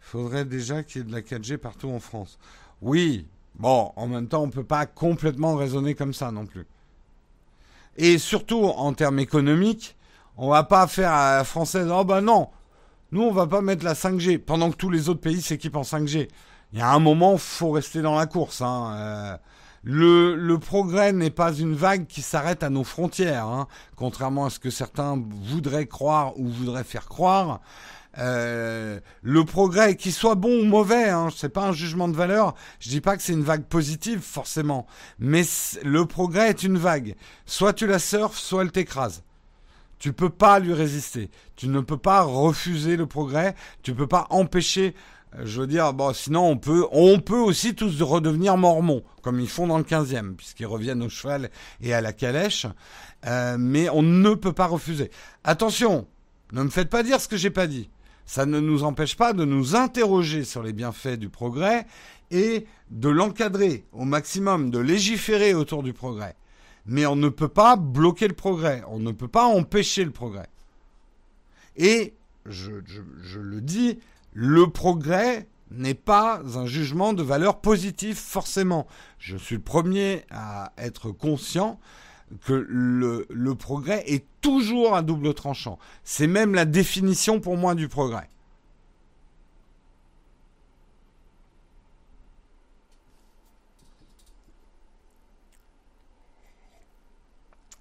Il 0.00 0.10
faudrait 0.10 0.44
déjà 0.44 0.82
qu'il 0.82 1.02
y 1.02 1.04
ait 1.04 1.06
de 1.06 1.12
la 1.12 1.20
4G 1.20 1.58
partout 1.58 1.90
en 1.90 2.00
France. 2.00 2.38
Oui, 2.80 3.26
bon, 3.56 3.92
en 3.94 4.06
même 4.08 4.26
temps, 4.26 4.42
on 4.42 4.46
ne 4.46 4.52
peut 4.52 4.64
pas 4.64 4.86
complètement 4.86 5.54
raisonner 5.54 5.94
comme 5.94 6.14
ça 6.14 6.32
non 6.32 6.46
plus. 6.46 6.66
Et 7.96 8.16
surtout, 8.16 8.64
en 8.64 8.92
termes 8.94 9.18
économiques, 9.18 9.96
on 10.36 10.50
va 10.50 10.62
pas 10.62 10.86
faire 10.86 11.12
à 11.12 11.36
la 11.36 11.44
française, 11.44 11.88
oh 11.92 12.04
ben 12.04 12.20
non, 12.20 12.48
nous 13.10 13.22
on 13.22 13.32
va 13.32 13.46
pas 13.46 13.60
mettre 13.60 13.84
la 13.84 13.94
5G, 13.94 14.38
pendant 14.38 14.70
que 14.70 14.76
tous 14.76 14.88
les 14.88 15.08
autres 15.08 15.20
pays 15.20 15.42
s'équipent 15.42 15.76
en 15.76 15.82
5G. 15.82 16.28
Il 16.72 16.78
y 16.78 16.82
a 16.82 16.90
un 16.90 16.98
moment, 16.98 17.38
faut 17.38 17.70
rester 17.70 18.02
dans 18.02 18.16
la 18.16 18.26
course. 18.26 18.60
Hein. 18.60 18.92
Euh, 18.94 19.36
le, 19.84 20.34
le, 20.34 20.58
progrès 20.58 21.12
n'est 21.12 21.30
pas 21.30 21.52
une 21.52 21.74
vague 21.74 22.06
qui 22.06 22.20
s'arrête 22.20 22.62
à 22.62 22.68
nos 22.68 22.84
frontières, 22.84 23.46
hein, 23.46 23.68
contrairement 23.96 24.46
à 24.46 24.50
ce 24.50 24.58
que 24.58 24.70
certains 24.70 25.22
voudraient 25.44 25.86
croire 25.86 26.38
ou 26.38 26.48
voudraient 26.48 26.84
faire 26.84 27.06
croire. 27.06 27.60
Euh, 28.18 28.98
le 29.22 29.44
progrès, 29.44 29.94
qu'il 29.96 30.12
soit 30.12 30.34
bon 30.34 30.62
ou 30.62 30.64
mauvais, 30.64 31.08
hein, 31.08 31.28
c'est 31.34 31.48
pas 31.48 31.66
un 31.66 31.72
jugement 31.72 32.08
de 32.08 32.16
valeur. 32.16 32.54
Je 32.80 32.88
dis 32.88 33.00
pas 33.00 33.16
que 33.16 33.22
c'est 33.22 33.32
une 33.32 33.44
vague 33.44 33.64
positive 33.64 34.20
forcément, 34.20 34.86
mais 35.18 35.42
le 35.84 36.04
progrès 36.04 36.50
est 36.50 36.62
une 36.64 36.78
vague. 36.78 37.14
Soit 37.46 37.72
tu 37.72 37.86
la 37.86 37.98
surfes, 37.98 38.38
soit 38.38 38.62
elle 38.62 38.72
t'écrase. 38.72 39.22
Tu 39.98 40.12
peux 40.12 40.30
pas 40.30 40.58
lui 40.58 40.74
résister. 40.74 41.30
Tu 41.56 41.68
ne 41.68 41.80
peux 41.80 41.96
pas 41.96 42.22
refuser 42.22 42.96
le 42.96 43.06
progrès. 43.06 43.54
Tu 43.82 43.94
peux 43.94 44.06
pas 44.06 44.26
empêcher. 44.30 44.94
Je 45.44 45.60
veux 45.60 45.66
dire, 45.66 45.92
bon, 45.92 46.12
sinon 46.12 46.46
on 46.46 46.56
peut, 46.56 46.86
on 46.90 47.20
peut 47.20 47.38
aussi 47.38 47.74
tous 47.74 48.00
redevenir 48.02 48.56
mormons, 48.56 49.02
comme 49.22 49.40
ils 49.40 49.48
font 49.48 49.66
dans 49.66 49.78
le 49.78 49.84
15e, 49.84 50.34
puisqu'ils 50.34 50.66
reviennent 50.66 51.02
au 51.02 51.08
cheval 51.08 51.50
et 51.80 51.92
à 51.92 52.00
la 52.00 52.12
calèche. 52.12 52.66
Euh, 53.26 53.56
mais 53.58 53.88
on 53.90 54.02
ne 54.02 54.34
peut 54.34 54.52
pas 54.52 54.66
refuser. 54.66 55.10
Attention, 55.44 56.06
ne 56.52 56.62
me 56.62 56.70
faites 56.70 56.88
pas 56.88 57.02
dire 57.02 57.20
ce 57.20 57.28
que 57.28 57.36
j'ai 57.36 57.50
pas 57.50 57.66
dit 57.66 57.90
ça 58.28 58.44
ne 58.44 58.60
nous 58.60 58.84
empêche 58.84 59.16
pas 59.16 59.32
de 59.32 59.46
nous 59.46 59.74
interroger 59.74 60.44
sur 60.44 60.62
les 60.62 60.74
bienfaits 60.74 61.16
du 61.18 61.30
progrès 61.30 61.86
et 62.30 62.66
de 62.90 63.08
l'encadrer 63.08 63.86
au 63.92 64.04
maximum, 64.04 64.70
de 64.70 64.78
légiférer 64.78 65.54
autour 65.54 65.82
du 65.82 65.94
progrès. 65.94 66.36
Mais 66.84 67.06
on 67.06 67.16
ne 67.16 67.30
peut 67.30 67.48
pas 67.48 67.76
bloquer 67.76 68.28
le 68.28 68.34
progrès, 68.34 68.82
on 68.88 68.98
ne 68.98 69.12
peut 69.12 69.28
pas 69.28 69.46
empêcher 69.46 70.04
le 70.04 70.10
progrès. 70.10 70.48
Et, 71.78 72.12
je, 72.44 72.70
le 73.38 73.60
dis, 73.62 73.98
le 74.40 74.70
progrès 74.70 75.48
n'est 75.72 75.94
pas 75.94 76.40
un 76.54 76.64
jugement 76.64 77.12
de 77.12 77.24
valeur 77.24 77.60
positive 77.60 78.14
forcément. 78.14 78.86
Je 79.18 79.36
suis 79.36 79.56
le 79.56 79.62
premier 79.62 80.24
à 80.30 80.72
être 80.78 81.10
conscient 81.10 81.80
que 82.44 82.52
le, 82.52 83.54
progrès 83.56 84.04
est 84.06 84.24
toujours 84.40 84.94
un 84.94 85.02
double 85.02 85.34
tranchant. 85.34 85.80
C'est 86.04 86.28
même 86.28 86.54
la 86.54 86.66
définition 86.66 87.40
pour 87.40 87.56
moi 87.56 87.74
du 87.74 87.88
progrès. 87.88 88.28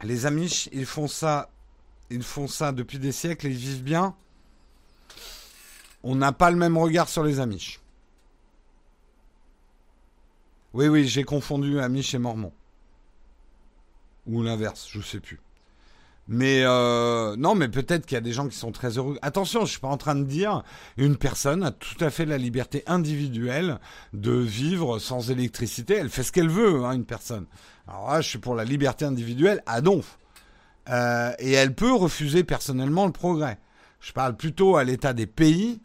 Les 0.02 0.26
Amish, 0.26 0.70
ils 0.72 0.88
font 0.88 1.08
ça, 1.08 1.52
ils 2.10 2.24
font 2.24 2.48
ça 2.48 2.72
depuis 2.72 2.98
des 2.98 3.12
siècles, 3.12 3.46
ils 3.46 3.54
vivent 3.54 3.84
bien. 3.84 4.16
On 6.04 6.16
n'a 6.16 6.32
pas 6.32 6.52
le 6.52 6.58
même 6.58 6.78
regard 6.78 7.10
sur 7.10 7.24
les 7.24 7.40
Amish. 7.40 7.80
Oui, 10.74 10.88
oui, 10.88 11.08
j'ai 11.08 11.24
confondu 11.24 11.80
Amish 11.80 12.14
et 12.14 12.20
Mormon. 12.20 12.52
Ou 14.28 14.44
l'inverse, 14.44 14.88
je 14.92 15.00
ne 15.00 15.04
sais 15.04 15.20
plus. 15.20 15.40
Mais 16.28 16.64
euh, 16.64 17.36
non, 17.38 17.56
mais 17.56 17.70
peut-être 17.70 18.06
qu'il 18.06 18.16
y 18.16 18.18
a 18.18 18.22
des 18.22 18.34
gens 18.34 18.48
qui 18.48 18.58
sont 18.58 18.72
très 18.72 18.98
heureux. 18.98 19.18
Attention, 19.22 19.66
je 19.66 19.72
suis 19.72 19.80
pas 19.80 19.88
en 19.88 19.98
train 19.98 20.16
de 20.16 20.26
dire 20.26 20.64
une 20.98 21.16
personne 21.16 21.64
a 21.64 21.72
tout 21.72 22.04
à 22.04 22.10
fait 22.10 22.26
la 22.26 22.38
liberté 22.38 22.84
individuelle 22.86 23.80
de 24.14 24.34
vivre 24.34 25.00
sans 25.00 25.32
électricité. 25.32 25.96
Elle 25.96 26.10
fait 26.10 26.24
ce 26.24 26.34
qu'elle 26.34 26.50
veut, 26.50 26.84
hein, 26.84 26.92
une 26.92 27.06
personne. 27.06 27.46
Alors 27.88 28.12
là, 28.12 28.22
je 28.22 28.28
suis 28.28 28.40
pour 28.40 28.56
la 28.56 28.66
liberté 28.66 29.06
individuelle 29.06 29.64
à 29.66 29.80
donf. 29.80 30.20
Euh, 30.90 31.32
et 31.40 31.54
elle 31.54 31.74
peut 31.74 31.94
refuser 31.94 32.44
personnellement 32.44 33.06
le 33.06 33.14
progrès. 33.14 33.58
Je 34.00 34.12
parle 34.14 34.36
plutôt 34.36 34.78
à 34.78 34.84
l'état 34.84 35.14
des 35.14 35.28
pays. 35.28 35.80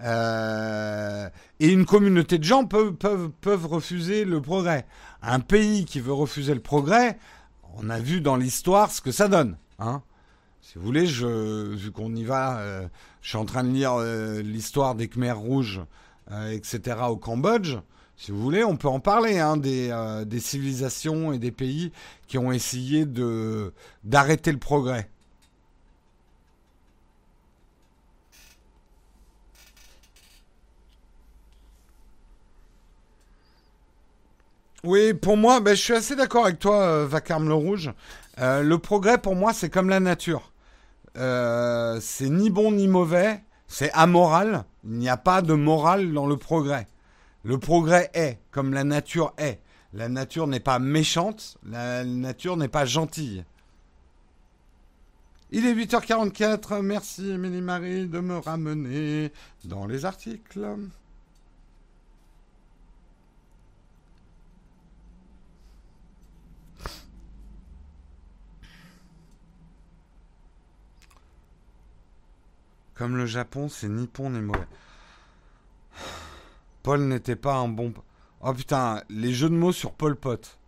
Euh, 0.00 1.28
et 1.60 1.68
une 1.68 1.86
communauté 1.86 2.38
de 2.38 2.44
gens 2.44 2.64
peuvent, 2.64 2.92
peuvent, 2.92 3.30
peuvent 3.40 3.66
refuser 3.66 4.24
le 4.24 4.40
progrès. 4.40 4.86
Un 5.22 5.40
pays 5.40 5.84
qui 5.84 6.00
veut 6.00 6.12
refuser 6.12 6.54
le 6.54 6.60
progrès, 6.60 7.18
on 7.76 7.88
a 7.88 8.00
vu 8.00 8.20
dans 8.20 8.36
l'histoire 8.36 8.90
ce 8.90 9.00
que 9.00 9.12
ça 9.12 9.28
donne. 9.28 9.56
Hein 9.78 10.02
si 10.60 10.78
vous 10.78 10.84
voulez, 10.84 11.06
je, 11.06 11.74
vu 11.74 11.90
qu'on 11.90 12.14
y 12.14 12.24
va, 12.24 12.58
euh, 12.58 12.86
je 13.20 13.30
suis 13.30 13.38
en 13.38 13.44
train 13.44 13.64
de 13.64 13.70
lire 13.70 13.94
euh, 13.94 14.42
l'histoire 14.42 14.94
des 14.94 15.08
Khmers 15.08 15.38
rouges, 15.38 15.80
etc. 16.50 16.96
au 17.08 17.16
Cambodge. 17.16 17.76
Si 18.16 18.30
vous 18.30 18.40
voulez, 18.40 18.64
on 18.64 18.76
peut 18.76 18.88
en 18.88 19.00
parler 19.00 19.38
hein, 19.38 19.56
des, 19.56 19.92
des, 20.26 20.40
civilisations 20.40 21.32
et 21.32 21.38
des 21.38 21.50
pays 21.50 21.90
qui 22.28 22.38
ont 22.38 22.52
essayé 22.52 23.04
d'arrêter 24.04 24.52
le 24.52 24.58
progrès. 24.58 25.10
Oui, 34.84 35.14
pour 35.14 35.36
moi, 35.36 35.60
ben, 35.60 35.76
je 35.76 35.80
suis 35.80 35.92
assez 35.92 36.16
d'accord 36.16 36.46
avec 36.46 36.58
toi, 36.58 37.04
Vacarme 37.04 37.46
le 37.46 37.54
Rouge. 37.54 37.92
Euh, 38.40 38.62
le 38.62 38.78
progrès, 38.78 39.16
pour 39.18 39.36
moi, 39.36 39.52
c'est 39.52 39.70
comme 39.70 39.88
la 39.88 40.00
nature. 40.00 40.52
Euh, 41.16 42.00
c'est 42.00 42.28
ni 42.28 42.50
bon 42.50 42.72
ni 42.72 42.88
mauvais, 42.88 43.44
c'est 43.68 43.92
amoral. 43.92 44.64
Il 44.82 44.98
n'y 44.98 45.08
a 45.08 45.16
pas 45.16 45.40
de 45.40 45.54
morale 45.54 46.12
dans 46.12 46.26
le 46.26 46.36
progrès. 46.36 46.88
Le 47.44 47.58
progrès 47.58 48.10
est, 48.14 48.40
comme 48.50 48.72
la 48.72 48.82
nature 48.82 49.32
est. 49.38 49.60
La 49.92 50.08
nature 50.08 50.48
n'est 50.48 50.58
pas 50.58 50.80
méchante, 50.80 51.58
la 51.64 52.02
nature 52.04 52.56
n'est 52.56 52.66
pas 52.66 52.84
gentille. 52.84 53.44
Il 55.52 55.64
est 55.64 55.74
8h44, 55.74 56.80
merci 56.82 57.30
Émilie 57.30 57.60
Marie 57.60 58.08
de 58.08 58.18
me 58.18 58.38
ramener 58.38 59.30
dans 59.64 59.86
les 59.86 60.06
articles. 60.06 60.66
Comme 72.94 73.16
le 73.16 73.26
Japon, 73.26 73.68
c'est 73.68 73.88
ni 73.88 74.08
bon 74.12 74.30
ni 74.30 74.40
mauvais. 74.40 74.66
Paul 76.82 77.02
n'était 77.02 77.36
pas 77.36 77.54
un 77.54 77.68
bon. 77.68 77.94
Oh 78.40 78.52
putain, 78.52 79.02
les 79.08 79.32
jeux 79.32 79.48
de 79.48 79.54
mots 79.54 79.72
sur 79.72 79.92
Paul 79.92 80.16
Pot. 80.16 80.58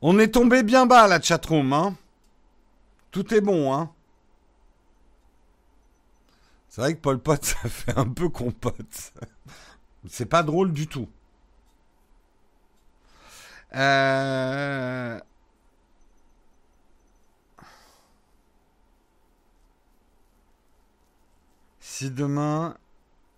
On 0.00 0.18
est 0.18 0.32
tombé 0.32 0.62
bien 0.62 0.86
bas 0.86 1.06
la 1.06 1.20
chatroom, 1.20 1.72
hein. 1.72 1.96
Tout 3.10 3.32
est 3.32 3.40
bon, 3.40 3.72
hein. 3.74 3.90
C'est 6.68 6.80
vrai 6.80 6.94
que 6.94 7.00
Paul 7.00 7.20
Pot, 7.20 7.44
ça 7.44 7.68
fait 7.68 7.96
un 7.96 8.08
peu 8.08 8.28
compote. 8.28 9.12
C'est 10.08 10.26
pas 10.26 10.42
drôle 10.42 10.72
du 10.72 10.88
tout. 10.88 11.08
Euh... 13.74 15.20
Si 21.96 22.10
demain 22.10 22.74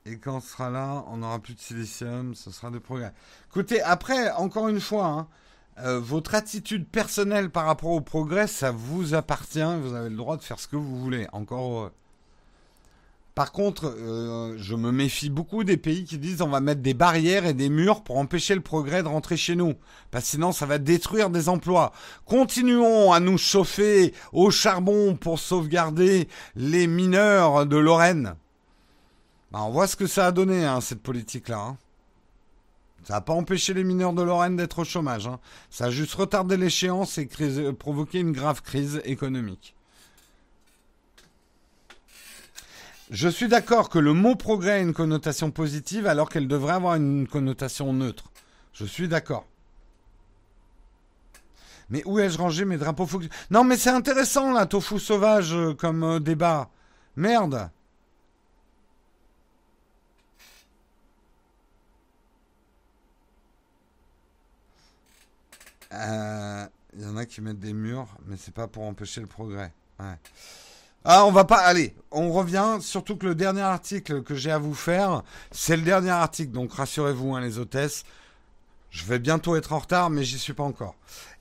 et 0.07 0.17
quand 0.17 0.37
on 0.37 0.41
sera 0.41 0.71
là, 0.71 1.05
on 1.09 1.19
n'aura 1.19 1.39
plus 1.41 1.53
de 1.53 1.61
silicium, 1.61 2.35
ce 2.35 2.51
sera 2.51 2.71
des 2.71 2.81
progrès. 2.81 3.13
Écoutez, 3.51 3.83
après, 3.83 4.31
encore 4.31 4.69
une 4.69 4.81
fois, 4.81 5.05
hein, 5.05 5.29
euh, 5.81 6.01
votre 6.01 6.35
attitude 6.35 6.89
personnelle 6.89 7.51
par 7.51 7.67
rapport 7.67 7.91
au 7.91 8.01
progrès, 8.01 8.47
ça 8.47 8.71
vous 8.71 9.13
appartient. 9.13 9.61
Vous 9.83 9.93
avez 9.93 10.09
le 10.09 10.17
droit 10.17 10.39
de 10.39 10.43
faire 10.43 10.59
ce 10.59 10.69
que 10.69 10.77
vous 10.77 10.99
voulez. 10.99 11.27
Encore. 11.33 11.91
Par 13.35 13.53
contre, 13.53 13.95
euh, 13.95 14.55
je 14.57 14.75
me 14.75 14.91
méfie 14.91 15.29
beaucoup 15.29 15.63
des 15.63 15.77
pays 15.77 16.05
qui 16.05 16.17
disent 16.17 16.41
on 16.41 16.49
va 16.49 16.61
mettre 16.61 16.81
des 16.81 16.95
barrières 16.95 17.45
et 17.45 17.53
des 17.53 17.69
murs 17.69 18.05
pour 18.05 18.17
empêcher 18.17 18.55
le 18.55 18.63
progrès 18.63 19.03
de 19.03 19.09
rentrer 19.09 19.37
chez 19.37 19.55
nous. 19.55 19.75
Parce 20.11 20.25
que 20.25 20.31
sinon, 20.31 20.53
ça 20.53 20.65
va 20.65 20.79
détruire 20.79 21.29
des 21.29 21.51
emplois. 21.51 21.93
Continuons 22.25 23.13
à 23.13 23.21
nous 23.21 23.37
chauffer 23.37 24.15
au 24.33 24.51
charbon 24.51 25.15
pour 25.15 25.41
sauvegarder 25.41 26.27
les 26.55 26.87
mineurs 26.87 27.67
de 27.67 27.77
Lorraine. 27.77 28.35
Bah, 29.51 29.61
on 29.63 29.71
voit 29.71 29.87
ce 29.87 29.97
que 29.97 30.07
ça 30.07 30.27
a 30.27 30.33
donné, 30.33 30.65
hein, 30.65 30.81
cette 30.81 31.03
politique-là. 31.03 31.59
Hein. 31.59 31.77
Ça 33.05 33.15
n'a 33.15 33.21
pas 33.21 33.35
empêché 33.35 33.73
les 33.73 33.85
mineurs 33.85 34.13
de 34.13 34.23
Lorraine 34.23 34.57
d'être 34.57 34.81
au 34.81 34.85
chômage. 34.85 35.29
Hein. 35.29 35.39
Ça 35.71 35.87
a 35.87 35.91
juste 35.91 36.15
retardé 36.15 36.57
l'échéance 36.57 37.19
et 37.19 37.29
euh, 37.41 37.73
provoqué 37.73 38.19
une 38.19 38.33
grave 38.33 38.63
crise 38.63 39.01
économique. 39.05 39.77
Je 43.11 43.29
suis 43.29 43.47
d'accord 43.47 43.89
que 43.89 44.01
le 44.01 44.13
mot 44.13 44.35
progrès 44.35 44.73
a 44.73 44.79
une 44.81 44.93
connotation 44.93 45.53
positive 45.53 46.09
alors 46.09 46.29
qu'elle 46.29 46.49
devrait 46.49 46.75
avoir 46.75 46.97
une 46.97 47.29
connotation 47.29 47.93
neutre. 47.93 48.25
Je 48.73 48.85
suis 48.85 49.07
d'accord. 49.07 49.47
Mais 51.89 52.03
où 52.05 52.19
ai-je 52.19 52.39
rangé 52.39 52.65
mes 52.65 52.79
drapeaux 52.79 53.09
Non, 53.51 53.63
mais 53.63 53.77
c'est 53.77 53.91
intéressant, 53.91 54.53
là, 54.53 54.67
tofu 54.67 54.99
sauvage 54.99 55.55
euh, 55.55 55.75
comme 55.75 56.03
euh, 56.03 56.19
débat. 56.19 56.71
Merde. 57.15 57.71
Euh, 65.97 66.67
Il 66.97 67.03
y 67.03 67.07
en 67.07 67.17
a 67.17 67.27
qui 67.27 67.41
mettent 67.41 67.59
des 67.59 67.75
murs, 67.75 68.09
mais 68.27 68.37
c'est 68.39 68.55
pas 68.55 68.69
pour 68.69 68.85
empêcher 68.85 69.21
le 69.21 69.27
progrès. 69.27 69.73
Ah, 71.05 71.25
on 71.25 71.31
va 71.31 71.45
pas. 71.45 71.59
Allez, 71.59 71.95
on 72.11 72.33
revient. 72.33 72.79
Surtout 72.81 73.17
que 73.17 73.27
le 73.27 73.35
dernier 73.35 73.61
article 73.63 74.23
que 74.23 74.35
j'ai 74.35 74.51
à 74.51 74.59
vous 74.59 74.75
faire, 74.75 75.23
c'est 75.53 75.77
le 75.77 75.83
dernier 75.83 76.11
article. 76.11 76.53
Donc 76.53 76.73
rassurez-vous, 76.73 77.35
hein, 77.35 77.41
les 77.41 77.59
hôtesses. 77.59 78.05
Je 78.97 79.05
vais 79.05 79.19
bientôt 79.19 79.57
être 79.57 79.75
en 79.75 79.79
retard, 79.79 80.09
mais 80.09 80.25
j'y 80.25 80.39
suis 80.39 80.55
pas 80.55 80.63
encore. 80.63 80.95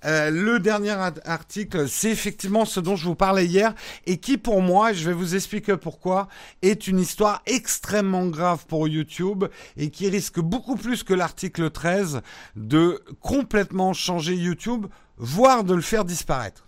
Euh, 0.04 0.30
le 0.30 0.60
dernier 0.60 0.92
article, 1.24 1.88
c'est 1.88 2.10
effectivement 2.10 2.66
ce 2.66 2.82
dont 2.82 2.98
je 2.98 3.06
vous 3.06 3.16
parlais 3.16 3.46
hier 3.46 3.74
et 4.06 4.18
qui, 4.18 4.38
pour 4.38 4.62
moi, 4.62 4.92
je 4.92 5.08
vais 5.08 5.16
vous 5.16 5.36
expliquer 5.36 5.78
pourquoi, 5.78 6.28
est 6.62 6.86
une 6.88 7.00
histoire 7.00 7.42
extrêmement 7.46 8.26
grave 8.26 8.66
pour 8.66 8.90
YouTube 8.90 9.46
et 9.78 9.90
qui 9.90 10.10
risque 10.10 10.42
beaucoup 10.42 10.76
plus 10.76 11.04
que 11.04 11.14
l'article 11.14 11.70
13 11.70 12.22
de 12.58 13.02
complètement 13.22 13.94
changer 13.94 14.36
YouTube, 14.36 14.88
voire 15.16 15.64
de 15.64 15.76
le 15.76 15.82
faire 15.82 16.04
disparaître. 16.04 16.68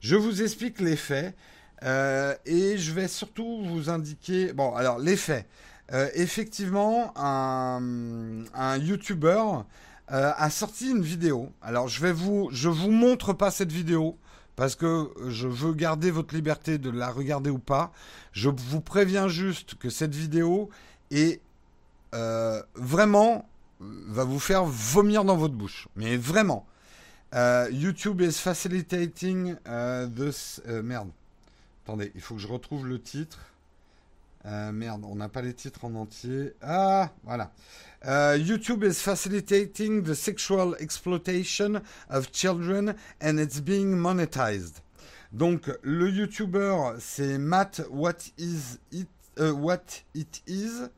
Je 0.00 0.16
vous 0.16 0.42
explique 0.42 0.80
les 0.80 0.96
faits 0.96 1.34
euh, 1.82 2.34
et 2.44 2.76
je 2.76 2.92
vais 2.92 3.08
surtout 3.08 3.62
vous 3.64 3.88
indiquer. 3.88 4.52
Bon, 4.52 4.74
alors 4.74 4.98
les 4.98 5.16
faits. 5.16 5.46
Euh, 5.94 6.10
effectivement, 6.14 7.14
un, 7.16 8.44
un 8.52 8.76
YouTuber 8.76 9.40
euh, 10.12 10.32
a 10.36 10.50
sorti 10.50 10.90
une 10.90 11.02
vidéo. 11.02 11.52
Alors 11.62 11.88
je 11.88 12.00
vais 12.00 12.12
vous, 12.12 12.48
je 12.52 12.68
vous 12.68 12.90
montre 12.90 13.32
pas 13.32 13.50
cette 13.50 13.72
vidéo 13.72 14.18
parce 14.54 14.74
que 14.74 15.10
je 15.28 15.48
veux 15.48 15.74
garder 15.74 16.10
votre 16.10 16.34
liberté 16.34 16.78
de 16.78 16.90
la 16.90 17.10
regarder 17.10 17.50
ou 17.50 17.58
pas. 17.58 17.92
Je 18.32 18.48
vous 18.48 18.80
préviens 18.80 19.28
juste 19.28 19.74
que 19.74 19.90
cette 19.90 20.14
vidéo 20.14 20.70
est 21.10 21.40
euh, 22.14 22.62
vraiment 22.74 23.48
va 23.80 24.24
vous 24.24 24.38
faire 24.38 24.64
vomir 24.64 25.24
dans 25.24 25.36
votre 25.36 25.54
bouche. 25.54 25.88
Mais 25.96 26.16
vraiment. 26.16 26.66
Euh, 27.34 27.68
YouTube 27.70 28.20
is 28.22 28.32
facilitating. 28.32 29.56
Euh, 29.66 30.08
merde. 30.82 31.10
Attendez, 31.84 32.12
il 32.14 32.20
faut 32.20 32.34
que 32.34 32.40
je 32.40 32.48
retrouve 32.48 32.86
le 32.86 33.00
titre. 33.00 33.38
Euh, 34.46 34.72
merde, 34.72 35.04
on 35.04 35.16
n'a 35.16 35.28
pas 35.28 35.42
les 35.42 35.54
titres 35.54 35.84
en 35.84 35.94
entier. 35.94 36.52
Ah, 36.62 37.10
voilà. 37.24 37.52
Uh, 38.06 38.38
YouTube 38.38 38.84
is 38.84 39.02
facilitating 39.02 40.04
the 40.04 40.14
sexual 40.14 40.76
exploitation 40.76 41.82
of 42.08 42.30
children 42.30 42.94
and 43.20 43.40
it's 43.40 43.58
being 43.58 43.96
monetized. 43.96 44.80
Donc 45.32 45.68
le 45.82 46.08
YouTuber 46.08 47.00
c'est 47.00 47.36
Matt 47.36 47.82
What 47.90 48.30
Is 48.38 48.78
It 48.92 49.08
uh, 49.40 49.50
What 49.50 50.04
It 50.14 50.40
Is. 50.46 50.88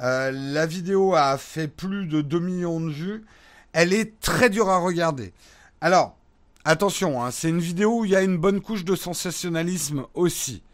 Euh, 0.00 0.32
la 0.32 0.66
vidéo 0.66 1.14
a 1.14 1.38
fait 1.38 1.68
plus 1.68 2.06
de 2.06 2.20
2 2.20 2.40
millions 2.40 2.80
de 2.80 2.90
vues. 2.90 3.24
Elle 3.72 3.92
est 3.92 4.18
très 4.18 4.50
dure 4.50 4.70
à 4.70 4.78
regarder. 4.78 5.32
Alors, 5.80 6.16
attention, 6.64 7.22
hein, 7.22 7.30
c'est 7.30 7.50
une 7.50 7.60
vidéo 7.60 8.00
où 8.00 8.04
il 8.04 8.10
y 8.10 8.16
a 8.16 8.22
une 8.22 8.38
bonne 8.38 8.60
couche 8.60 8.84
de 8.84 8.96
sensationnalisme 8.96 10.04
aussi. 10.14 10.64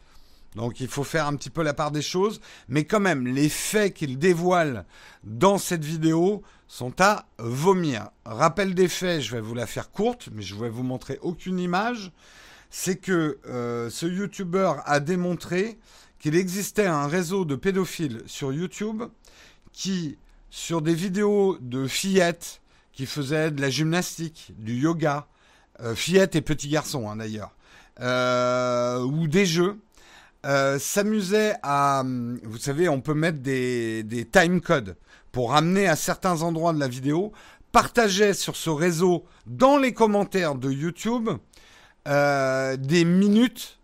Donc 0.57 0.81
il 0.81 0.89
faut 0.89 1.05
faire 1.05 1.27
un 1.27 1.37
petit 1.37 1.51
peu 1.51 1.63
la 1.63 1.75
part 1.75 1.91
des 1.91 2.03
choses, 2.03 2.41
mais 2.69 2.85
quand 2.85 2.99
même, 2.99 3.27
les 3.27 3.51
faits 3.51 3.93
qu'il 3.93 4.19
dévoile 4.19 4.87
dans 5.23 5.59
cette 5.59 5.85
vidéo 5.85 6.43
sont 6.67 6.95
à 7.01 7.27
vomir. 7.39 8.09
Rappel 8.25 8.75
des 8.75 8.89
faits, 8.89 9.21
je 9.21 9.37
vais 9.37 9.43
vous 9.43 9.55
la 9.55 9.67
faire 9.67 9.91
courte, 9.91 10.31
mais 10.33 10.41
je 10.41 10.55
vais 10.55 10.71
vous 10.71 10.83
montrer 10.83 11.19
aucune 11.21 11.61
image. 11.61 12.11
C'est 12.71 12.97
que 12.97 13.39
euh, 13.47 13.91
ce 13.91 14.07
YouTuber 14.07 14.73
a 14.87 14.99
démontré 14.99 15.79
qu'il 16.19 16.35
existait 16.35 16.87
un 16.87 17.07
réseau 17.07 17.45
de 17.45 17.55
pédophiles 17.55 18.23
sur 18.27 18.51
YouTube 18.53 19.03
qui, 19.73 20.17
sur 20.49 20.81
des 20.81 20.95
vidéos 20.95 21.59
de 21.61 21.87
fillettes 21.87 22.63
qui 22.93 23.05
faisaient 23.05 23.51
de 23.51 23.61
la 23.61 23.69
gymnastique, 23.69 24.55
du 24.57 24.75
yoga, 24.75 25.29
euh, 25.81 25.95
fillettes 25.95 26.35
et 26.35 26.41
petits 26.41 26.71
garçons 26.71 27.11
hein, 27.11 27.17
d'ailleurs, 27.17 27.55
euh, 28.01 29.03
ou 29.03 29.29
des 29.29 29.45
jeux, 29.45 29.79
euh, 30.47 30.78
s'amusait 30.78 31.55
à, 31.62 32.05
vous 32.44 32.59
savez, 32.59 32.88
on 32.88 33.01
peut 33.01 33.14
mettre 33.14 33.38
des, 33.38 34.03
des 34.03 34.24
time 34.24 34.61
codes 34.61 34.97
pour 35.32 35.51
ramener 35.51 35.86
à 35.86 35.97
certains 35.97 36.42
endroits 36.42 36.72
de 36.72 36.80
la 36.80 36.88
vidéo, 36.88 37.32
partageait 37.72 38.32
sur 38.32 38.57
ce 38.57 38.70
réseau 38.70 39.26
dans 39.47 39.76
les 39.76 39.92
commentaires 39.92 40.55
de 40.55 40.70
YouTube 40.70 41.28
euh, 42.09 42.76
des 42.76 43.05
minutes 43.05 43.78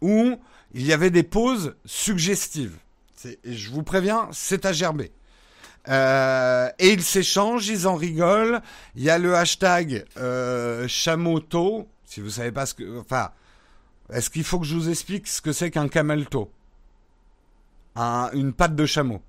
où 0.00 0.38
il 0.72 0.86
y 0.86 0.92
avait 0.92 1.10
des 1.10 1.24
pauses 1.24 1.74
suggestives. 1.84 2.76
Je 3.44 3.70
vous 3.70 3.82
préviens, 3.82 4.28
c'est 4.32 4.64
à 4.64 4.72
gerber. 4.72 5.12
Euh, 5.88 6.70
et 6.78 6.92
ils 6.92 7.02
s'échangent, 7.02 7.68
ils 7.68 7.86
en 7.86 7.96
rigolent. 7.96 8.62
Il 8.96 9.02
y 9.02 9.10
a 9.10 9.18
le 9.18 9.34
hashtag 9.34 10.04
euh, 10.16 10.88
chamoto, 10.88 11.88
si 12.06 12.20
vous 12.20 12.30
savez 12.30 12.52
pas 12.52 12.66
ce 12.66 12.74
que, 12.74 12.98
enfin, 12.98 13.30
est-ce 14.12 14.30
qu'il 14.30 14.44
faut 14.44 14.58
que 14.58 14.66
je 14.66 14.74
vous 14.74 14.90
explique 14.90 15.26
ce 15.26 15.40
que 15.40 15.52
c'est 15.52 15.70
qu'un 15.70 15.88
camelto 15.88 16.50
un, 17.94 18.30
Une 18.32 18.52
patte 18.52 18.76
de 18.76 18.86
chameau. 18.86 19.22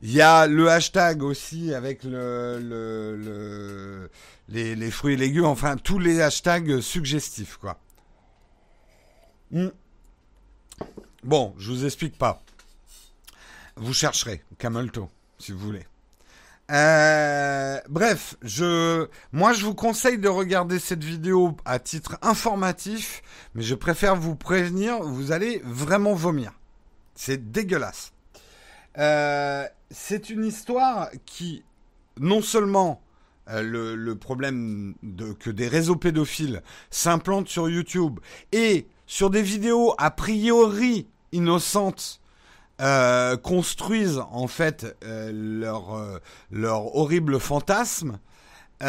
Il 0.00 0.10
y 0.10 0.20
a 0.20 0.48
le 0.48 0.68
hashtag 0.68 1.22
aussi 1.22 1.72
avec 1.72 2.02
le, 2.02 2.58
le, 2.60 3.16
le 3.16 4.10
les, 4.48 4.90
fruits 4.90 5.14
et 5.14 5.16
légumes, 5.16 5.44
enfin 5.44 5.76
tous 5.76 6.00
les 6.00 6.20
hashtags 6.20 6.80
suggestifs, 6.80 7.56
quoi. 7.56 7.78
Mm. 9.52 9.68
Bon, 11.22 11.54
je 11.56 11.70
vous 11.70 11.84
explique 11.84 12.18
pas. 12.18 12.42
Vous 13.76 13.94
chercherez 13.94 14.42
camelto, 14.58 15.08
si 15.38 15.52
vous 15.52 15.58
voulez. 15.58 15.86
Euh, 16.72 17.78
bref, 17.90 18.36
je, 18.42 19.06
moi 19.32 19.52
je 19.52 19.64
vous 19.64 19.74
conseille 19.74 20.18
de 20.18 20.28
regarder 20.28 20.78
cette 20.78 21.04
vidéo 21.04 21.54
à 21.66 21.78
titre 21.78 22.16
informatif, 22.22 23.22
mais 23.54 23.62
je 23.62 23.74
préfère 23.74 24.16
vous 24.16 24.36
prévenir, 24.36 25.02
vous 25.02 25.32
allez 25.32 25.60
vraiment 25.64 26.14
vomir. 26.14 26.52
C'est 27.14 27.50
dégueulasse. 27.50 28.12
Euh, 28.96 29.66
c'est 29.90 30.30
une 30.30 30.46
histoire 30.46 31.10
qui, 31.26 31.62
non 32.18 32.40
seulement 32.40 33.02
euh, 33.50 33.96
le, 33.96 34.16
problème 34.16 34.94
que 35.40 35.50
des 35.50 35.68
réseaux 35.68 35.96
pédophiles 35.96 36.62
s'implantent 36.90 37.48
sur 37.48 37.68
YouTube 37.68 38.18
et 38.52 38.86
sur 39.06 39.28
des 39.28 39.42
vidéos 39.42 39.94
a 39.98 40.10
priori 40.10 41.06
innocentes 41.32 42.21
euh, 42.80 43.36
construisent 43.36 44.22
en 44.30 44.46
fait 44.48 44.96
euh, 45.04 45.30
leur, 45.32 45.94
euh, 45.94 46.18
leur 46.50 46.96
horrible 46.96 47.38
fantasme, 47.38 48.18
ou 48.80 48.86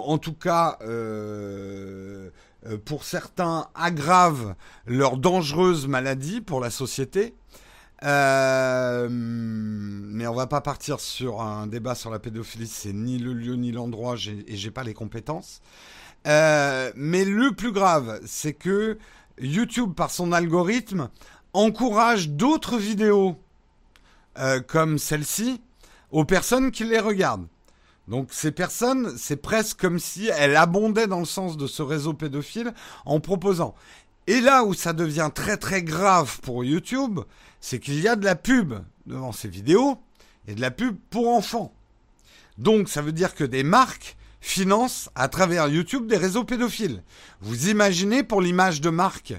en 0.00 0.18
tout 0.18 0.34
cas, 0.34 0.78
pour 2.84 3.02
certains, 3.02 3.66
aggravent 3.74 4.54
leur 4.86 5.16
dangereuse 5.16 5.88
maladie 5.88 6.40
pour 6.40 6.60
la 6.60 6.70
société. 6.70 7.34
mais 8.02 9.08
on 10.28 10.34
va 10.34 10.46
pas 10.46 10.60
partir 10.60 11.00
sur 11.00 11.40
un 11.40 11.66
débat 11.66 11.96
sur 11.96 12.10
la 12.10 12.20
pédophilie, 12.20 12.68
c'est 12.68 12.92
ni 12.92 13.18
le 13.18 13.32
lieu 13.32 13.56
ni 13.56 13.72
l'endroit, 13.72 14.14
et 14.14 14.56
j'ai 14.56 14.70
pas 14.70 14.84
les 14.84 14.94
compétences. 14.94 15.60
mais 16.24 17.24
le 17.24 17.50
plus 17.50 17.72
grave, 17.72 18.20
c'est 18.24 18.52
que 18.52 18.96
YouTube, 19.40 19.94
par 19.94 20.10
son 20.10 20.30
algorithme, 20.32 21.08
encourage 21.52 22.28
d'autres 22.30 22.78
vidéos 22.78 23.36
euh, 24.38 24.60
comme 24.60 24.98
celle-ci 24.98 25.60
aux 26.10 26.24
personnes 26.24 26.70
qui 26.70 26.84
les 26.84 27.00
regardent. 27.00 27.46
Donc 28.06 28.28
ces 28.32 28.52
personnes, 28.52 29.14
c'est 29.18 29.36
presque 29.36 29.78
comme 29.78 29.98
si 29.98 30.28
elles 30.28 30.56
abondaient 30.56 31.06
dans 31.06 31.18
le 31.18 31.26
sens 31.26 31.56
de 31.56 31.66
ce 31.66 31.82
réseau 31.82 32.14
pédophile 32.14 32.72
en 33.04 33.20
proposant. 33.20 33.74
Et 34.26 34.40
là 34.40 34.64
où 34.64 34.74
ça 34.74 34.92
devient 34.92 35.30
très 35.34 35.56
très 35.56 35.82
grave 35.82 36.40
pour 36.40 36.64
YouTube, 36.64 37.20
c'est 37.60 37.78
qu'il 37.78 38.00
y 38.00 38.08
a 38.08 38.16
de 38.16 38.24
la 38.24 38.34
pub 38.34 38.74
devant 39.06 39.32
ces 39.32 39.48
vidéos 39.48 39.98
et 40.46 40.54
de 40.54 40.60
la 40.60 40.70
pub 40.70 40.96
pour 41.10 41.28
enfants. 41.28 41.72
Donc 42.56 42.88
ça 42.88 43.02
veut 43.02 43.12
dire 43.12 43.34
que 43.34 43.44
des 43.44 43.62
marques 43.62 44.16
financent 44.40 45.10
à 45.14 45.28
travers 45.28 45.68
YouTube 45.68 46.06
des 46.06 46.16
réseaux 46.16 46.44
pédophiles. 46.44 47.02
Vous 47.40 47.68
imaginez 47.68 48.22
pour 48.22 48.40
l'image 48.40 48.80
de 48.80 48.90
marque 48.90 49.34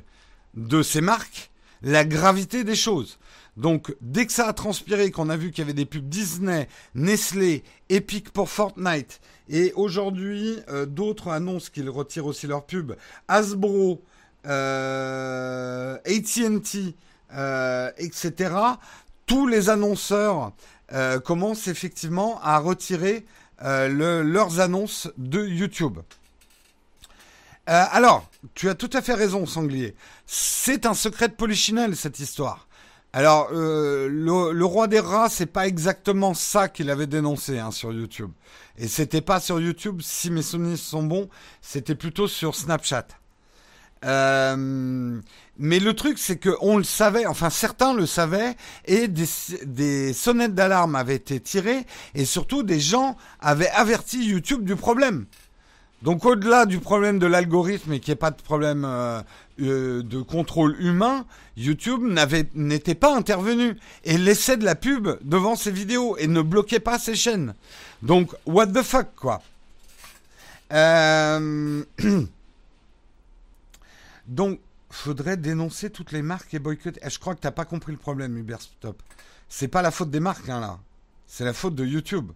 de 0.56 0.84
ces 0.84 1.02
marques 1.02 1.52
la 1.82 2.06
gravité 2.06 2.64
des 2.64 2.76
choses. 2.76 3.20
Donc, 3.58 3.94
dès 4.02 4.26
que 4.26 4.32
ça 4.32 4.48
a 4.48 4.54
transpiré, 4.54 5.12
qu'on 5.12 5.30
a 5.30 5.36
vu 5.36 5.52
qu'il 5.52 5.60
y 5.60 5.66
avait 5.66 5.74
des 5.74 5.86
pubs 5.86 6.08
Disney, 6.08 6.68
Nestlé, 6.96 7.64
Epic 7.90 8.32
pour 8.32 8.50
Fortnite, 8.50 9.20
et 9.50 9.74
aujourd'hui, 9.76 10.60
euh, 10.70 10.86
d'autres 10.86 11.30
annoncent 11.30 11.70
qu'ils 11.74 11.90
retirent 11.90 12.28
aussi 12.28 12.48
leurs 12.48 12.66
pubs, 12.66 12.96
Hasbro, 13.28 14.02
euh, 14.46 15.98
AT&T, 16.06 16.96
euh, 17.34 17.92
etc., 17.98 18.54
tous 19.26 19.46
les 19.46 19.70
annonceurs 19.70 20.54
euh, 20.92 21.20
commencent 21.20 21.68
effectivement 21.68 22.40
à 22.42 22.58
retirer 22.58 23.26
euh, 23.62 23.88
le, 23.88 24.24
leurs 24.24 24.60
annonces 24.60 25.08
de 25.18 25.46
YouTube. 25.46 26.00
Euh, 27.70 27.86
alors, 27.92 28.28
tu 28.56 28.68
as 28.68 28.76
tout 28.76 28.90
à 28.94 29.02
fait 29.02 29.14
raison, 29.14 29.46
Sanglier. 29.46 29.96
C'est 30.26 30.88
un 30.88 30.96
secret 30.96 31.28
de 31.28 31.34
polichinelle, 31.34 31.96
cette 31.96 32.20
histoire. 32.20 32.68
Alors, 33.14 33.50
euh, 33.54 34.08
le, 34.10 34.66
roi 34.66 34.88
des 34.88 35.00
rats, 35.00 35.30
c'est 35.30 35.46
pas 35.46 35.68
exactement 35.68 36.34
ça 36.34 36.68
qu'il 36.68 36.90
avait 36.90 37.08
dénoncé 37.08 37.60
hein, 37.60 37.72
sur 37.72 37.92
YouTube. 37.92 38.32
Et 38.78 38.88
c'était 38.88 39.22
pas 39.22 39.40
sur 39.40 39.60
YouTube, 39.60 40.02
si 40.02 40.32
mes 40.32 40.42
souvenirs 40.42 40.78
sont 40.78 41.04
bons, 41.04 41.30
c'était 41.62 41.96
plutôt 41.96 42.28
sur 42.28 42.56
Snapchat. 42.56 43.08
Euh, 44.06 45.20
mais 45.58 45.80
le 45.80 45.94
truc, 45.94 46.18
c'est 46.18 46.38
que 46.38 46.56
on 46.62 46.78
le 46.78 46.84
savait, 46.84 47.26
enfin 47.26 47.50
certains 47.50 47.94
le 47.94 48.06
savaient, 48.06 48.56
et 48.86 49.08
des, 49.08 49.26
des 49.66 50.14
sonnettes 50.14 50.56
d'alarme 50.56 50.96
avaient 50.96 51.16
été 51.16 51.40
tirées, 51.40 51.86
et 52.16 52.26
surtout 52.26 52.64
des 52.64 52.80
gens 52.80 53.18
avaient 53.42 53.70
averti 53.70 54.26
YouTube 54.26 54.64
du 54.64 54.76
problème. 54.76 55.26
Donc 56.02 56.26
au-delà 56.26 56.66
du 56.66 56.80
problème 56.80 57.20
de 57.20 57.26
l'algorithme 57.28 57.94
et 57.94 58.00
qu'il 58.00 58.12
n'y 58.12 58.14
ait 58.14 58.16
pas 58.16 58.32
de 58.32 58.42
problème 58.42 58.86
euh, 58.86 59.22
euh, 59.62 60.02
de 60.02 60.22
contrôle 60.22 60.78
humain, 60.80 61.26
YouTube 61.58 62.02
n'était 62.56 62.96
pas 62.96 63.16
intervenu 63.16 63.78
et 64.06 64.18
laissait 64.18 64.56
de 64.56 64.64
la 64.64 64.76
pub 64.76 65.10
devant 65.22 65.58
ses 65.58 65.72
vidéos 65.72 66.16
et 66.18 66.28
ne 66.28 66.42
bloquait 66.42 66.80
pas 66.80 67.00
ses 67.00 67.16
chaînes. 67.16 67.54
Donc 68.02 68.34
what 68.46 68.68
the 68.68 68.82
fuck 68.82 69.08
quoi. 69.16 69.42
Euh... 70.72 71.84
Donc 74.28 74.60
faudrait 74.90 75.38
dénoncer 75.38 75.90
toutes 75.90 76.12
les 76.12 76.22
marques 76.22 76.54
et 76.54 76.60
boycotter. 76.60 77.00
Eh, 77.04 77.10
je 77.10 77.20
crois 77.20 77.36
que 77.36 77.42
t'as 77.42 77.52
pas 77.52 77.66
compris 77.66 77.92
le 77.92 77.98
problème 77.98 78.38
Uberstop. 78.38 79.02
C'est 79.50 79.68
pas 79.68 79.82
la 79.82 79.92
faute 79.92 80.12
des 80.12 80.20
marques 80.20 80.48
hein, 80.48 80.62
là. 80.62 80.80
C'est 81.28 81.46
la 81.46 81.54
faute 81.54 81.76
de 81.76 81.86
YouTube. 81.86 82.32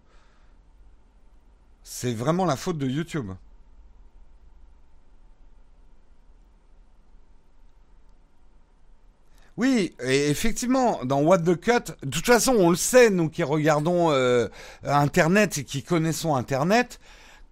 C'est 1.82 2.12
vraiment 2.12 2.44
la 2.44 2.56
faute 2.56 2.78
de 2.78 2.86
YouTube. 2.86 3.32
Oui, 9.56 9.94
et 10.02 10.30
effectivement, 10.30 11.00
dans 11.04 11.20
What 11.22 11.38
the 11.38 11.54
Cut, 11.54 11.92
de 12.02 12.10
toute 12.10 12.26
façon, 12.26 12.54
on 12.58 12.70
le 12.70 12.76
sait, 12.76 13.08
nous 13.08 13.28
qui 13.28 13.44
regardons 13.44 14.10
euh, 14.10 14.48
Internet 14.82 15.58
et 15.58 15.64
qui 15.64 15.84
connaissons 15.84 16.34
Internet, 16.34 16.98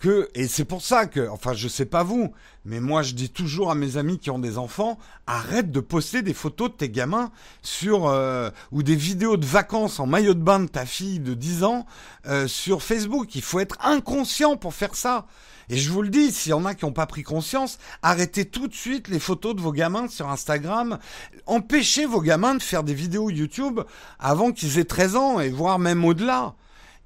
que, 0.00 0.28
et 0.34 0.48
c'est 0.48 0.64
pour 0.64 0.82
ça 0.82 1.06
que, 1.06 1.28
enfin, 1.28 1.52
je 1.52 1.68
sais 1.68 1.86
pas 1.86 2.02
vous, 2.02 2.32
mais 2.64 2.80
moi, 2.80 3.02
je 3.02 3.14
dis 3.14 3.30
toujours 3.30 3.70
à 3.70 3.76
mes 3.76 3.98
amis 3.98 4.18
qui 4.18 4.30
ont 4.30 4.40
des 4.40 4.58
enfants, 4.58 4.98
arrête 5.28 5.70
de 5.70 5.78
poster 5.78 6.22
des 6.22 6.34
photos 6.34 6.70
de 6.70 6.74
tes 6.74 6.88
gamins 6.88 7.30
sur, 7.62 8.08
euh, 8.08 8.50
ou 8.72 8.82
des 8.82 8.96
vidéos 8.96 9.36
de 9.36 9.46
vacances 9.46 10.00
en 10.00 10.06
maillot 10.06 10.34
de 10.34 10.42
bain 10.42 10.58
de 10.58 10.66
ta 10.66 10.86
fille 10.86 11.20
de 11.20 11.34
10 11.34 11.62
ans 11.62 11.86
euh, 12.26 12.48
sur 12.48 12.82
Facebook. 12.82 13.36
Il 13.36 13.42
faut 13.42 13.60
être 13.60 13.78
inconscient 13.80 14.56
pour 14.56 14.74
faire 14.74 14.96
ça. 14.96 15.26
Et 15.68 15.76
je 15.76 15.90
vous 15.90 16.02
le 16.02 16.08
dis, 16.08 16.32
s'il 16.32 16.50
y 16.50 16.54
en 16.54 16.64
a 16.64 16.74
qui 16.74 16.84
n'ont 16.84 16.92
pas 16.92 17.06
pris 17.06 17.22
conscience, 17.22 17.78
arrêtez 18.02 18.44
tout 18.44 18.68
de 18.68 18.74
suite 18.74 19.08
les 19.08 19.18
photos 19.18 19.54
de 19.54 19.60
vos 19.60 19.72
gamins 19.72 20.08
sur 20.08 20.28
Instagram. 20.28 20.98
Empêchez 21.46 22.06
vos 22.06 22.20
gamins 22.20 22.54
de 22.54 22.62
faire 22.62 22.82
des 22.82 22.94
vidéos 22.94 23.30
YouTube 23.30 23.80
avant 24.18 24.52
qu'ils 24.52 24.78
aient 24.78 24.84
13 24.84 25.16
ans 25.16 25.40
et 25.40 25.50
voire 25.50 25.78
même 25.78 26.04
au-delà. 26.04 26.54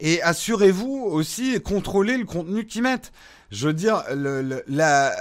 Et 0.00 0.20
assurez-vous 0.22 1.04
aussi 1.10 1.60
contrôler 1.60 2.18
le 2.18 2.24
contenu 2.24 2.66
qu'ils 2.66 2.82
mettent. 2.82 3.12
Je 3.50 3.68
veux 3.68 3.72
dire, 3.74 4.02
la, 4.10 5.14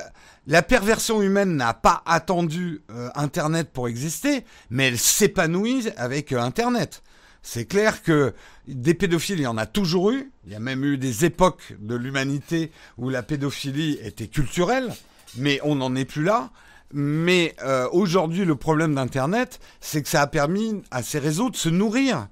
la 0.48 0.62
perversion 0.62 1.22
humaine 1.22 1.56
n'a 1.56 1.74
pas 1.74 2.04
attendu 2.06 2.82
euh, 2.92 3.10
Internet 3.16 3.72
pour 3.72 3.88
exister, 3.88 4.46
mais 4.70 4.88
elle 4.88 5.00
s'épanouit 5.00 5.90
avec 5.98 6.32
euh, 6.32 6.40
Internet. 6.40 7.02
C'est 7.48 7.66
clair 7.66 8.02
que 8.02 8.34
des 8.68 8.96
pédophiles, 8.96 9.38
il 9.38 9.44
y 9.44 9.48
en 9.48 9.58
a 9.58 9.68
toujours 9.68 10.10
eu. 10.10 10.32
Il 10.48 10.52
y 10.52 10.56
a 10.56 10.60
même 10.60 10.84
eu 10.84 10.98
des 10.98 11.26
époques 11.26 11.76
de 11.80 11.94
l'humanité 11.94 12.72
où 12.98 13.12
la 13.12 13.22
pédophilie 13.22 14.00
était 14.02 14.28
culturelle, 14.28 14.92
mais 15.38 15.60
on 15.64 15.76
n'en 15.76 15.96
est 15.96 16.06
plus 16.06 16.24
là. 16.24 16.50
Mais 16.92 17.56
euh, 17.62 17.88
aujourd'hui, 17.92 18.46
le 18.46 18.56
problème 18.56 18.96
d'Internet, 18.96 19.60
c'est 19.80 20.02
que 20.02 20.10
ça 20.10 20.24
a 20.24 20.28
permis 20.28 20.82
à 20.90 21.04
ces 21.04 21.20
réseaux 21.20 21.52
de 21.52 21.56
se 21.56 21.70
nourrir. 21.70 22.30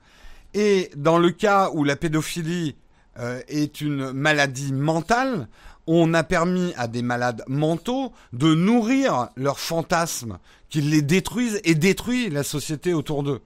Et 0.56 0.90
dans 0.96 1.20
le 1.20 1.30
cas 1.30 1.70
où 1.74 1.84
la 1.84 1.96
pédophilie 1.96 2.76
euh, 3.20 3.40
est 3.48 3.82
une 3.82 4.14
maladie 4.14 4.74
mentale, 4.74 5.48
on 5.86 6.16
a 6.16 6.24
permis 6.24 6.74
à 6.76 6.88
des 6.88 7.04
malades 7.04 7.44
mentaux 7.48 8.14
de 8.34 8.56
nourrir 8.56 9.30
leurs 9.36 9.60
fantasmes, 9.60 10.40
qu'ils 10.70 10.90
les 10.90 11.04
détruisent 11.04 11.62
et 11.66 11.76
détruisent 11.76 12.34
la 12.34 12.44
société 12.44 12.96
autour 12.96 13.22
d'eux. 13.22 13.42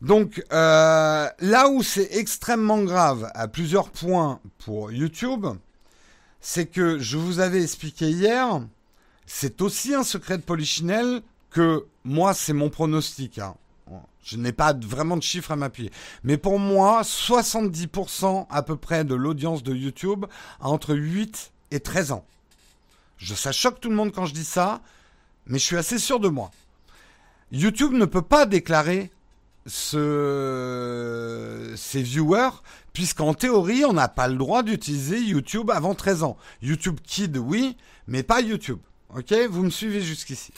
Donc 0.00 0.44
euh, 0.52 1.28
là 1.40 1.68
où 1.68 1.82
c'est 1.82 2.08
extrêmement 2.12 2.82
grave 2.82 3.30
à 3.34 3.48
plusieurs 3.48 3.90
points 3.90 4.40
pour 4.58 4.92
YouTube, 4.92 5.46
c'est 6.40 6.66
que 6.66 6.98
je 6.98 7.16
vous 7.16 7.40
avais 7.40 7.62
expliqué 7.62 8.08
hier, 8.10 8.60
c'est 9.26 9.60
aussi 9.60 9.94
un 9.94 10.04
secret 10.04 10.38
de 10.38 10.42
Polichinelle 10.42 11.22
que 11.50 11.84
moi 12.04 12.32
c'est 12.32 12.52
mon 12.52 12.70
pronostic. 12.70 13.38
Hein. 13.38 13.54
Je 14.22 14.36
n'ai 14.36 14.52
pas 14.52 14.74
vraiment 14.74 15.16
de 15.16 15.22
chiffres 15.22 15.52
à 15.52 15.56
m'appuyer. 15.56 15.90
Mais 16.22 16.36
pour 16.36 16.58
moi, 16.58 17.00
70% 17.00 18.46
à 18.50 18.62
peu 18.62 18.76
près 18.76 19.04
de 19.04 19.14
l'audience 19.14 19.62
de 19.62 19.74
YouTube 19.74 20.26
a 20.60 20.68
entre 20.68 20.94
8 20.94 21.50
et 21.70 21.80
13 21.80 22.12
ans. 22.12 22.26
Je, 23.16 23.34
ça 23.34 23.52
choque 23.52 23.80
tout 23.80 23.88
le 23.88 23.96
monde 23.96 24.12
quand 24.12 24.26
je 24.26 24.34
dis 24.34 24.44
ça, 24.44 24.82
mais 25.46 25.58
je 25.58 25.64
suis 25.64 25.76
assez 25.76 25.98
sûr 25.98 26.20
de 26.20 26.28
moi. 26.28 26.50
YouTube 27.52 27.92
ne 27.92 28.04
peut 28.04 28.22
pas 28.22 28.44
déclarer 28.44 29.10
ce, 29.68 31.72
ces 31.76 32.02
viewers, 32.02 32.62
puisqu'en 32.92 33.34
théorie, 33.34 33.84
on 33.84 33.92
n'a 33.92 34.08
pas 34.08 34.28
le 34.28 34.36
droit 34.36 34.62
d'utiliser 34.62 35.20
YouTube 35.20 35.70
avant 35.70 35.94
13 35.94 36.22
ans. 36.22 36.36
YouTube 36.62 36.98
Kid, 37.04 37.36
oui, 37.36 37.76
mais 38.06 38.22
pas 38.22 38.40
YouTube. 38.40 38.78
Ok 39.14 39.34
Vous 39.50 39.62
me 39.62 39.70
suivez 39.70 40.00
jusqu'ici. 40.00 40.52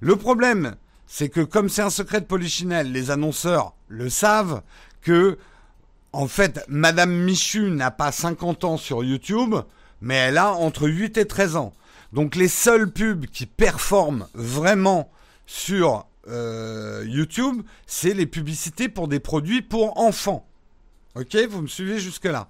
Le 0.00 0.16
problème, 0.16 0.76
c'est 1.06 1.28
que 1.28 1.40
comme 1.40 1.68
c'est 1.68 1.82
un 1.82 1.90
secret 1.90 2.20
de 2.20 2.26
polichinelle, 2.26 2.92
les 2.92 3.10
annonceurs 3.10 3.74
le 3.88 4.10
savent 4.10 4.62
que, 5.00 5.38
en 6.12 6.28
fait, 6.28 6.64
Madame 6.68 7.12
Michu 7.12 7.70
n'a 7.70 7.90
pas 7.90 8.12
50 8.12 8.64
ans 8.64 8.76
sur 8.76 9.02
YouTube, 9.02 9.54
mais 10.00 10.16
elle 10.16 10.38
a 10.38 10.52
entre 10.52 10.88
8 10.88 11.16
et 11.16 11.26
13 11.26 11.56
ans. 11.56 11.72
Donc 12.12 12.36
les 12.36 12.48
seuls 12.48 12.90
pubs 12.90 13.26
qui 13.26 13.46
performent 13.46 14.26
vraiment 14.34 15.10
sur 15.46 16.06
euh, 16.28 17.04
YouTube, 17.06 17.62
c'est 17.86 18.14
les 18.14 18.26
publicités 18.26 18.88
pour 18.88 19.08
des 19.08 19.20
produits 19.20 19.62
pour 19.62 19.98
enfants. 19.98 20.46
Ok, 21.14 21.36
vous 21.48 21.62
me 21.62 21.66
suivez 21.66 21.98
jusque-là. 21.98 22.48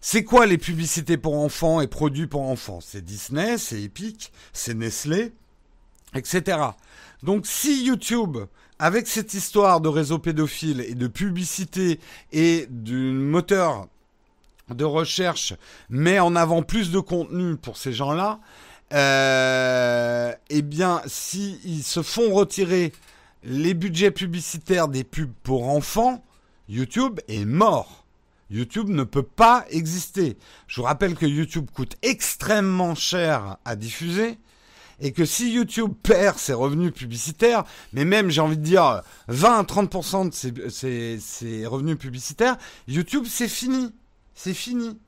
C'est 0.00 0.24
quoi 0.24 0.46
les 0.46 0.58
publicités 0.58 1.16
pour 1.16 1.36
enfants 1.38 1.80
et 1.80 1.86
produits 1.86 2.26
pour 2.26 2.42
enfants? 2.42 2.80
C'est 2.80 3.02
Disney, 3.02 3.58
c'est 3.58 3.82
Epic, 3.82 4.32
c'est 4.52 4.74
Nestlé, 4.74 5.32
etc. 6.14 6.58
Donc 7.22 7.46
si 7.46 7.84
YouTube, 7.84 8.36
avec 8.78 9.06
cette 9.06 9.32
histoire 9.34 9.80
de 9.80 9.88
réseau 9.88 10.18
pédophile 10.18 10.80
et 10.82 10.94
de 10.94 11.06
publicité 11.06 12.00
et 12.32 12.66
du 12.68 13.12
moteur 13.12 13.88
de 14.68 14.84
recherche, 14.84 15.54
met 15.88 16.20
en 16.20 16.36
avant 16.36 16.62
plus 16.62 16.90
de 16.90 17.00
contenu 17.00 17.56
pour 17.56 17.76
ces 17.76 17.92
gens-là, 17.92 18.40
euh, 18.94 20.32
eh 20.50 20.62
bien, 20.62 21.02
s'ils 21.06 21.82
se 21.82 22.02
font 22.02 22.32
retirer 22.32 22.92
les 23.42 23.74
budgets 23.74 24.10
publicitaires 24.10 24.88
des 24.88 25.04
pubs 25.04 25.32
pour 25.42 25.68
enfants, 25.68 26.24
YouTube 26.68 27.20
est 27.28 27.44
mort. 27.44 28.04
YouTube 28.50 28.88
ne 28.88 29.02
peut 29.04 29.24
pas 29.24 29.64
exister. 29.70 30.36
Je 30.68 30.76
vous 30.76 30.86
rappelle 30.86 31.14
que 31.14 31.26
YouTube 31.26 31.68
coûte 31.74 31.96
extrêmement 32.02 32.94
cher 32.94 33.56
à 33.64 33.74
diffuser 33.74 34.38
et 35.00 35.12
que 35.12 35.24
si 35.24 35.52
YouTube 35.52 35.92
perd 36.02 36.38
ses 36.38 36.52
revenus 36.52 36.92
publicitaires, 36.92 37.64
mais 37.92 38.04
même 38.04 38.30
j'ai 38.30 38.40
envie 38.40 38.56
de 38.56 38.62
dire 38.62 39.02
20 39.28 39.58
à 39.58 39.62
30% 39.62 40.28
de 40.28 41.18
ses 41.18 41.66
revenus 41.66 41.98
publicitaires, 41.98 42.56
YouTube 42.86 43.24
c'est 43.28 43.48
fini. 43.48 43.92
C'est 44.34 44.54
fini. 44.54 44.98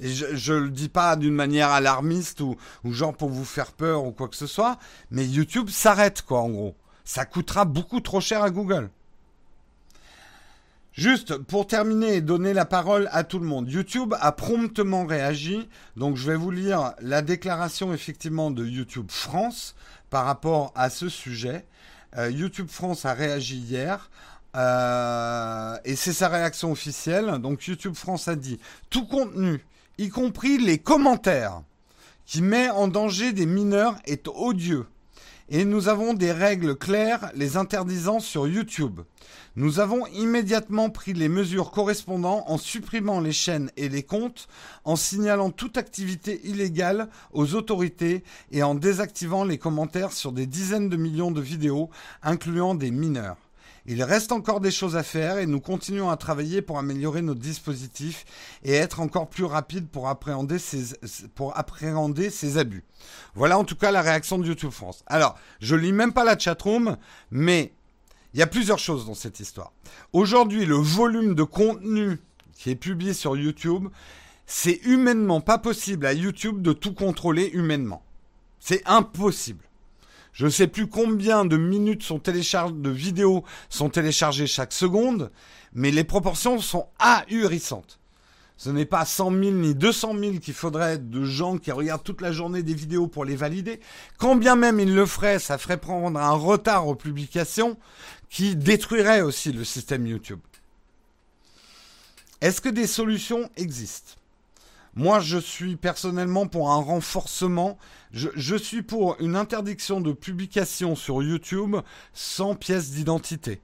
Et 0.00 0.08
je 0.08 0.52
ne 0.52 0.58
le 0.58 0.70
dis 0.70 0.88
pas 0.88 1.16
d'une 1.16 1.34
manière 1.34 1.70
alarmiste 1.70 2.40
ou, 2.40 2.56
genre 2.84 3.16
pour 3.16 3.30
vous 3.30 3.44
faire 3.44 3.72
peur 3.72 4.04
ou 4.04 4.12
quoi 4.12 4.28
que 4.28 4.36
ce 4.36 4.46
soit, 4.46 4.78
mais 5.10 5.26
YouTube 5.26 5.70
s'arrête 5.70 6.22
quoi 6.22 6.40
en 6.40 6.50
gros. 6.50 6.74
Ça 7.04 7.24
coûtera 7.24 7.64
beaucoup 7.64 8.00
trop 8.00 8.20
cher 8.20 8.42
à 8.42 8.50
Google. 8.50 8.90
Juste 10.92 11.36
pour 11.36 11.66
terminer 11.66 12.14
et 12.14 12.20
donner 12.22 12.54
la 12.54 12.64
parole 12.64 13.08
à 13.12 13.22
tout 13.22 13.38
le 13.38 13.46
monde, 13.46 13.70
YouTube 13.70 14.14
a 14.18 14.32
promptement 14.32 15.04
réagi. 15.04 15.68
Donc 15.96 16.16
je 16.16 16.30
vais 16.30 16.36
vous 16.36 16.50
lire 16.50 16.94
la 17.00 17.20
déclaration 17.20 17.92
effectivement 17.92 18.50
de 18.50 18.64
YouTube 18.64 19.10
France 19.10 19.74
par 20.08 20.24
rapport 20.24 20.72
à 20.74 20.88
ce 20.88 21.10
sujet. 21.10 21.66
Euh, 22.16 22.30
YouTube 22.30 22.68
France 22.70 23.04
a 23.04 23.12
réagi 23.12 23.58
hier. 23.58 24.10
Euh, 24.56 25.76
et 25.84 25.96
c'est 25.96 26.14
sa 26.14 26.28
réaction 26.28 26.72
officielle. 26.72 27.38
Donc 27.40 27.66
YouTube 27.66 27.94
France 27.94 28.26
a 28.28 28.34
dit 28.34 28.58
tout 28.88 29.06
contenu 29.06 29.62
y 29.98 30.08
compris 30.08 30.58
les 30.58 30.78
commentaires, 30.78 31.62
qui 32.24 32.42
met 32.42 32.70
en 32.70 32.88
danger 32.88 33.32
des 33.32 33.46
mineurs 33.46 33.96
est 34.04 34.28
odieux 34.28 34.86
et 35.48 35.64
nous 35.64 35.88
avons 35.88 36.14
des 36.14 36.32
règles 36.32 36.76
claires 36.76 37.30
les 37.34 37.56
interdisant 37.56 38.18
sur 38.18 38.48
YouTube. 38.48 39.00
Nous 39.54 39.80
avons 39.80 40.06
immédiatement 40.08 40.90
pris 40.90 41.12
les 41.12 41.28
mesures 41.28 41.70
correspondantes 41.70 42.44
en 42.46 42.58
supprimant 42.58 43.20
les 43.20 43.32
chaînes 43.32 43.70
et 43.76 43.88
les 43.88 44.02
comptes, 44.02 44.48
en 44.84 44.96
signalant 44.96 45.50
toute 45.50 45.78
activité 45.78 46.40
illégale 46.44 47.08
aux 47.32 47.54
autorités 47.54 48.24
et 48.50 48.62
en 48.62 48.74
désactivant 48.74 49.44
les 49.44 49.58
commentaires 49.58 50.12
sur 50.12 50.32
des 50.32 50.46
dizaines 50.46 50.88
de 50.88 50.96
millions 50.96 51.30
de 51.30 51.40
vidéos, 51.40 51.90
incluant 52.22 52.74
des 52.74 52.90
mineurs. 52.90 53.36
Il 53.88 54.02
reste 54.02 54.32
encore 54.32 54.60
des 54.60 54.72
choses 54.72 54.96
à 54.96 55.04
faire 55.04 55.38
et 55.38 55.46
nous 55.46 55.60
continuons 55.60 56.10
à 56.10 56.16
travailler 56.16 56.60
pour 56.60 56.78
améliorer 56.78 57.22
nos 57.22 57.36
dispositifs 57.36 58.24
et 58.64 58.72
être 58.72 58.98
encore 58.98 59.28
plus 59.28 59.44
rapide 59.44 59.88
pour 59.88 60.08
appréhender 60.08 60.58
ces, 60.58 60.96
pour 61.36 61.56
appréhender 61.56 62.30
ces 62.30 62.58
abus. 62.58 62.82
Voilà 63.36 63.58
en 63.58 63.64
tout 63.64 63.76
cas 63.76 63.92
la 63.92 64.02
réaction 64.02 64.38
de 64.38 64.46
YouTube 64.46 64.72
France. 64.72 65.04
Alors, 65.06 65.36
je 65.60 65.76
lis 65.76 65.92
même 65.92 66.12
pas 66.12 66.24
la 66.24 66.36
chatroom, 66.36 66.96
mais 67.30 67.72
il 68.34 68.40
y 68.40 68.42
a 68.42 68.48
plusieurs 68.48 68.80
choses 68.80 69.06
dans 69.06 69.14
cette 69.14 69.38
histoire. 69.38 69.72
Aujourd'hui, 70.12 70.66
le 70.66 70.76
volume 70.76 71.36
de 71.36 71.44
contenu 71.44 72.18
qui 72.54 72.70
est 72.70 72.76
publié 72.76 73.14
sur 73.14 73.36
YouTube, 73.36 73.88
c'est 74.46 74.80
humainement 74.84 75.40
pas 75.40 75.58
possible 75.58 76.06
à 76.06 76.12
YouTube 76.12 76.60
de 76.60 76.72
tout 76.72 76.92
contrôler 76.92 77.50
humainement. 77.52 78.02
C'est 78.58 78.82
impossible. 78.84 79.65
Je 80.36 80.44
ne 80.44 80.50
sais 80.50 80.66
plus 80.66 80.86
combien 80.86 81.46
de 81.46 81.56
minutes 81.56 82.02
sont 82.02 82.18
de 82.18 82.90
vidéos 82.90 83.42
sont 83.70 83.88
téléchargées 83.88 84.46
chaque 84.46 84.74
seconde, 84.74 85.30
mais 85.72 85.90
les 85.90 86.04
proportions 86.04 86.60
sont 86.60 86.88
ahurissantes. 86.98 87.98
Ce 88.58 88.68
n'est 88.68 88.84
pas 88.84 89.06
100 89.06 89.30
000 89.30 89.40
ni 89.52 89.74
200 89.74 90.14
000 90.18 90.32
qu'il 90.34 90.52
faudrait 90.52 90.98
de 90.98 91.24
gens 91.24 91.56
qui 91.56 91.72
regardent 91.72 92.04
toute 92.04 92.20
la 92.20 92.32
journée 92.32 92.62
des 92.62 92.74
vidéos 92.74 93.06
pour 93.06 93.24
les 93.24 93.34
valider. 93.34 93.80
Quand 94.18 94.36
bien 94.36 94.56
même 94.56 94.78
ils 94.78 94.94
le 94.94 95.06
feraient, 95.06 95.38
ça 95.38 95.56
ferait 95.56 95.78
prendre 95.78 96.20
un 96.20 96.30
retard 96.32 96.86
aux 96.86 96.94
publications 96.94 97.78
qui 98.28 98.56
détruirait 98.56 99.22
aussi 99.22 99.52
le 99.52 99.64
système 99.64 100.06
YouTube. 100.06 100.40
Est-ce 102.42 102.60
que 102.60 102.68
des 102.68 102.86
solutions 102.86 103.48
existent? 103.56 104.12
Moi, 104.96 105.20
je 105.20 105.36
suis 105.36 105.76
personnellement 105.76 106.46
pour 106.46 106.70
un 106.70 106.80
renforcement. 106.80 107.76
Je, 108.12 108.56
suis 108.56 108.80
pour 108.80 109.16
une 109.20 109.36
interdiction 109.36 110.00
de 110.00 110.12
publication 110.12 110.96
sur 110.96 111.22
YouTube 111.22 111.76
sans 112.14 112.54
pièce 112.54 112.92
d'identité. 112.92 113.60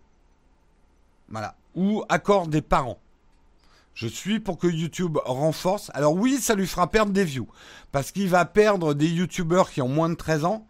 Voilà. 1.31 1.57
Ou 1.75 2.05
accord 2.11 2.49
des 2.49 2.61
parents. 2.61 2.99
Je 3.95 4.07
suis 4.07 4.41
pour 4.41 4.59
que 4.59 4.67
YouTube 4.67 5.17
renforce. 5.25 5.91
Alors 5.95 6.15
oui, 6.15 6.37
ça 6.39 6.55
lui 6.55 6.67
fera 6.67 6.91
perdre 6.91 7.13
des 7.13 7.25
views. 7.25 7.49
Parce 7.93 8.13
qu'il 8.13 8.29
va 8.29 8.45
perdre 8.45 8.93
des 8.93 9.09
YouTubeurs 9.09 9.71
qui 9.71 9.81
ont 9.81 9.89
moins 9.89 10.11
de 10.11 10.15
13 10.15 10.45
ans. 10.45 10.67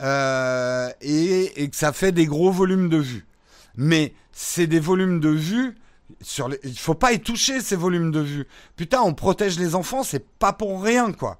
Euh, 0.00 0.88
et, 1.02 1.62
et 1.62 1.68
que 1.68 1.76
ça 1.76 1.92
fait 1.92 2.12
des 2.12 2.24
gros 2.24 2.50
volumes 2.50 2.88
de 2.88 2.96
vues. 2.96 3.26
Mais 3.76 4.14
c'est 4.32 4.66
des 4.66 4.80
volumes 4.80 5.20
de 5.20 5.28
vues 5.28 5.76
sur 6.20 6.48
les... 6.48 6.58
il 6.64 6.78
faut 6.78 6.94
pas 6.94 7.12
y 7.12 7.20
toucher 7.20 7.60
ces 7.60 7.76
volumes 7.76 8.10
de 8.10 8.20
vues. 8.20 8.46
Putain, 8.76 9.00
on 9.02 9.14
protège 9.14 9.58
les 9.58 9.74
enfants, 9.74 10.02
c'est 10.02 10.26
pas 10.26 10.52
pour 10.52 10.82
rien 10.82 11.12
quoi. 11.12 11.38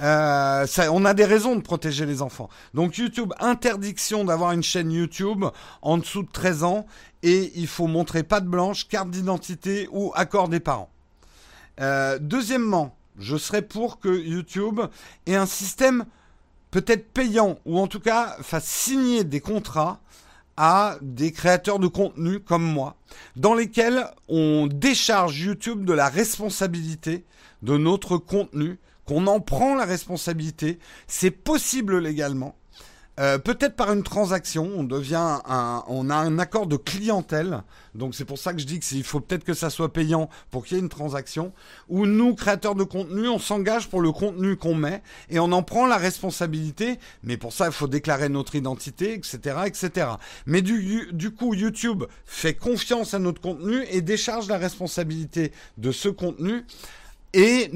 Euh, 0.00 0.66
on 0.90 1.04
a 1.04 1.14
des 1.14 1.24
raisons 1.24 1.54
de 1.54 1.60
protéger 1.60 2.04
les 2.04 2.20
enfants. 2.20 2.48
Donc 2.74 2.96
YouTube, 2.98 3.32
interdiction 3.38 4.24
d'avoir 4.24 4.52
une 4.52 4.62
chaîne 4.62 4.90
YouTube 4.90 5.44
en 5.82 5.98
dessous 5.98 6.24
de 6.24 6.30
13 6.32 6.64
ans 6.64 6.86
et 7.22 7.52
il 7.54 7.68
faut 7.68 7.86
montrer 7.86 8.22
patte 8.22 8.46
blanche, 8.46 8.88
carte 8.88 9.10
d'identité 9.10 9.88
ou 9.92 10.12
accord 10.16 10.48
des 10.48 10.60
parents. 10.60 10.90
Euh, 11.80 12.18
deuxièmement, 12.20 12.96
je 13.18 13.36
serais 13.36 13.62
pour 13.62 14.00
que 14.00 14.08
YouTube 14.08 14.80
ait 15.26 15.36
un 15.36 15.46
système 15.46 16.04
peut-être 16.70 17.12
payant 17.12 17.58
ou 17.64 17.78
en 17.78 17.86
tout 17.86 18.00
cas 18.00 18.36
fasse 18.42 18.66
signer 18.66 19.22
des 19.22 19.40
contrats 19.40 20.00
à 20.56 20.96
des 21.02 21.32
créateurs 21.32 21.78
de 21.78 21.86
contenu 21.86 22.40
comme 22.40 22.64
moi, 22.64 22.96
dans 23.36 23.54
lesquels 23.54 24.06
on 24.28 24.66
décharge 24.66 25.40
YouTube 25.40 25.84
de 25.84 25.92
la 25.92 26.08
responsabilité 26.08 27.24
de 27.62 27.76
notre 27.76 28.18
contenu, 28.18 28.78
qu'on 29.06 29.26
en 29.26 29.40
prend 29.40 29.74
la 29.74 29.84
responsabilité. 29.84 30.78
C'est 31.06 31.30
possible 31.30 31.98
légalement. 31.98 32.56
Euh, 33.20 33.38
peut-être 33.38 33.76
par 33.76 33.92
une 33.92 34.02
transaction, 34.02 34.68
on 34.76 34.82
devient 34.82 35.38
un, 35.46 35.84
on 35.86 36.10
a 36.10 36.16
un 36.16 36.38
accord 36.38 36.66
de 36.66 36.76
clientèle. 36.76 37.62
Donc 37.94 38.14
c'est 38.14 38.24
pour 38.24 38.38
ça 38.38 38.52
que 38.52 38.58
je 38.60 38.66
dis 38.66 38.80
qu'il 38.80 39.04
faut 39.04 39.20
peut-être 39.20 39.44
que 39.44 39.54
ça 39.54 39.70
soit 39.70 39.92
payant 39.92 40.28
pour 40.50 40.64
qu'il 40.64 40.76
y 40.76 40.80
ait 40.80 40.82
une 40.82 40.88
transaction. 40.88 41.52
Où 41.88 42.06
nous, 42.06 42.34
créateurs 42.34 42.74
de 42.74 42.82
contenu, 42.82 43.28
on 43.28 43.38
s'engage 43.38 43.88
pour 43.88 44.00
le 44.00 44.10
contenu 44.10 44.56
qu'on 44.56 44.74
met 44.74 45.02
et 45.30 45.38
on 45.38 45.52
en 45.52 45.62
prend 45.62 45.86
la 45.86 45.96
responsabilité. 45.96 46.98
Mais 47.22 47.36
pour 47.36 47.52
ça, 47.52 47.66
il 47.66 47.72
faut 47.72 47.86
déclarer 47.86 48.28
notre 48.28 48.56
identité, 48.56 49.14
etc., 49.14 49.38
etc. 49.66 50.08
Mais 50.46 50.60
du, 50.60 51.08
du 51.12 51.30
coup, 51.30 51.54
YouTube 51.54 52.04
fait 52.26 52.54
confiance 52.54 53.14
à 53.14 53.20
notre 53.20 53.40
contenu 53.40 53.84
et 53.90 54.00
décharge 54.00 54.48
la 54.48 54.58
responsabilité 54.58 55.52
de 55.78 55.92
ce 55.92 56.08
contenu 56.08 56.64
et 57.32 57.70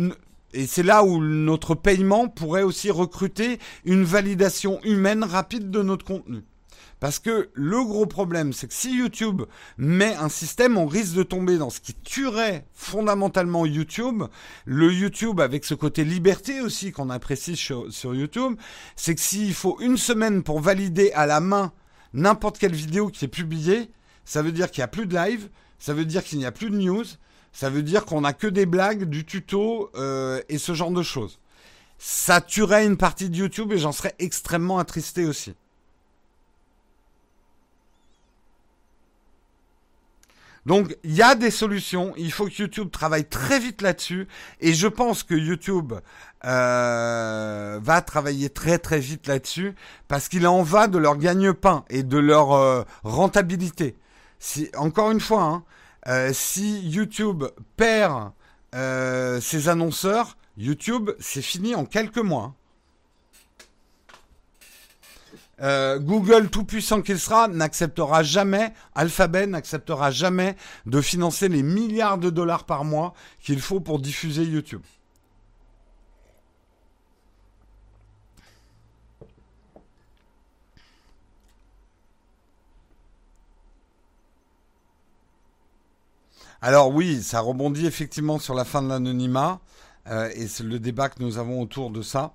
et 0.55 0.67
c'est 0.67 0.83
là 0.83 1.05
où 1.05 1.23
notre 1.23 1.75
paiement 1.75 2.29
pourrait 2.29 2.63
aussi 2.63 2.91
recruter 2.91 3.59
une 3.85 4.05
validation 4.05 4.81
humaine 4.83 5.25
rapide 5.25 5.71
de 5.71 5.83
notre 5.83 6.05
contenu. 6.05 6.43
Parce 7.01 7.21
que 7.21 7.51
le 7.55 7.85
gros 7.85 8.07
problème, 8.07 8.53
c'est 8.53 8.67
que 8.67 8.75
si 8.75 8.97
YouTube 8.97 9.43
met 9.77 10.17
un 10.17 10.29
système, 10.29 10.77
on 10.77 10.87
risque 10.87 11.15
de 11.15 11.23
tomber 11.23 11.57
dans 11.57 11.71
ce 11.71 11.81
qui 11.81 11.95
tuerait 11.95 12.67
fondamentalement 12.73 13.67
YouTube. 13.67 14.25
Le 14.65 14.93
YouTube 14.93 15.41
avec 15.41 15.65
ce 15.65 15.75
côté 15.75 16.03
liberté 16.03 16.61
aussi 16.61 16.91
qu'on 16.91 17.11
apprécie 17.11 17.55
sur, 17.55 17.93
sur 17.93 18.15
YouTube, 18.17 18.57
c'est 18.97 19.15
que 19.15 19.21
s'il 19.21 19.55
faut 19.55 19.79
une 19.81 19.97
semaine 19.97 20.43
pour 20.43 20.61
valider 20.61 21.13
à 21.13 21.27
la 21.27 21.41
main 21.41 21.73
n'importe 22.15 22.59
quelle 22.59 22.75
vidéo 22.75 23.09
qui 23.09 23.27
est 23.27 23.29
publiée, 23.29 23.91
ça 24.25 24.43
veut 24.43 24.53
dire 24.53 24.71
qu'il 24.71 24.81
n'y 24.81 24.87
a 24.87 24.89
plus 24.89 25.07
de 25.07 25.15
live, 25.15 25.51
ça 25.79 25.95
veut 25.95 26.05
dire 26.05 26.25
qu'il 26.25 26.39
n'y 26.39 26.47
a 26.47 26.53
plus 26.53 26.71
de 26.71 26.77
news, 26.77 27.05
ça 27.53 27.71
veut 27.71 27.83
dire 27.83 28.05
qu'on 28.05 28.21
n'a 28.23 28.33
que 28.33 28.47
des 28.47 28.67
blagues, 28.67 29.05
du 29.05 29.25
tuto 29.25 29.91
euh, 29.95 30.41
et 30.49 30.59
ce 30.59 30.75
genre 30.75 30.91
de 30.91 31.03
choses. 31.03 31.39
Ça 31.99 32.41
tuerait 32.41 32.87
une 32.87 32.97
partie 32.97 33.29
de 33.29 33.37
YouTube 33.37 33.73
et 33.73 33.79
j'en 33.79 33.93
serais 33.93 34.15
extrêmement 34.19 34.79
attristé 34.79 35.25
aussi. 35.27 35.55
Donc 40.69 40.95
il 41.03 41.15
y 41.15 41.23
a 41.23 41.35
des 41.35 41.51
solutions, 41.51 42.13
il 42.19 42.31
faut 42.31 42.45
que 42.45 42.61
YouTube 42.61 42.91
travaille 42.91 43.25
très 43.25 43.59
vite 43.59 43.81
là-dessus 43.81 44.29
et 44.61 44.75
je 44.75 44.87
pense 44.87 45.23
que 45.23 45.35
YouTube 45.35 45.95
euh, 46.45 47.81
va 47.83 48.03
travailler 48.03 48.51
très 48.51 48.79
très 48.79 49.01
vite 49.01 49.27
là-dessus 49.29 49.75
parce 50.09 50.29
qu'il 50.29 50.47
en 50.47 50.63
va 50.63 50.87
de 50.87 50.99
leur 50.99 51.17
gagne-pain 51.17 51.87
et 51.89 52.03
de 52.03 52.19
leur 52.19 52.53
euh, 52.53 52.83
rentabilité. 53.03 53.97
Encore 54.77 55.11
une 55.11 55.21
fois, 55.21 55.43
hein, 55.43 55.65
euh, 56.09 56.31
si 56.33 56.81
YouTube 56.89 57.45
perd 57.77 58.33
euh, 58.75 59.41
ses 59.41 59.69
annonceurs, 59.69 60.37
YouTube, 60.57 61.11
c'est 61.21 61.43
fini 61.43 61.75
en 61.75 61.85
quelques 61.85 62.19
mois. 62.19 62.55
Euh, 65.61 65.99
Google, 65.99 66.51
tout 66.51 66.65
puissant 66.65 67.03
qu'il 67.03 67.19
sera, 67.19 67.49
n'acceptera 67.49 68.23
jamais, 68.23 68.73
Alphabet 68.95 69.47
n'acceptera 69.47 70.11
jamais 70.11 70.57
de 70.87 71.01
financer 71.01 71.49
les 71.49 71.63
milliards 71.63 72.19
de 72.19 72.31
dollars 72.31 72.65
par 72.65 72.85
mois 72.85 73.13
qu'il 73.41 73.61
faut 73.61 73.81
pour 73.81 73.99
diffuser 73.99 74.45
YouTube. 74.45 74.83
Alors 86.61 86.93
oui, 86.93 87.23
ça 87.23 87.41
rebondit 87.41 87.87
effectivement 87.87 88.41
sur 88.41 88.55
la 88.55 88.65
fin 88.65 88.83
de 88.83 88.89
l'anonymat. 88.89 89.61
Euh, 90.11 90.31
et 90.35 90.47
c'est 90.49 90.65
le 90.65 90.79
débat 90.79 91.09
que 91.09 91.23
nous 91.23 91.39
avons 91.39 91.61
autour 91.61 91.91
de 91.91 92.03
ça. 92.03 92.33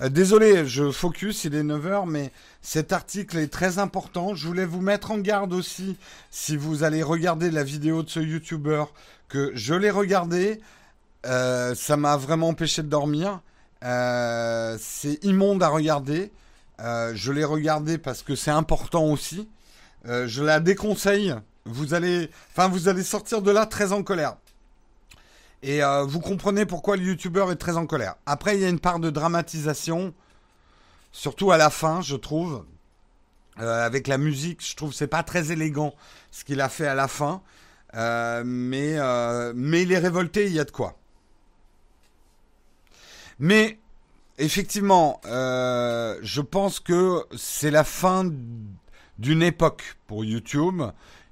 Euh, 0.00 0.08
désolé, 0.08 0.66
je 0.66 0.90
focus, 0.90 1.44
il 1.44 1.54
est 1.54 1.62
9h, 1.62 2.08
mais 2.08 2.30
cet 2.62 2.92
article 2.92 3.38
est 3.38 3.52
très 3.52 3.78
important. 3.78 4.34
Je 4.34 4.46
voulais 4.46 4.64
vous 4.64 4.80
mettre 4.80 5.10
en 5.10 5.18
garde 5.18 5.52
aussi, 5.52 5.96
si 6.30 6.56
vous 6.56 6.84
allez 6.84 7.02
regarder 7.02 7.50
la 7.50 7.64
vidéo 7.64 8.02
de 8.02 8.08
ce 8.08 8.20
YouTuber, 8.20 8.84
que 9.28 9.50
je 9.54 9.74
l'ai 9.74 9.90
regardé, 9.90 10.60
euh, 11.26 11.74
ça 11.74 11.96
m'a 11.96 12.16
vraiment 12.16 12.48
empêché 12.48 12.82
de 12.82 12.88
dormir. 12.88 13.40
c'est 13.82 15.18
immonde 15.22 15.62
à 15.62 15.68
regarder. 15.68 16.30
je 16.78 17.32
l'ai 17.32 17.44
regardé 17.44 17.98
parce 17.98 18.22
que 18.22 18.34
c'est 18.36 18.50
important 18.50 19.04
aussi. 19.06 19.48
je 20.04 20.42
la 20.42 20.60
déconseille 20.60 21.34
vous 21.66 21.94
allez, 21.94 22.30
enfin, 22.50 22.68
vous 22.68 22.88
allez 22.88 23.02
sortir 23.02 23.42
de 23.42 23.50
là 23.50 23.66
très 23.66 23.92
en 23.92 24.02
colère. 24.02 24.36
Et 25.62 25.82
euh, 25.82 26.04
vous 26.04 26.20
comprenez 26.20 26.64
pourquoi 26.64 26.96
le 26.96 27.02
youtubeur 27.02 27.50
est 27.50 27.56
très 27.56 27.76
en 27.76 27.86
colère. 27.86 28.14
Après, 28.24 28.56
il 28.56 28.62
y 28.62 28.64
a 28.64 28.68
une 28.68 28.78
part 28.78 29.00
de 29.00 29.10
dramatisation, 29.10 30.14
surtout 31.12 31.50
à 31.50 31.56
la 31.56 31.70
fin, 31.70 32.00
je 32.00 32.16
trouve. 32.16 32.64
Euh, 33.58 33.86
avec 33.86 34.06
la 34.06 34.18
musique, 34.18 34.64
je 34.64 34.76
trouve 34.76 34.92
c'est 34.92 35.06
pas 35.06 35.22
très 35.22 35.50
élégant 35.50 35.94
ce 36.30 36.44
qu'il 36.44 36.60
a 36.60 36.68
fait 36.68 36.86
à 36.86 36.94
la 36.94 37.08
fin. 37.08 37.42
Euh, 37.94 38.42
mais, 38.44 38.92
il 39.82 39.92
est 39.92 39.98
révolté, 39.98 40.46
il 40.46 40.52
y 40.52 40.60
a 40.60 40.64
de 40.64 40.70
quoi. 40.70 40.96
Mais 43.38 43.78
effectivement, 44.38 45.20
je 45.24 46.40
pense 46.40 46.80
que 46.80 47.24
c'est 47.36 47.70
la 47.70 47.84
fin 47.84 48.30
d'une 49.18 49.42
époque 49.42 49.96
pour 50.06 50.24
YouTube. 50.24 50.82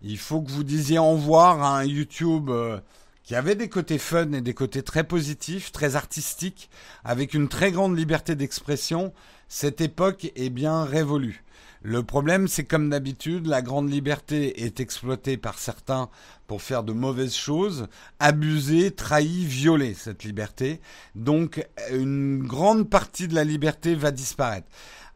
Il 0.06 0.18
faut 0.18 0.42
que 0.42 0.50
vous 0.50 0.64
disiez 0.64 0.98
au 0.98 1.12
revoir 1.12 1.62
à 1.62 1.78
un 1.78 1.84
YouTube 1.84 2.50
euh, 2.50 2.78
qui 3.22 3.34
avait 3.34 3.54
des 3.54 3.70
côtés 3.70 3.96
fun 3.96 4.32
et 4.32 4.42
des 4.42 4.52
côtés 4.52 4.82
très 4.82 5.02
positifs, 5.02 5.72
très 5.72 5.96
artistiques, 5.96 6.68
avec 7.04 7.32
une 7.32 7.48
très 7.48 7.72
grande 7.72 7.96
liberté 7.96 8.34
d'expression. 8.34 9.14
Cette 9.48 9.80
époque 9.80 10.30
est 10.36 10.50
bien 10.50 10.84
révolue. 10.84 11.42
Le 11.80 12.02
problème, 12.02 12.48
c'est 12.48 12.64
comme 12.64 12.90
d'habitude, 12.90 13.46
la 13.46 13.62
grande 13.62 13.90
liberté 13.90 14.64
est 14.64 14.78
exploitée 14.78 15.38
par 15.38 15.58
certains 15.58 16.10
pour 16.46 16.60
faire 16.60 16.82
de 16.82 16.92
mauvaises 16.92 17.34
choses, 17.34 17.88
abuser, 18.20 18.90
trahir, 18.90 19.48
violer 19.48 19.94
cette 19.94 20.24
liberté. 20.24 20.80
Donc, 21.14 21.66
une 21.90 22.42
grande 22.42 22.90
partie 22.90 23.28
de 23.28 23.34
la 23.34 23.44
liberté 23.44 23.94
va 23.94 24.10
disparaître. 24.10 24.66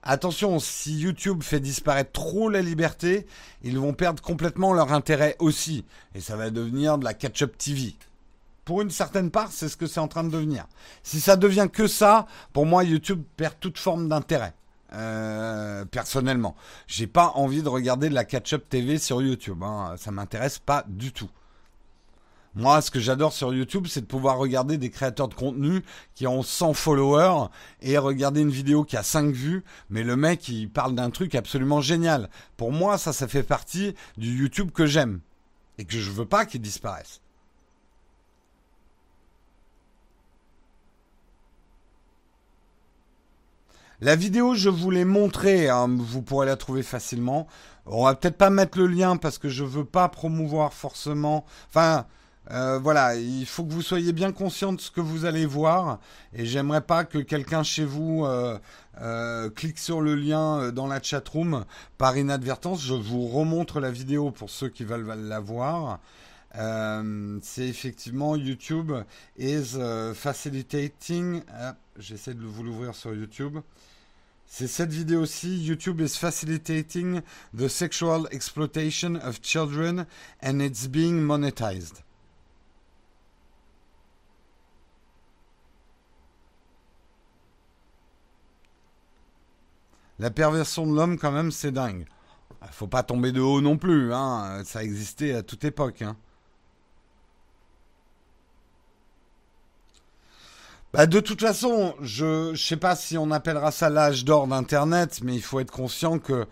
Attention, 0.03 0.59
si 0.59 0.99
YouTube 0.99 1.42
fait 1.42 1.61
disparaître 1.61 2.12
trop 2.12 2.49
la 2.49 2.62
liberté, 2.62 3.26
ils 3.62 3.78
vont 3.78 3.92
perdre 3.92 4.22
complètement 4.22 4.72
leur 4.72 4.92
intérêt 4.92 5.36
aussi. 5.38 5.84
Et 6.14 6.20
ça 6.20 6.36
va 6.36 6.51
devenir 6.51 6.99
de 6.99 7.05
la 7.05 7.14
catch-up 7.14 7.59
TV. 7.59 7.94
Pour 8.64 8.82
une 8.82 8.90
certaine 8.90 9.30
part, 9.30 9.51
c'est 9.51 9.68
ce 9.68 9.76
que 9.76 9.86
c'est 9.86 10.01
en 10.01 10.09
train 10.09 10.24
de 10.24 10.30
devenir. 10.30 10.66
Si 11.03 11.20
ça 11.20 11.36
devient 11.36 11.68
que 11.72 11.86
ça, 11.86 12.26
pour 12.53 12.66
moi, 12.66 12.84
YouTube 12.84 13.22
perd 13.36 13.55
toute 13.61 13.78
forme 13.78 14.09
d'intérêt. 14.09 14.55
Euh, 14.92 15.84
personnellement, 15.84 16.57
j'ai 16.86 17.07
pas 17.07 17.32
envie 17.34 17.62
de 17.62 17.68
regarder 17.68 18.09
de 18.09 18.14
la 18.14 18.24
catch-up 18.24 18.68
TV 18.68 18.99
sur 18.99 19.20
YouTube. 19.20 19.62
Hein. 19.62 19.94
Ça 19.99 20.11
m'intéresse 20.11 20.59
pas 20.59 20.84
du 20.86 21.12
tout. 21.12 21.28
Moi, 22.59 22.82
ce 22.82 22.90
que 22.90 22.98
j'adore 22.98 23.32
sur 23.32 23.54
YouTube, 23.54 23.86
c'est 23.88 24.00
de 24.00 24.06
pouvoir 24.06 24.36
regarder 24.36 24.78
des 24.78 24.90
créateurs 24.90 25.28
de 25.28 25.34
contenu 25.34 25.84
qui 26.16 26.26
ont 26.26 26.42
100 26.42 26.74
followers 26.74 27.50
et 27.82 27.96
regarder 27.98 28.40
une 28.40 28.50
vidéo 28.50 28.82
qui 28.82 28.96
a 28.96 29.04
5 29.04 29.32
vues, 29.32 29.62
mais 29.90 30.02
le 30.02 30.16
mec, 30.16 30.48
il 30.48 30.68
parle 30.68 30.96
d'un 30.96 31.11
truc 31.11 31.36
absolument 31.36 31.80
génial. 31.80 32.28
Pour 32.56 32.72
moi, 32.72 32.98
ça, 32.98 33.12
ça 33.12 33.28
fait 33.28 33.44
partie 33.44 33.94
du 34.16 34.36
YouTube 34.36 34.72
que 34.72 34.86
j'aime 34.86 35.20
et 35.78 35.84
que 35.84 36.00
je 36.00 36.11
veux 36.11 36.26
pas 36.26 36.46
qu'il 36.46 36.61
disparaisse. 36.61 37.20
La 44.00 44.16
vidéo, 44.16 44.54
je 44.54 44.68
vous 44.68 44.90
l'ai 44.90 45.04
montrée, 45.04 45.68
hein, 45.68 45.86
vous 45.88 46.22
pourrez 46.22 46.46
la 46.46 46.56
trouver 46.56 46.82
facilement. 46.82 47.46
On 47.86 48.06
va 48.06 48.16
peut-être 48.16 48.36
pas 48.36 48.50
mettre 48.50 48.78
le 48.78 48.88
lien 48.88 49.16
parce 49.16 49.38
que 49.38 49.48
je 49.48 49.62
veux 49.62 49.84
pas 49.84 50.09
promouvoir 50.09 50.72
forcément. 50.72 51.44
Enfin, 51.68 52.06
euh, 52.51 52.78
voilà, 52.78 53.14
il 53.16 53.44
faut 53.44 53.64
que 53.64 53.72
vous 53.72 53.82
soyez 53.82 54.12
bien 54.12 54.32
conscient 54.32 54.72
de 54.72 54.80
ce 54.80 54.90
que 54.90 55.01
vous 55.01 55.24
allez 55.24 55.44
voir. 55.44 56.01
Et 56.32 56.46
j'aimerais 56.46 56.80
pas 56.80 57.05
que 57.05 57.18
quelqu'un 57.18 57.62
chez 57.62 57.84
vous 57.84 58.24
euh, 58.24 58.59
euh, 59.01 59.51
clique 59.51 59.78
sur 59.78 60.01
le 60.01 60.14
lien 60.14 60.72
dans 60.72 60.86
la 60.86 61.03
chat 61.03 61.26
room 61.28 61.64
par 61.99 62.16
inadvertance. 62.16 62.82
Je 62.82 62.94
vous 62.94 63.26
remontre 63.26 63.80
la 63.80 63.90
vidéo 63.90 64.30
pour 64.30 64.51
ceux 64.51 64.68
qui 64.68 64.84
veulent 64.84 65.07
la 65.07 65.40
voir. 65.40 66.01
c'est 67.42 67.68
effectivement 67.68 68.34
YouTube 68.34 68.92
is 69.38 69.76
facilitating. 70.14 71.42
J'essaie 71.99 72.34
de 72.34 72.44
vous 72.44 72.62
l'ouvrir 72.62 72.94
sur 72.94 73.14
YouTube. 73.14 73.59
C'est 74.51 74.66
cette 74.66 74.90
vidéo-ci, 74.90 75.62
YouTube 75.62 76.01
is 76.01 76.16
facilitating 76.16 77.20
the 77.55 77.68
sexual 77.68 78.26
exploitation 78.30 79.16
of 79.16 79.42
children 79.42 80.07
and 80.42 80.61
it's 80.61 80.88
being 80.88 81.20
monetized. 81.20 82.03
La 90.18 90.30
perversion 90.30 90.86
de 90.86 90.94
l'homme, 90.94 91.18
quand 91.18 91.32
même, 91.32 91.50
c'est 91.50 91.72
dingue. 91.72 92.06
Faut 92.72 92.88
pas 92.88 93.02
tomber 93.02 93.32
de 93.32 93.40
haut 93.40 93.60
non 93.60 93.76
plus, 93.78 94.12
hein. 94.12 94.62
Ça 94.64 94.82
existait 94.82 95.34
à 95.34 95.42
toute 95.42 95.64
époque, 95.64 96.02
hein. 96.02 96.16
Bah, 100.92 101.06
de 101.06 101.20
toute 101.20 101.40
façon, 101.40 101.94
je 102.00 102.50
ne 102.52 102.56
sais 102.56 102.78
pas 102.78 102.96
si 102.96 103.18
on 103.18 103.30
appellera 103.30 103.70
ça 103.70 103.90
l'âge 103.90 104.24
d'or 104.24 104.48
d'Internet, 104.48 105.20
mais 105.22 105.34
il 105.34 105.42
faut 105.42 105.60
être 105.60 105.70
conscient 105.70 106.18
que 106.18 106.46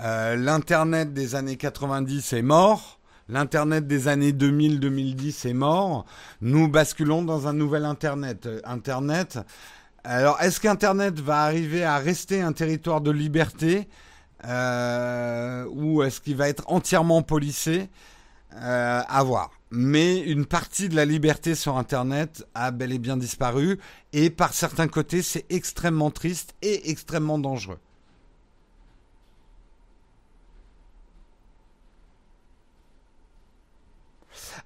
euh, 0.00 0.36
l'Internet 0.36 1.12
des 1.14 1.36
années 1.36 1.56
90 1.56 2.32
est 2.32 2.42
mort. 2.42 2.98
L'Internet 3.28 3.86
des 3.86 4.08
années 4.08 4.32
2000-2010 4.32 5.48
est 5.48 5.54
mort. 5.54 6.04
Nous 6.40 6.68
basculons 6.68 7.22
dans 7.22 7.48
un 7.48 7.52
nouvel 7.52 7.84
Internet. 7.84 8.48
Internet. 8.64 9.38
Alors, 10.08 10.40
est-ce 10.40 10.60
qu'Internet 10.60 11.18
va 11.18 11.42
arriver 11.42 11.82
à 11.82 11.98
rester 11.98 12.40
un 12.40 12.52
territoire 12.52 13.00
de 13.00 13.10
liberté 13.10 13.88
euh, 14.44 15.66
ou 15.72 16.04
est-ce 16.04 16.20
qu'il 16.20 16.36
va 16.36 16.48
être 16.48 16.62
entièrement 16.68 17.22
policé? 17.22 17.88
Euh, 18.54 19.02
À 19.08 19.22
voir 19.24 19.50
mais 19.72 20.20
une 20.20 20.46
partie 20.46 20.88
de 20.88 20.94
la 20.94 21.04
liberté 21.04 21.56
sur 21.56 21.76
Internet 21.76 22.46
a 22.54 22.70
bel 22.70 22.92
et 22.92 22.98
bien 22.98 23.16
disparu, 23.16 23.80
et 24.12 24.30
par 24.30 24.54
certains 24.54 24.86
côtés, 24.86 25.22
c'est 25.22 25.44
extrêmement 25.50 26.12
triste 26.12 26.54
et 26.62 26.88
extrêmement 26.90 27.38
dangereux. 27.38 27.78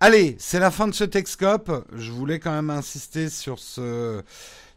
Allez, 0.01 0.37
c'est 0.39 0.59
la 0.59 0.71
fin 0.71 0.89
de 0.89 0.95
ce 0.95 1.05
Texcope. 1.05 1.85
Je 1.95 2.11
voulais 2.11 2.39
quand 2.39 2.53
même 2.53 2.71
insister 2.71 3.29
sur 3.29 3.59
ce, 3.59 4.23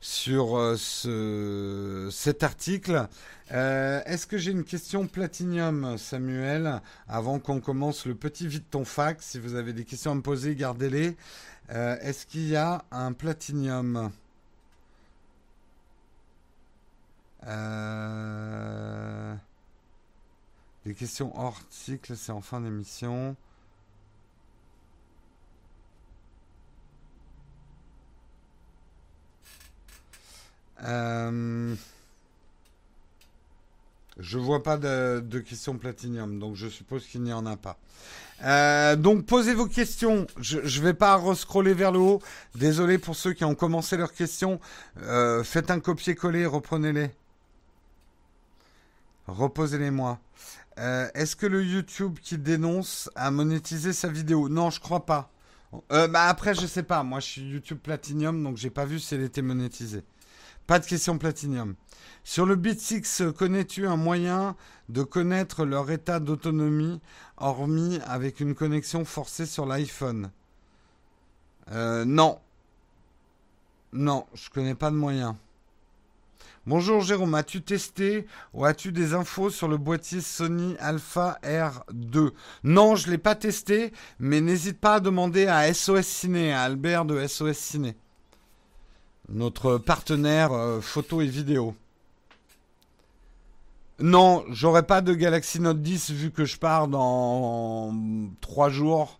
sur 0.04 0.58
euh, 0.58 0.76
ce, 0.76 2.10
cet 2.12 2.43
article. 2.43 3.08
Euh, 3.54 4.01
est-ce 4.06 4.28
que 4.28 4.38
j'ai 4.38 4.51
une 4.51 4.66
question 4.66 5.08
Platinium, 5.08 5.97
Samuel 5.97 6.82
Avant 7.08 7.39
qu'on 7.39 7.62
commence 7.62 8.06
le 8.06 8.14
petit 8.14 8.45
vide 8.45 8.66
ton 8.70 8.84
fac, 8.84 9.22
si 9.22 9.39
vous 9.39 9.56
avez 9.56 9.72
des 9.72 9.86
questions 9.86 10.12
à 10.12 10.16
me 10.16 10.22
poser, 10.22 10.56
gardez-les. 10.56 11.16
Euh, 11.70 11.97
est-ce 12.01 12.26
qu'il 12.26 12.49
y 12.49 12.58
a 12.58 12.84
un 12.91 13.14
Platinium 13.14 14.12
Des 20.86 20.93
questions 20.95 21.32
hors 21.39 21.56
article, 21.56 22.18
c'est 22.18 22.34
en 22.34 22.41
fin 22.41 22.60
d'émission. 22.60 23.38
Euh, 30.84 31.75
je 34.19 34.38
vois 34.38 34.61
pas 34.61 34.77
de, 34.77 35.39
questions 35.39 35.77
platinium, 35.77 36.39
donc 36.39 36.55
je 36.55 36.67
suppose 36.67 37.05
qu'il 37.05 37.23
n'y 37.23 37.34
en 37.34 37.45
a 37.45 37.57
pas. 37.57 37.77
Euh, 38.43 38.95
donc 38.95 39.25
posez 39.25 39.53
vos 39.53 39.67
questions. 39.67 40.27
Je 40.39 40.59
ne 40.59 40.84
vais 40.84 40.93
pas 40.93 41.17
rescroller 41.17 41.73
vers 41.73 41.91
le 41.91 41.99
haut. 41.99 42.21
Désolé 42.55 42.97
pour 42.97 43.15
ceux 43.15 43.34
qui 43.34 43.45
ont 43.45 43.55
commencé 43.55 43.97
leurs 43.97 44.13
questions. 44.13 44.59
Euh, 45.01 45.43
faites 45.43 45.71
un 45.71 45.79
copier-coller, 45.79 46.45
reprenez-les. 46.45 47.11
Reposez-les-moi. 49.27 50.19
Est-ce 50.75 51.36
que 51.36 51.45
le 51.45 51.63
YouTube 51.63 52.17
qui 52.21 52.38
dénonce 52.38 53.09
a 53.15 53.31
monétisé 53.31 53.93
sa 53.93 54.07
vidéo? 54.09 54.49
Non, 54.49 54.69
je 54.69 54.79
crois 54.79 55.05
pas. 55.05 55.29
bah 55.89 56.27
après, 56.27 56.55
je 56.55 56.65
sais 56.65 56.84
pas. 56.84 57.03
Moi, 57.03 57.19
je 57.19 57.27
suis 57.27 57.41
YouTube 57.41 57.77
Platinum, 57.81 58.43
donc 58.43 58.57
j'ai 58.57 58.71
pas 58.71 58.86
vu 58.86 58.99
si 58.99 59.15
elle 59.15 59.21
était 59.21 59.43
monétisée. 59.43 60.03
Pas 60.68 60.80
de 60.80 60.86
question 60.86 61.18
platinium. 61.18 61.76
Sur 62.24 62.45
le 62.45 62.55
Bit 62.55 62.80
6, 62.80 63.24
connais-tu 63.38 63.86
un 63.86 63.97
moyen 63.97 64.55
de 64.88 65.03
connaître 65.03 65.66
leur 65.66 65.91
état 65.91 66.22
d'autonomie, 66.22 67.01
hormis 67.38 67.99
avec 68.05 68.39
une 68.39 68.55
connexion 68.55 69.03
forcée 69.03 69.45
sur 69.45 69.66
l'iPhone? 69.66 70.32
Euh, 71.72 72.05
Non. 72.05 72.39
Non, 73.91 74.26
je 74.34 74.49
connais 74.49 74.74
pas 74.74 74.89
de 74.89 74.95
moyen. 74.95 75.38
Bonjour 76.66 77.01
Jérôme, 77.01 77.36
as-tu 77.36 77.61
testé 77.61 78.26
ou 78.53 78.64
as-tu 78.64 78.93
des 78.93 79.14
infos 79.14 79.49
sur 79.49 79.68
le 79.68 79.76
boîtier 79.76 80.22
Sony 80.22 80.78
Alpha 80.80 81.38
R2 81.43 82.32
Non, 82.64 82.95
je 82.95 83.07
ne 83.07 83.11
l'ai 83.11 83.18
pas 83.18 83.36
testé, 83.36 83.91
mais 84.18 84.39
n'hésite 84.39 84.80
pas 84.80 84.95
à 84.95 84.99
demander 85.01 85.45
à 85.45 85.72
SOS 85.74 86.07
Ciné, 86.07 86.53
à 86.53 86.61
Albert 86.61 87.03
de 87.03 87.28
SOS 87.28 87.57
Ciné 87.57 87.97
notre 89.30 89.78
partenaire 89.78 90.51
euh, 90.53 90.82
photo 90.82 91.21
et 91.21 91.28
vidéo. 91.28 91.76
Non, 93.99 94.43
j'aurai 94.49 94.84
pas 94.84 95.01
de 95.01 95.13
Galaxy 95.13 95.59
Note 95.59 95.82
10 95.82 96.11
vu 96.11 96.32
que 96.32 96.45
je 96.45 96.57
pars 96.57 96.88
dans 96.88 97.93
trois 98.41 98.69
jours 98.69 99.19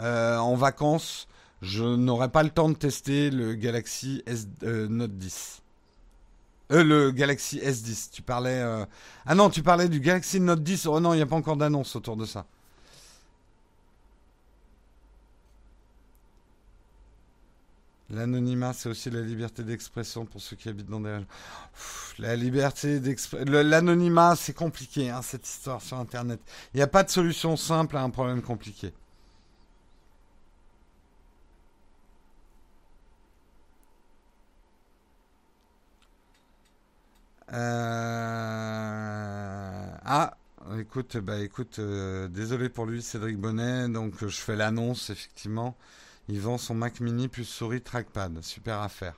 euh, 0.00 0.36
en 0.36 0.54
vacances. 0.54 1.28
Je 1.60 1.84
n'aurai 1.84 2.28
pas 2.28 2.42
le 2.42 2.50
temps 2.50 2.68
de 2.68 2.74
tester 2.74 3.30
le 3.30 3.54
Galaxy 3.54 4.22
S, 4.26 4.46
euh, 4.64 4.86
Note 4.88 5.16
10. 5.16 5.62
le 6.70 7.10
Galaxy 7.10 7.58
S10. 7.58 8.10
Tu 8.12 8.22
parlais. 8.22 8.62
Ah 9.26 9.34
non, 9.34 9.50
tu 9.50 9.62
parlais 9.62 9.88
du 9.88 10.00
Galaxy 10.00 10.40
Note 10.40 10.62
10. 10.62 10.86
Oh 10.86 11.00
non, 11.00 11.14
il 11.14 11.16
n'y 11.16 11.22
a 11.22 11.26
pas 11.26 11.36
encore 11.36 11.56
d'annonce 11.56 11.96
autour 11.96 12.16
de 12.16 12.26
ça. 12.26 12.46
L'anonymat, 18.12 18.74
c'est 18.74 18.90
aussi 18.90 19.10
la 19.10 19.22
liberté 19.22 19.62
d'expression 19.64 20.26
pour 20.26 20.42
ceux 20.42 20.54
qui 20.54 20.68
habitent 20.68 20.90
dans 20.90 21.00
des 21.00 21.18
La 22.18 22.36
liberté 22.36 23.00
d'expression. 23.00 23.50
L'anonymat, 23.50 24.36
c'est 24.36 24.52
compliqué, 24.52 25.08
hein, 25.10 25.22
cette 25.22 25.48
histoire 25.48 25.80
sur 25.80 25.98
Internet. 25.98 26.40
Il 26.74 26.76
n'y 26.76 26.82
a 26.82 26.86
pas 26.86 27.04
de 27.04 27.10
solution 27.10 27.56
simple 27.56 27.96
à 27.96 28.02
un 28.02 28.10
problème 28.10 28.42
compliqué. 28.42 28.92
Euh, 37.52 37.56
ah, 40.04 40.36
écoute, 40.78 41.16
bah 41.18 41.38
écoute, 41.40 41.78
euh, 41.78 42.28
désolé 42.28 42.68
pour 42.68 42.86
lui, 42.86 43.02
Cédric 43.02 43.38
Bonnet. 43.38 43.88
Donc 43.88 44.14
je 44.20 44.40
fais 44.40 44.56
l'annonce, 44.56 45.10
effectivement. 45.10 45.76
Il 46.28 46.40
vend 46.40 46.58
son 46.58 46.74
Mac 46.74 47.00
Mini 47.00 47.28
plus 47.28 47.44
souris 47.44 47.82
trackpad. 47.82 48.42
Super 48.42 48.80
affaire. 48.80 49.14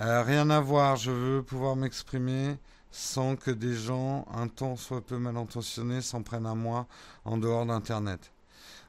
Euh, 0.00 0.22
rien 0.22 0.50
à 0.50 0.60
voir, 0.60 0.96
je 0.96 1.10
veux 1.10 1.42
pouvoir 1.42 1.76
m'exprimer 1.76 2.56
sans 2.90 3.36
que 3.36 3.50
des 3.50 3.74
gens, 3.74 4.26
un 4.34 4.48
temps 4.48 4.76
soit 4.76 5.00
peu 5.00 5.16
mal 5.18 5.36
intentionnés, 5.36 6.00
s'en 6.00 6.22
prennent 6.22 6.46
à 6.46 6.54
moi 6.54 6.86
en 7.24 7.38
dehors 7.38 7.66
d'Internet. 7.66 8.32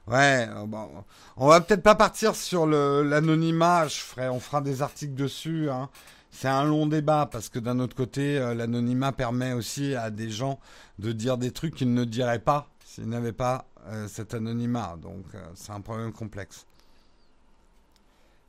Ouais, 0.06 0.46
bon, 0.66 0.88
on 1.36 1.48
va 1.48 1.62
peut-être 1.62 1.82
pas 1.82 1.94
partir 1.94 2.36
sur 2.36 2.66
l'anonymat, 2.66 3.86
on 4.18 4.40
fera 4.40 4.60
des 4.60 4.82
articles 4.82 5.14
dessus. 5.14 5.70
Hein. 5.70 5.88
C'est 6.30 6.48
un 6.48 6.64
long 6.64 6.86
débat 6.86 7.28
parce 7.30 7.48
que 7.48 7.58
d'un 7.58 7.78
autre 7.78 7.96
côté, 7.96 8.38
euh, 8.38 8.54
l'anonymat 8.54 9.12
permet 9.12 9.52
aussi 9.52 9.94
à 9.94 10.10
des 10.10 10.30
gens 10.30 10.58
de 10.98 11.12
dire 11.12 11.38
des 11.38 11.52
trucs 11.52 11.74
qu'ils 11.74 11.94
ne 11.94 12.04
diraient 12.04 12.40
pas 12.40 12.68
s'ils 12.84 13.08
n'avaient 13.08 13.32
pas 13.32 13.66
euh, 13.86 14.06
cet 14.06 14.34
anonymat. 14.34 14.96
Donc 15.02 15.24
euh, 15.34 15.44
c'est 15.54 15.72
un 15.72 15.80
problème 15.80 16.12
complexe. 16.12 16.66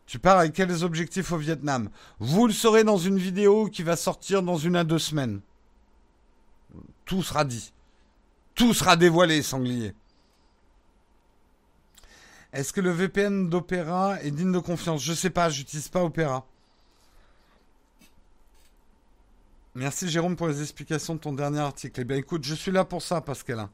Tu 0.06 0.20
pars 0.20 0.38
avec 0.38 0.54
quels 0.54 0.84
objectifs 0.84 1.32
au 1.32 1.38
Vietnam? 1.38 1.90
Vous 2.20 2.46
le 2.46 2.54
saurez 2.54 2.84
dans 2.84 2.98
une 2.98 3.18
vidéo 3.18 3.68
qui 3.68 3.82
va 3.82 3.96
sortir 3.96 4.44
dans 4.44 4.58
une 4.58 4.76
à 4.76 4.84
deux 4.84 5.00
semaines. 5.00 5.42
Tout 7.06 7.24
sera 7.24 7.44
dit. 7.44 7.74
Tout 8.54 8.74
sera 8.74 8.96
dévoilé, 8.98 9.42
sanglier. 9.42 9.96
Est-ce 12.54 12.72
que 12.72 12.82
le 12.82 12.92
VPN 12.92 13.50
d'Opera 13.50 14.22
est 14.22 14.32
digne 14.32 14.52
de 14.52 14.60
confiance? 14.60 15.02
Je 15.02 15.14
sais 15.14 15.32
pas, 15.32 15.50
j'utilise 15.50 15.90
pas 15.90 16.04
Opera. 16.04 16.46
Merci 19.74 20.08
Jérôme 20.08 20.38
pour 20.38 20.48
les 20.48 20.62
explications 20.62 21.16
de 21.16 21.20
ton 21.20 21.34
dernier 21.34 21.60
article. 21.60 22.00
Eh 22.00 22.04
bien 22.06 22.18
écoute, 22.18 22.46
je 22.46 22.54
suis 22.54 22.72
là 22.72 22.86
pour 22.86 23.02
ça, 23.02 23.20
Pascalin. 23.20 23.70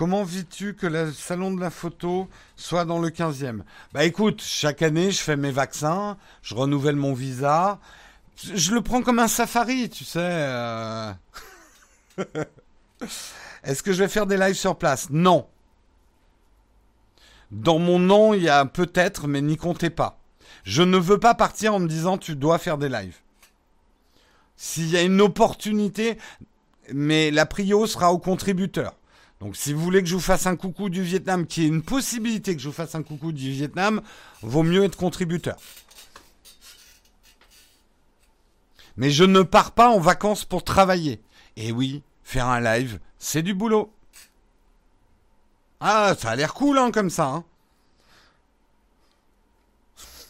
Comment 0.00 0.24
vis-tu 0.24 0.72
que 0.72 0.86
le 0.86 1.12
salon 1.12 1.52
de 1.52 1.60
la 1.60 1.68
photo 1.68 2.26
soit 2.56 2.86
dans 2.86 3.00
le 3.00 3.10
15e 3.10 3.60
Bah 3.92 4.02
écoute, 4.06 4.40
chaque 4.42 4.80
année, 4.80 5.10
je 5.10 5.18
fais 5.18 5.36
mes 5.36 5.50
vaccins, 5.50 6.16
je 6.40 6.54
renouvelle 6.54 6.96
mon 6.96 7.12
visa. 7.12 7.80
Je 8.42 8.72
le 8.72 8.80
prends 8.80 9.02
comme 9.02 9.18
un 9.18 9.28
safari, 9.28 9.90
tu 9.90 10.06
sais. 10.06 10.20
Euh. 10.22 11.12
Est-ce 13.62 13.82
que 13.82 13.92
je 13.92 13.98
vais 13.98 14.08
faire 14.08 14.24
des 14.24 14.38
lives 14.38 14.54
sur 14.54 14.76
place? 14.76 15.10
Non. 15.10 15.46
Dans 17.50 17.78
mon 17.78 17.98
nom, 17.98 18.32
il 18.32 18.42
y 18.42 18.48
a 18.48 18.64
peut-être, 18.64 19.28
mais 19.28 19.42
n'y 19.42 19.58
comptez 19.58 19.90
pas. 19.90 20.18
Je 20.64 20.80
ne 20.80 20.96
veux 20.96 21.20
pas 21.20 21.34
partir 21.34 21.74
en 21.74 21.78
me 21.78 21.88
disant 21.88 22.16
tu 22.16 22.36
dois 22.36 22.56
faire 22.56 22.78
des 22.78 22.88
lives. 22.88 23.18
S'il 24.56 24.88
y 24.88 24.96
a 24.96 25.02
une 25.02 25.20
opportunité, 25.20 26.16
mais 26.90 27.30
la 27.30 27.44
prio 27.44 27.86
sera 27.86 28.14
au 28.14 28.18
contributeur. 28.18 28.94
Donc 29.40 29.56
si 29.56 29.72
vous 29.72 29.80
voulez 29.80 30.02
que 30.02 30.08
je 30.08 30.14
vous 30.14 30.20
fasse 30.20 30.46
un 30.46 30.54
coucou 30.54 30.90
du 30.90 31.02
Vietnam, 31.02 31.46
qui 31.46 31.64
est 31.64 31.68
une 31.68 31.82
possibilité 31.82 32.54
que 32.54 32.60
je 32.60 32.68
vous 32.68 32.74
fasse 32.74 32.94
un 32.94 33.02
coucou 33.02 33.32
du 33.32 33.50
Vietnam, 33.50 34.02
vaut 34.42 34.62
mieux 34.62 34.84
être 34.84 34.96
contributeur. 34.96 35.56
Mais 38.98 39.10
je 39.10 39.24
ne 39.24 39.40
pars 39.40 39.72
pas 39.72 39.88
en 39.88 39.98
vacances 39.98 40.44
pour 40.44 40.62
travailler. 40.62 41.22
Et 41.56 41.72
oui, 41.72 42.02
faire 42.22 42.48
un 42.48 42.60
live, 42.60 43.00
c'est 43.18 43.42
du 43.42 43.54
boulot. 43.54 43.90
Ah, 45.80 46.14
ça 46.18 46.30
a 46.32 46.36
l'air 46.36 46.52
cool 46.52 46.76
hein, 46.78 46.90
comme 46.90 47.10
ça. 47.10 47.26
Hein. 47.26 47.44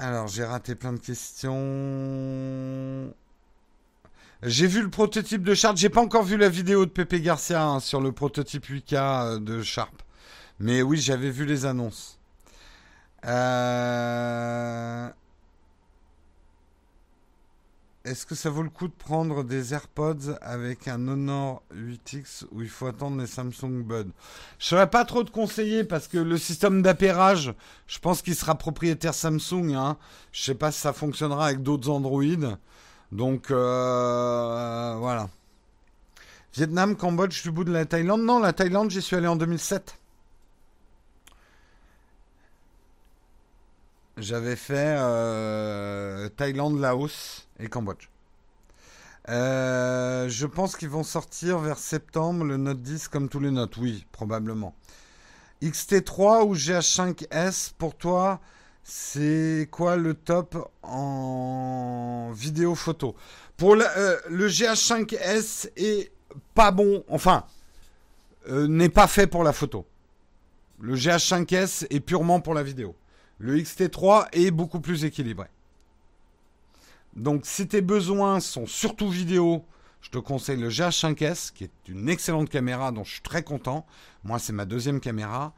alors, 0.01 0.29
j'ai 0.29 0.45
raté 0.45 0.75
plein 0.75 0.95
de 0.95 0.99
questions. 0.99 1.53
J'ai 4.43 4.67
vu 4.67 4.81
le 4.81 4.89
prototype 4.89 5.43
de 5.43 5.53
Sharp. 5.53 5.77
J'ai 5.77 5.91
pas 5.91 6.01
encore 6.01 6.23
vu 6.23 6.39
la 6.39 6.49
vidéo 6.49 6.87
de 6.87 6.91
Pepe 6.91 7.17
Garcia 7.17 7.63
hein, 7.63 7.81
sur 7.81 8.01
le 8.01 8.11
prototype 8.11 8.65
8K 8.65 8.95
euh, 8.95 9.39
de 9.39 9.63
Sharp. 9.63 10.03
Mais 10.59 10.81
oui, 10.81 10.97
j'avais 10.97 11.29
vu 11.29 11.45
les 11.45 11.67
annonces. 11.67 12.19
Euh... 13.27 15.11
Est-ce 18.03 18.25
que 18.25 18.35
ça 18.35 18.49
vaut 18.49 18.63
le 18.63 18.71
coup 18.71 18.89
de 18.89 18.95
prendre 18.95 19.45
des 19.45 19.75
AirPods 19.75 20.39
avec 20.41 20.89
un 20.89 21.07
Honor 21.07 21.63
8X 21.75 22.47
où 22.51 22.63
il 22.63 22.69
faut 22.71 22.87
attendre 22.87 23.21
les 23.21 23.27
Samsung 23.27 23.83
Bud? 23.85 24.07
Je 24.59 24.65
ne 24.65 24.69
saurais 24.69 24.89
pas 24.89 25.05
trop 25.05 25.23
te 25.23 25.31
conseiller 25.31 25.85
parce 25.85 26.09
que 26.09 26.17
le 26.17 26.39
système 26.39 26.81
d'appairage, 26.81 27.53
je 27.87 27.99
pense 27.99 28.23
qu'il 28.23 28.35
sera 28.35 28.55
propriétaire 28.55 29.13
Samsung. 29.13 29.75
Hein. 29.75 29.99
Je 30.33 30.43
sais 30.43 30.55
pas 30.55 30.73
si 30.73 30.81
ça 30.81 30.95
fonctionnera 30.95 31.45
avec 31.45 31.63
d'autres 31.63 31.91
Android. 31.91 32.23
Donc 33.13 33.51
euh, 33.51 34.97
voilà. 34.99 35.29
Vietnam, 36.55 36.97
Cambodge, 36.97 37.43
du 37.43 37.51
bout 37.51 37.65
de 37.65 37.73
la 37.73 37.85
Thaïlande. 37.85 38.23
Non, 38.23 38.39
la 38.39 38.55
Thaïlande, 38.55 38.91
j'y 38.91 39.03
suis 39.03 39.17
allé 39.17 39.27
en 39.27 39.37
2007. 39.37 40.00
J'avais 44.21 44.57
fait 44.57 44.97
euh, 44.99 46.29
Thaïlande, 46.29 46.79
Laos 46.79 47.49
et 47.59 47.69
Cambodge. 47.69 48.11
Euh, 49.31 50.29
je 50.29 50.47
pense 50.47 50.77
qu'ils 50.77 50.91
vont 50.91 51.05
sortir 51.05 51.59
vers 51.59 51.79
septembre 51.79 52.45
le 52.45 52.59
Note 52.59 52.83
10 52.83 53.09
comme 53.09 53.31
tous 53.31 53.41
les 53.41 53.51
Notes. 53.51 53.79
Oui, 53.79 54.05
probablement. 54.13 54.75
XT3 55.63 56.45
ou 56.45 56.55
GH5S 56.55 57.73
pour 57.79 57.97
toi, 57.97 58.41
c'est 58.85 59.69
quoi 59.71 59.97
le 59.97 60.13
top 60.13 60.71
en 60.83 62.31
vidéo 62.35 62.75
photo? 62.75 63.17
Pour 63.57 63.75
euh, 63.75 64.17
le 64.29 64.49
GH5S 64.49 65.71
est 65.77 66.13
pas 66.55 66.73
bon, 66.73 67.05
enfin, 67.09 67.45
n'est 68.51 68.91
pas 68.91 69.07
fait 69.07 69.27
pour 69.27 69.45
la 69.45 69.55
photo. 69.55 69.87
Le 70.79 70.95
GH5S 70.95 71.87
est 71.89 72.01
purement 72.01 72.41
pour 72.41 72.53
la 72.53 72.63
vidéo. 72.63 72.95
Le 73.41 73.57
XT3 73.57 74.29
est 74.33 74.51
beaucoup 74.51 74.81
plus 74.81 75.05
équilibré. 75.05 75.49
Donc 77.17 77.43
si 77.45 77.67
tes 77.67 77.81
besoins 77.81 78.39
sont 78.39 78.67
surtout 78.67 79.09
vidéo, 79.09 79.65
je 80.03 80.11
te 80.11 80.19
conseille 80.19 80.59
le 80.59 80.69
GH5S, 80.69 81.53
qui 81.53 81.65
est 81.65 81.89
une 81.89 82.11
excellente 82.11 82.51
caméra 82.51 82.93
dont 82.93 83.03
je 83.03 83.13
suis 83.13 83.23
très 83.23 83.43
content. 83.43 83.87
Moi, 84.25 84.39
c'est 84.39 84.53
ma 84.53 84.67
deuxième 84.67 85.01
caméra. 85.01 85.55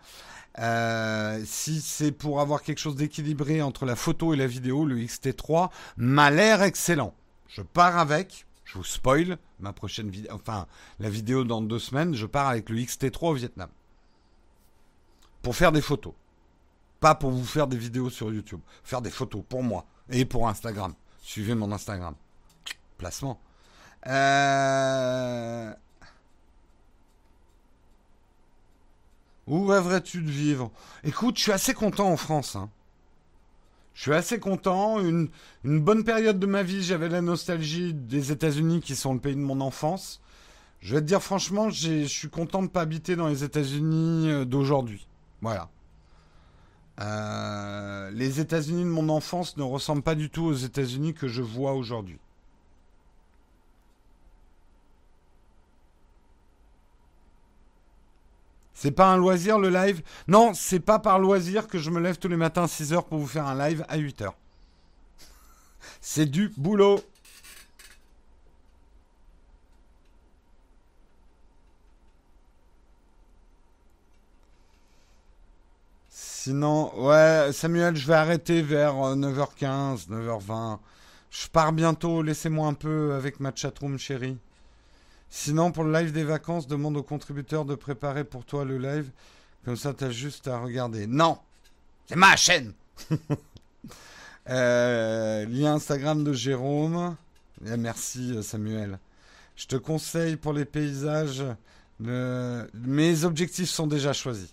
Euh, 0.61 1.43
si 1.45 1.81
c'est 1.81 2.13
pour 2.13 2.41
avoir 2.41 2.63
quelque 2.63 2.79
chose 2.79 2.95
d'équilibré 2.95 3.63
entre 3.63 3.85
la 3.85 3.97
photo 3.97 4.33
et 4.33 4.37
la 4.37 4.47
vidéo, 4.47 4.85
le 4.85 4.97
XT3 4.99 5.71
m'a 5.97 6.31
l'air 6.31 6.63
excellent. 6.63 7.15
Je 7.49 7.63
pars 7.63 7.99
avec, 7.99 8.47
je 8.65 8.79
vous 8.79 8.85
spoil 8.85 9.39
ma 9.59 9.73
prochaine 9.73 10.09
vidéo, 10.09 10.33
enfin 10.35 10.67
la 11.01 11.11
vidéo 11.11 11.45
dans 11.45 11.63
deux 11.63 11.79
semaines, 11.79 12.15
je 12.15 12.27
pars 12.27 12.49
avec 12.49 12.69
le 12.69 12.77
XT3 12.77 13.31
au 13.31 13.35
Vietnam. 13.35 13.71
Pour 15.43 15.57
faire 15.57 15.73
des 15.73 15.83
photos. 15.83 16.13
Pas 17.03 17.17
pour 17.17 17.33
vous 17.33 17.45
faire 17.45 17.67
des 17.67 17.77
vidéos 17.77 18.11
sur 18.11 18.33
YouTube. 18.33 18.61
Faire 18.85 19.03
des 19.03 19.11
photos 19.11 19.43
pour 19.49 19.65
moi 19.65 19.87
et 20.09 20.25
pour 20.25 20.49
Instagram. 20.49 20.95
Suivez 21.21 21.57
mon 21.57 21.73
Instagram. 21.73 22.15
Placement. 22.97 23.41
Euh, 24.07 25.75
où 29.49 29.67
rêverais-tu 29.67 30.23
de 30.23 30.31
vivre? 30.31 30.71
Écoute, 31.03 31.39
je 31.39 31.43
suis 31.43 31.51
assez 31.51 31.75
content 31.75 32.09
en 32.09 32.17
France. 32.17 32.55
Hein. 32.55 32.71
Je 33.95 34.03
suis 34.03 34.15
assez 34.15 34.39
content. 34.39 35.01
Une, 35.01 35.29
une 35.65 35.81
bonne 35.81 36.05
période 36.05 36.39
de 36.39 36.47
ma 36.47 36.63
vie, 36.63 36.85
j'avais 36.85 37.09
la 37.09 37.21
nostalgie 37.21 37.95
des 37.95 38.31
États-Unis 38.31 38.81
qui 38.81 38.95
sont 38.95 39.13
le 39.13 39.19
pays 39.19 39.35
de 39.35 39.41
mon 39.41 39.61
enfance. 39.61 40.21
Je 40.79 40.95
vais 40.95 41.01
te 41.01 41.07
dire 41.07 41.21
franchement, 41.21 41.69
je 41.69 42.05
suis 42.05 42.31
content 42.31 42.61
de 42.61 42.67
ne 42.67 42.71
pas 42.71 42.83
habiter 42.83 43.17
dans 43.17 43.27
les 43.27 43.43
États-Unis 43.43 44.31
euh, 44.31 44.45
d'aujourd'hui. 44.45 45.09
Voilà. 45.41 45.69
Euh, 47.03 48.11
les 48.13 48.41
États-Unis 48.41 48.85
de 48.85 48.89
mon 48.89 49.09
enfance 49.09 49.57
ne 49.57 49.63
ressemblent 49.63 50.03
pas 50.03 50.15
du 50.15 50.31
tout 50.31 50.45
aux 50.45 50.55
États-Unis 50.55 51.15
que 51.15 51.27
je 51.27 51.43
vois 51.43 51.73
aujourd'hui. 51.73 52.19
C'est 58.75 58.93
pas 58.93 59.13
un 59.13 59.17
loisir 59.17 59.59
le 59.59 59.71
live? 59.71 60.03
Non, 60.29 60.55
c'est 60.55 60.81
pas 60.81 60.99
par 60.99 61.19
loisir 61.19 61.69
que 61.69 61.79
je 61.79 61.91
me 61.91 62.01
lève 62.01 62.19
tous 62.19 62.29
les 62.29 62.37
matins 62.37 62.65
à 62.65 62.67
6h 62.67 63.05
pour 63.05 63.19
vous 63.19 63.27
faire 63.27 63.47
un 63.47 63.57
live 63.69 63.85
à 63.89 63.99
8h. 63.99 64.31
c'est 66.01 66.27
du 66.27 66.53
boulot. 66.57 67.01
Sinon, 76.45 76.93
ouais, 77.01 77.53
Samuel, 77.53 77.95
je 77.95 78.05
vais 78.05 78.15
arrêter 78.15 78.63
vers 78.63 78.95
9h15, 78.95 80.11
euh, 80.11 80.39
9h20. 80.41 80.79
Je 81.31 81.47
pars 81.47 81.73
bientôt, 81.73 82.21
laissez-moi 82.21 82.67
un 82.67 82.75
peu 82.75 83.15
avec 83.15 83.39
ma 83.39 83.55
chatroom 83.55 83.97
chérie. 83.97 84.37
Sinon, 85.31 85.71
pour 85.71 85.85
le 85.85 85.93
live 85.93 86.11
des 86.11 86.25
vacances, 86.25 86.67
demande 86.67 86.97
aux 86.97 87.05
contributeurs 87.05 87.65
de 87.65 87.77
préparer 87.77 88.25
pour 88.25 88.45
toi 88.45 88.65
le 88.65 88.77
live. 88.77 89.09
Comme 89.65 89.77
ça, 89.77 89.95
t'as 89.95 90.11
juste 90.11 90.49
à 90.49 90.59
regarder. 90.59 91.07
Non 91.07 91.39
C'est 92.09 92.17
ma 92.17 92.35
chaîne 92.35 92.73
euh, 94.51 95.47
Lien 95.47 95.75
Instagram 95.75 96.25
de 96.25 96.33
Jérôme. 96.33 97.15
Eh, 97.65 97.77
merci 97.77 98.33
euh, 98.33 98.43
Samuel. 98.43 98.99
Je 99.55 99.67
te 99.67 99.77
conseille 99.77 100.35
pour 100.35 100.55
les 100.55 100.65
paysages. 100.65 101.45
Mes 102.01 103.23
objectifs 103.23 103.71
sont 103.71 103.87
déjà 103.87 104.13
choisis. 104.13 104.53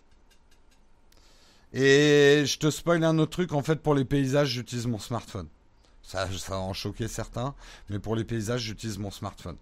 Et 1.74 2.44
je 2.46 2.58
te 2.58 2.70
spoil 2.70 3.04
un 3.04 3.18
autre 3.20 3.32
truc. 3.32 3.54
En 3.54 3.62
fait, 3.62 3.78
pour 3.78 3.94
les 3.94 4.06
paysages, 4.06 4.50
j'utilise 4.50 4.88
mon 4.88 5.00
smartphone. 5.00 5.48
Ça, 6.02 6.28
ça 6.38 6.54
va 6.54 6.60
en 6.60 6.74
choquer 6.74 7.08
certains. 7.08 7.54
Mais 7.90 8.00
pour 8.00 8.16
les 8.16 8.24
paysages, 8.24 8.62
j'utilise 8.62 8.98
mon 8.98 9.12
smartphone. 9.12 9.58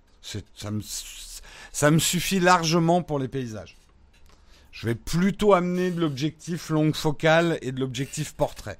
Ça 0.53 0.71
me, 0.71 1.99
suffit 1.99 2.39
largement 2.39 3.01
pour 3.01 3.19
les 3.19 3.27
paysages. 3.27 3.77
Je 4.71 4.87
vais 4.87 4.95
plutôt 4.95 5.53
amener 5.53 5.91
de 5.91 5.99
l'objectif 5.99 6.69
longue 6.69 6.95
focale 6.95 7.57
et 7.61 7.71
de 7.71 7.79
l'objectif 7.79 8.33
portrait. 8.33 8.79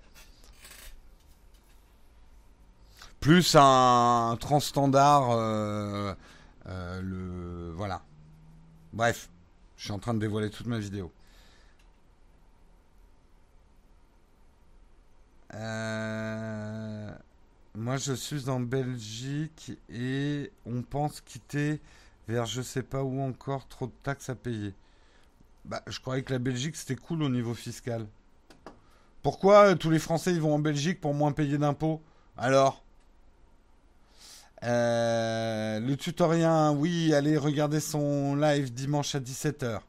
Plus 3.20 3.56
un 3.56 4.38
transstandard, 4.40 5.32
euh, 5.32 6.14
euh, 6.68 7.72
voilà. 7.76 8.04
Bref, 8.94 9.30
je 9.78 9.86
suis 9.86 9.92
en 9.92 10.00
train 10.00 10.14
de 10.14 10.20
dévoiler 10.20 10.50
toute 10.50 10.68
ma 10.68 10.78
vidéo. 10.78 11.12
Euh, 15.54 17.12
moi, 17.76 17.98
je 17.98 18.14
suis 18.14 18.50
en 18.50 18.60
Belgique 18.60 19.72
et 19.90 20.52
on 20.66 20.82
pense 20.82 21.22
quitter 21.22 21.80
vers 22.28 22.46
je 22.46 22.62
sais 22.62 22.84
pas 22.84 23.04
où 23.04 23.22
encore, 23.22 23.68
trop 23.68 23.88
de 23.88 23.94
taxes 24.04 24.30
à 24.30 24.36
payer. 24.36 24.74
Bah, 25.66 25.82
je 25.88 26.00
croyais 26.00 26.24
que 26.24 26.34
la 26.34 26.40
Belgique 26.40 26.76
c'était 26.76 26.96
cool 26.96 27.24
au 27.24 27.30
niveau 27.30 27.54
fiscal. 27.54 28.06
Pourquoi 29.22 29.72
euh, 29.72 29.76
tous 29.76 29.90
les 29.90 30.00
Français 30.00 30.32
ils 30.34 30.42
vont 30.42 30.54
en 30.54 30.60
Belgique 30.60 31.02
pour 31.02 31.14
moins 31.14 31.32
payer 31.32 31.58
d'impôts? 31.58 32.02
Alors 32.38 32.84
euh, 34.64 35.80
Le 35.80 35.96
tutorien, 35.98 36.72
oui, 36.72 37.14
allez 37.14 37.38
regarder 37.38 37.80
son 37.80 38.36
live 38.36 38.74
dimanche 38.74 39.16
à 39.16 39.20
17h. 39.20 39.82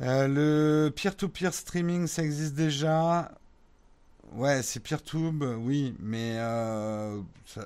Euh, 0.00 0.28
le 0.28 0.90
peer-to-peer 0.90 1.52
streaming, 1.52 2.06
ça 2.06 2.22
existe 2.22 2.54
déjà. 2.54 3.32
Ouais, 4.32 4.62
c'est 4.62 4.80
PeerTube, 4.80 5.42
oui, 5.42 5.96
mais 5.98 6.36
euh, 6.38 7.20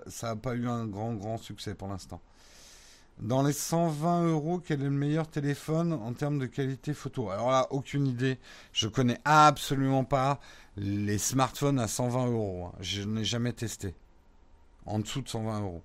ça 0.06 0.28
n'a 0.28 0.36
pas 0.36 0.54
eu 0.54 0.68
un 0.68 0.86
grand, 0.86 1.12
grand 1.14 1.36
succès 1.38 1.74
pour 1.74 1.88
l'instant. 1.88 2.20
Dans 3.20 3.42
les 3.42 3.52
120 3.52 4.26
euros, 4.28 4.60
quel 4.64 4.80
est 4.80 4.84
le 4.84 4.90
meilleur 4.90 5.28
téléphone 5.28 5.92
en 5.92 6.12
termes 6.12 6.38
de 6.38 6.46
qualité 6.46 6.94
photo? 6.94 7.30
Alors 7.30 7.50
là, 7.50 7.66
aucune 7.70 8.06
idée. 8.06 8.38
Je 8.72 8.88
connais 8.88 9.18
absolument 9.24 10.04
pas 10.04 10.40
les 10.76 11.18
smartphones 11.18 11.78
à 11.78 11.88
120 11.88 12.26
euros. 12.26 12.66
Hein. 12.66 12.78
Je 12.80 13.02
n'ai 13.02 13.24
jamais 13.24 13.52
testé. 13.52 13.94
En 14.86 14.98
dessous 14.98 15.20
de 15.20 15.28
120 15.28 15.60
euros. 15.60 15.82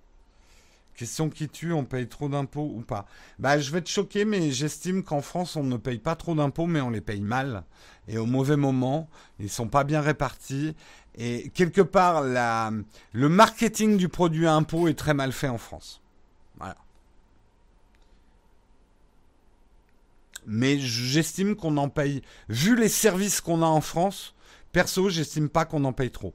Question 0.97 1.29
qui 1.29 1.47
tue, 1.47 1.73
on 1.73 1.85
paye 1.85 2.07
trop 2.07 2.27
d'impôts 2.27 2.73
ou 2.75 2.81
pas 2.81 3.05
Bah, 3.37 3.59
je 3.59 3.71
vais 3.71 3.81
te 3.81 3.89
choquer, 3.89 4.25
mais 4.25 4.49
j'estime 4.49 5.03
qu'en 5.03 5.21
France, 5.21 5.55
on 5.55 5.63
ne 5.63 5.77
paye 5.77 5.99
pas 5.99 6.15
trop 6.15 6.33
d'impôts, 6.33 6.65
mais 6.65 6.81
on 6.81 6.89
les 6.89 7.01
paye 7.01 7.21
mal 7.21 7.63
et 8.07 8.17
au 8.17 8.25
mauvais 8.25 8.57
moment. 8.57 9.07
Ils 9.39 9.49
sont 9.49 9.67
pas 9.67 9.83
bien 9.83 10.01
répartis 10.01 10.75
et 11.13 11.51
quelque 11.53 11.81
part, 11.81 12.23
le 12.23 13.29
marketing 13.29 13.97
du 13.97 14.09
produit 14.09 14.47
impôt 14.47 14.87
est 14.87 14.95
très 14.95 15.13
mal 15.13 15.31
fait 15.31 15.47
en 15.47 15.59
France. 15.59 16.01
Voilà. 16.57 16.77
Mais 20.47 20.79
j'estime 20.79 21.55
qu'on 21.55 21.77
en 21.77 21.89
paye, 21.89 22.23
vu 22.49 22.75
les 22.75 22.89
services 22.89 23.39
qu'on 23.39 23.61
a 23.61 23.67
en 23.67 23.81
France, 23.81 24.33
perso, 24.71 25.09
j'estime 25.09 25.49
pas 25.49 25.65
qu'on 25.65 25.85
en 25.85 25.93
paye 25.93 26.09
trop 26.09 26.33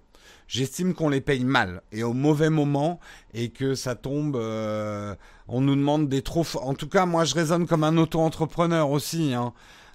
j'estime 0.53 0.93
qu'on 0.93 1.09
les 1.09 1.23
paye 1.23 1.45
mal 1.45 1.83
et 1.93 2.03
au 2.03 2.13
mauvais 2.13 2.51
moment 2.51 3.01
et 3.33 3.49
que 3.49 3.75
ça 3.75 3.95
tombe. 3.95 4.37
Euh, 4.37 5.15
on 5.49 5.63
nous 5.63 5.75
demande 5.75 6.09
des 6.09 6.23
trop. 6.23 6.45
En 6.61 6.75
tout 6.75 6.89
cas, 6.89 7.07
moi, 7.07 7.25
je 7.25 7.35
raisonne 7.35 7.67
comme 7.67 7.85
un 7.85 7.97
auto-entrepreneur 7.97 8.91
aussi. 8.91 9.33
Hein. 9.33 9.55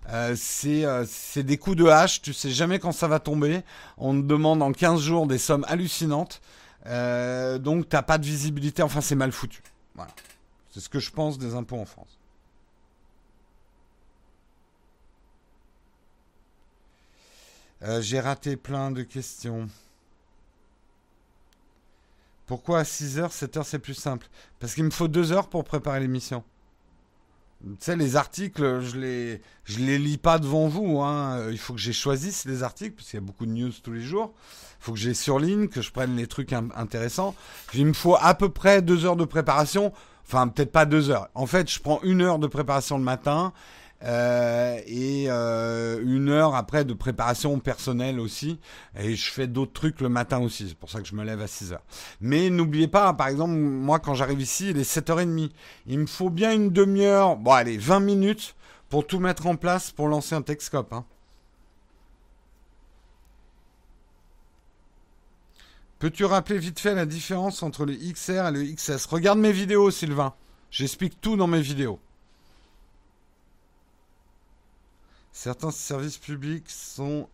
Euh, 0.09 0.35
euh, 0.65 1.05
c'est 1.07 1.43
des 1.43 1.57
coups 1.57 1.77
de 1.77 1.85
hache, 1.85 2.21
tu 2.21 2.33
sais 2.33 2.49
jamais 2.49 2.79
quand 2.79 2.91
ça 2.91 3.07
va 3.07 3.19
tomber. 3.19 3.61
On 3.97 4.13
te 4.19 4.25
demande 4.25 4.63
en 4.63 4.71
15 4.71 4.99
jours 4.99 5.27
des 5.27 5.37
sommes 5.37 5.65
hallucinantes. 5.67 6.41
donc 6.85 7.89
t'as 7.89 8.01
pas 8.01 8.17
de 8.17 8.25
visibilité, 8.25 8.81
enfin 8.81 9.01
c'est 9.01 9.15
mal 9.15 9.31
foutu. 9.31 9.61
Voilà. 9.95 10.11
C'est 10.71 10.79
ce 10.79 10.89
que 10.89 10.99
je 10.99 11.11
pense 11.11 11.37
des 11.37 11.53
impôts 11.53 11.77
en 11.77 11.85
France. 11.85 12.17
J'ai 17.99 18.19
raté 18.19 18.55
plein 18.55 18.89
de 18.89 19.03
questions. 19.03 19.67
Pourquoi 22.47 22.79
à 22.79 22.83
6h, 22.83 23.29
7h 23.29 23.63
c'est 23.65 23.77
plus 23.77 23.93
simple? 23.93 24.27
Parce 24.59 24.73
qu'il 24.73 24.85
me 24.85 24.89
faut 24.89 25.09
2 25.09 25.33
heures 25.33 25.49
pour 25.49 25.63
préparer 25.65 25.99
l'émission. 25.99 26.43
Tu 27.61 27.75
sais, 27.79 27.95
les 27.95 28.15
articles, 28.15 28.81
je 28.81 28.97
les, 28.97 29.41
je 29.65 29.79
les 29.79 29.97
lis 29.97 30.17
pas 30.17 30.39
devant 30.39 30.67
vous. 30.67 31.01
Hein. 31.01 31.49
Il 31.51 31.57
faut 31.57 31.73
que 31.73 31.79
j'ai 31.79 31.91
choisisse 31.91 32.45
les 32.45 32.63
articles, 32.63 32.95
parce 32.95 33.09
qu'il 33.09 33.19
y 33.19 33.23
a 33.23 33.25
beaucoup 33.25 33.45
de 33.45 33.51
news 33.51 33.71
tous 33.83 33.91
les 33.91 34.01
jours. 34.01 34.33
Il 34.79 34.83
faut 34.83 34.93
que 34.93 34.99
j'ai 34.99 35.13
surligne, 35.13 35.67
que 35.67 35.81
je 35.81 35.91
prenne 35.91 36.15
les 36.15 36.27
trucs 36.27 36.53
intéressants. 36.53 37.35
il 37.73 37.87
me 37.87 37.93
faut 37.93 38.15
à 38.19 38.33
peu 38.33 38.49
près 38.49 38.81
2 38.81 39.05
heures 39.05 39.15
de 39.17 39.25
préparation. 39.25 39.91
Enfin, 40.25 40.47
peut-être 40.47 40.71
pas 40.71 40.85
2 40.85 41.09
heures. 41.09 41.29
En 41.35 41.47
fait, 41.47 41.69
je 41.69 41.81
prends 41.81 41.99
une 42.03 42.21
heure 42.21 42.39
de 42.39 42.47
préparation 42.47 42.97
le 42.97 43.03
matin 43.03 43.53
euh, 44.03 44.79
et 44.85 45.25
euh, 45.27 45.99
une 46.03 46.29
heure 46.29 46.55
après 46.55 46.85
de 46.85 46.93
préparation 46.93 47.59
personnelle 47.59 48.19
aussi. 48.19 48.59
Et 48.99 49.15
je 49.15 49.31
fais 49.31 49.47
d'autres 49.47 49.73
trucs 49.73 50.01
le 50.01 50.09
matin 50.09 50.39
aussi. 50.39 50.69
C'est 50.69 50.77
pour 50.77 50.89
ça 50.89 51.01
que 51.01 51.07
je 51.07 51.15
me 51.15 51.23
lève 51.23 51.41
à 51.41 51.47
6 51.47 51.73
heures. 51.73 51.83
Mais 52.21 52.49
n'oubliez 52.49 52.87
pas, 52.87 53.13
par 53.13 53.27
exemple, 53.27 53.53
moi 53.53 53.99
quand 53.99 54.13
j'arrive 54.13 54.41
ici, 54.41 54.69
il 54.69 54.77
est 54.77 54.89
7h30. 54.89 55.49
Il 55.87 55.99
me 55.99 56.05
faut 56.07 56.29
bien 56.29 56.53
une 56.53 56.69
demi-heure, 56.69 57.37
bon 57.37 57.51
allez, 57.51 57.77
20 57.77 57.99
minutes 58.01 58.55
pour 58.89 59.05
tout 59.05 59.19
mettre 59.19 59.47
en 59.47 59.55
place 59.55 59.91
pour 59.91 60.07
lancer 60.07 60.35
un 60.35 60.41
Texcope. 60.41 60.93
Hein. 60.93 61.05
Peux-tu 65.99 66.25
rappeler 66.25 66.59
vite 66.59 66.79
fait 66.79 66.93
la 66.93 67.07
différence 67.07 67.63
entre 67.63 67.83
le 67.83 67.93
XR 67.93 68.47
et 68.47 68.51
le 68.51 68.63
XS 68.63 69.07
Regarde 69.07 69.39
mes 69.39 69.51
vidéos, 69.51 69.89
Sylvain. 69.89 70.35
J'explique 70.69 71.19
tout 71.21 71.37
dans 71.37 71.47
mes 71.47 71.61
vidéos. 71.61 71.99
Certains 75.37 75.69
services 75.69 76.17
publics 76.17 76.67
sont 76.67 77.29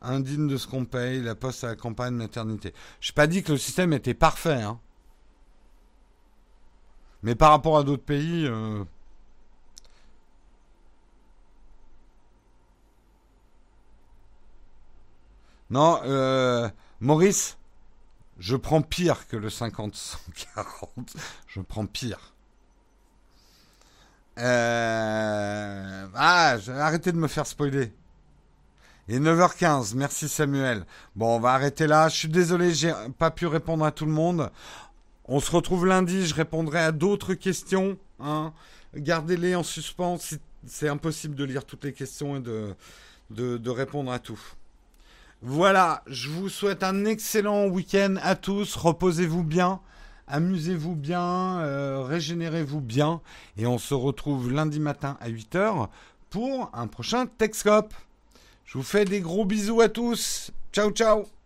indignes 0.00 0.48
de 0.48 0.56
ce 0.56 0.66
qu'on 0.66 0.84
paye, 0.84 1.22
la 1.22 1.36
poste 1.36 1.62
à 1.62 1.68
la 1.68 1.76
campagne, 1.76 2.14
maternité. 2.14 2.74
Je 2.98 3.12
n'ai 3.12 3.14
pas 3.14 3.28
dit 3.28 3.44
que 3.44 3.52
le 3.52 3.58
système 3.58 3.92
était 3.92 4.12
parfait, 4.12 4.60
hein. 4.60 4.80
Mais 7.22 7.36
par 7.36 7.50
rapport 7.50 7.78
à 7.78 7.84
d'autres 7.84 8.02
pays, 8.02 8.44
euh, 8.44 8.84
Non, 15.70 16.00
euh, 16.04 16.68
Maurice, 16.98 17.56
je 18.40 18.56
prends 18.56 18.82
pire 18.82 19.28
que 19.28 19.36
le 19.36 19.48
50-140. 19.48 21.14
Je 21.46 21.60
prends 21.60 21.86
pire. 21.86 22.31
Euh... 24.38 26.06
Ah, 26.14 26.56
arrêtez 26.78 27.12
de 27.12 27.18
me 27.18 27.28
faire 27.28 27.46
spoiler. 27.46 27.92
Et 29.08 29.18
9h15, 29.18 29.94
merci 29.96 30.28
Samuel. 30.28 30.84
Bon, 31.16 31.36
on 31.36 31.40
va 31.40 31.52
arrêter 31.52 31.86
là. 31.86 32.08
Je 32.08 32.16
suis 32.16 32.28
désolé, 32.28 32.72
j'ai 32.72 32.92
pas 33.18 33.30
pu 33.30 33.46
répondre 33.46 33.84
à 33.84 33.90
tout 33.90 34.06
le 34.06 34.12
monde. 34.12 34.50
On 35.24 35.40
se 35.40 35.50
retrouve 35.50 35.86
lundi, 35.86 36.26
je 36.26 36.34
répondrai 36.34 36.80
à 36.80 36.92
d'autres 36.92 37.34
questions. 37.34 37.98
Hein. 38.20 38.52
Gardez-les 38.94 39.54
en 39.54 39.62
suspens. 39.62 40.18
C'est 40.66 40.88
impossible 40.88 41.34
de 41.34 41.44
lire 41.44 41.64
toutes 41.64 41.84
les 41.84 41.92
questions 41.92 42.36
et 42.36 42.40
de, 42.40 42.74
de, 43.30 43.56
de 43.56 43.70
répondre 43.70 44.12
à 44.12 44.18
tout. 44.18 44.40
Voilà, 45.42 46.04
je 46.06 46.28
vous 46.28 46.48
souhaite 46.48 46.84
un 46.84 47.04
excellent 47.04 47.66
week-end 47.66 48.14
à 48.22 48.36
tous. 48.36 48.76
Reposez-vous 48.76 49.42
bien. 49.42 49.80
Amusez-vous 50.26 50.94
bien, 50.94 51.60
euh, 51.60 52.02
régénérez-vous 52.02 52.80
bien, 52.80 53.20
et 53.56 53.66
on 53.66 53.78
se 53.78 53.94
retrouve 53.94 54.50
lundi 54.50 54.80
matin 54.80 55.16
à 55.20 55.28
8h 55.28 55.88
pour 56.30 56.70
un 56.72 56.86
prochain 56.86 57.26
Texcope. 57.26 57.92
Je 58.64 58.78
vous 58.78 58.84
fais 58.84 59.04
des 59.04 59.20
gros 59.20 59.44
bisous 59.44 59.80
à 59.80 59.88
tous. 59.88 60.50
Ciao 60.72 60.90
ciao 60.90 61.41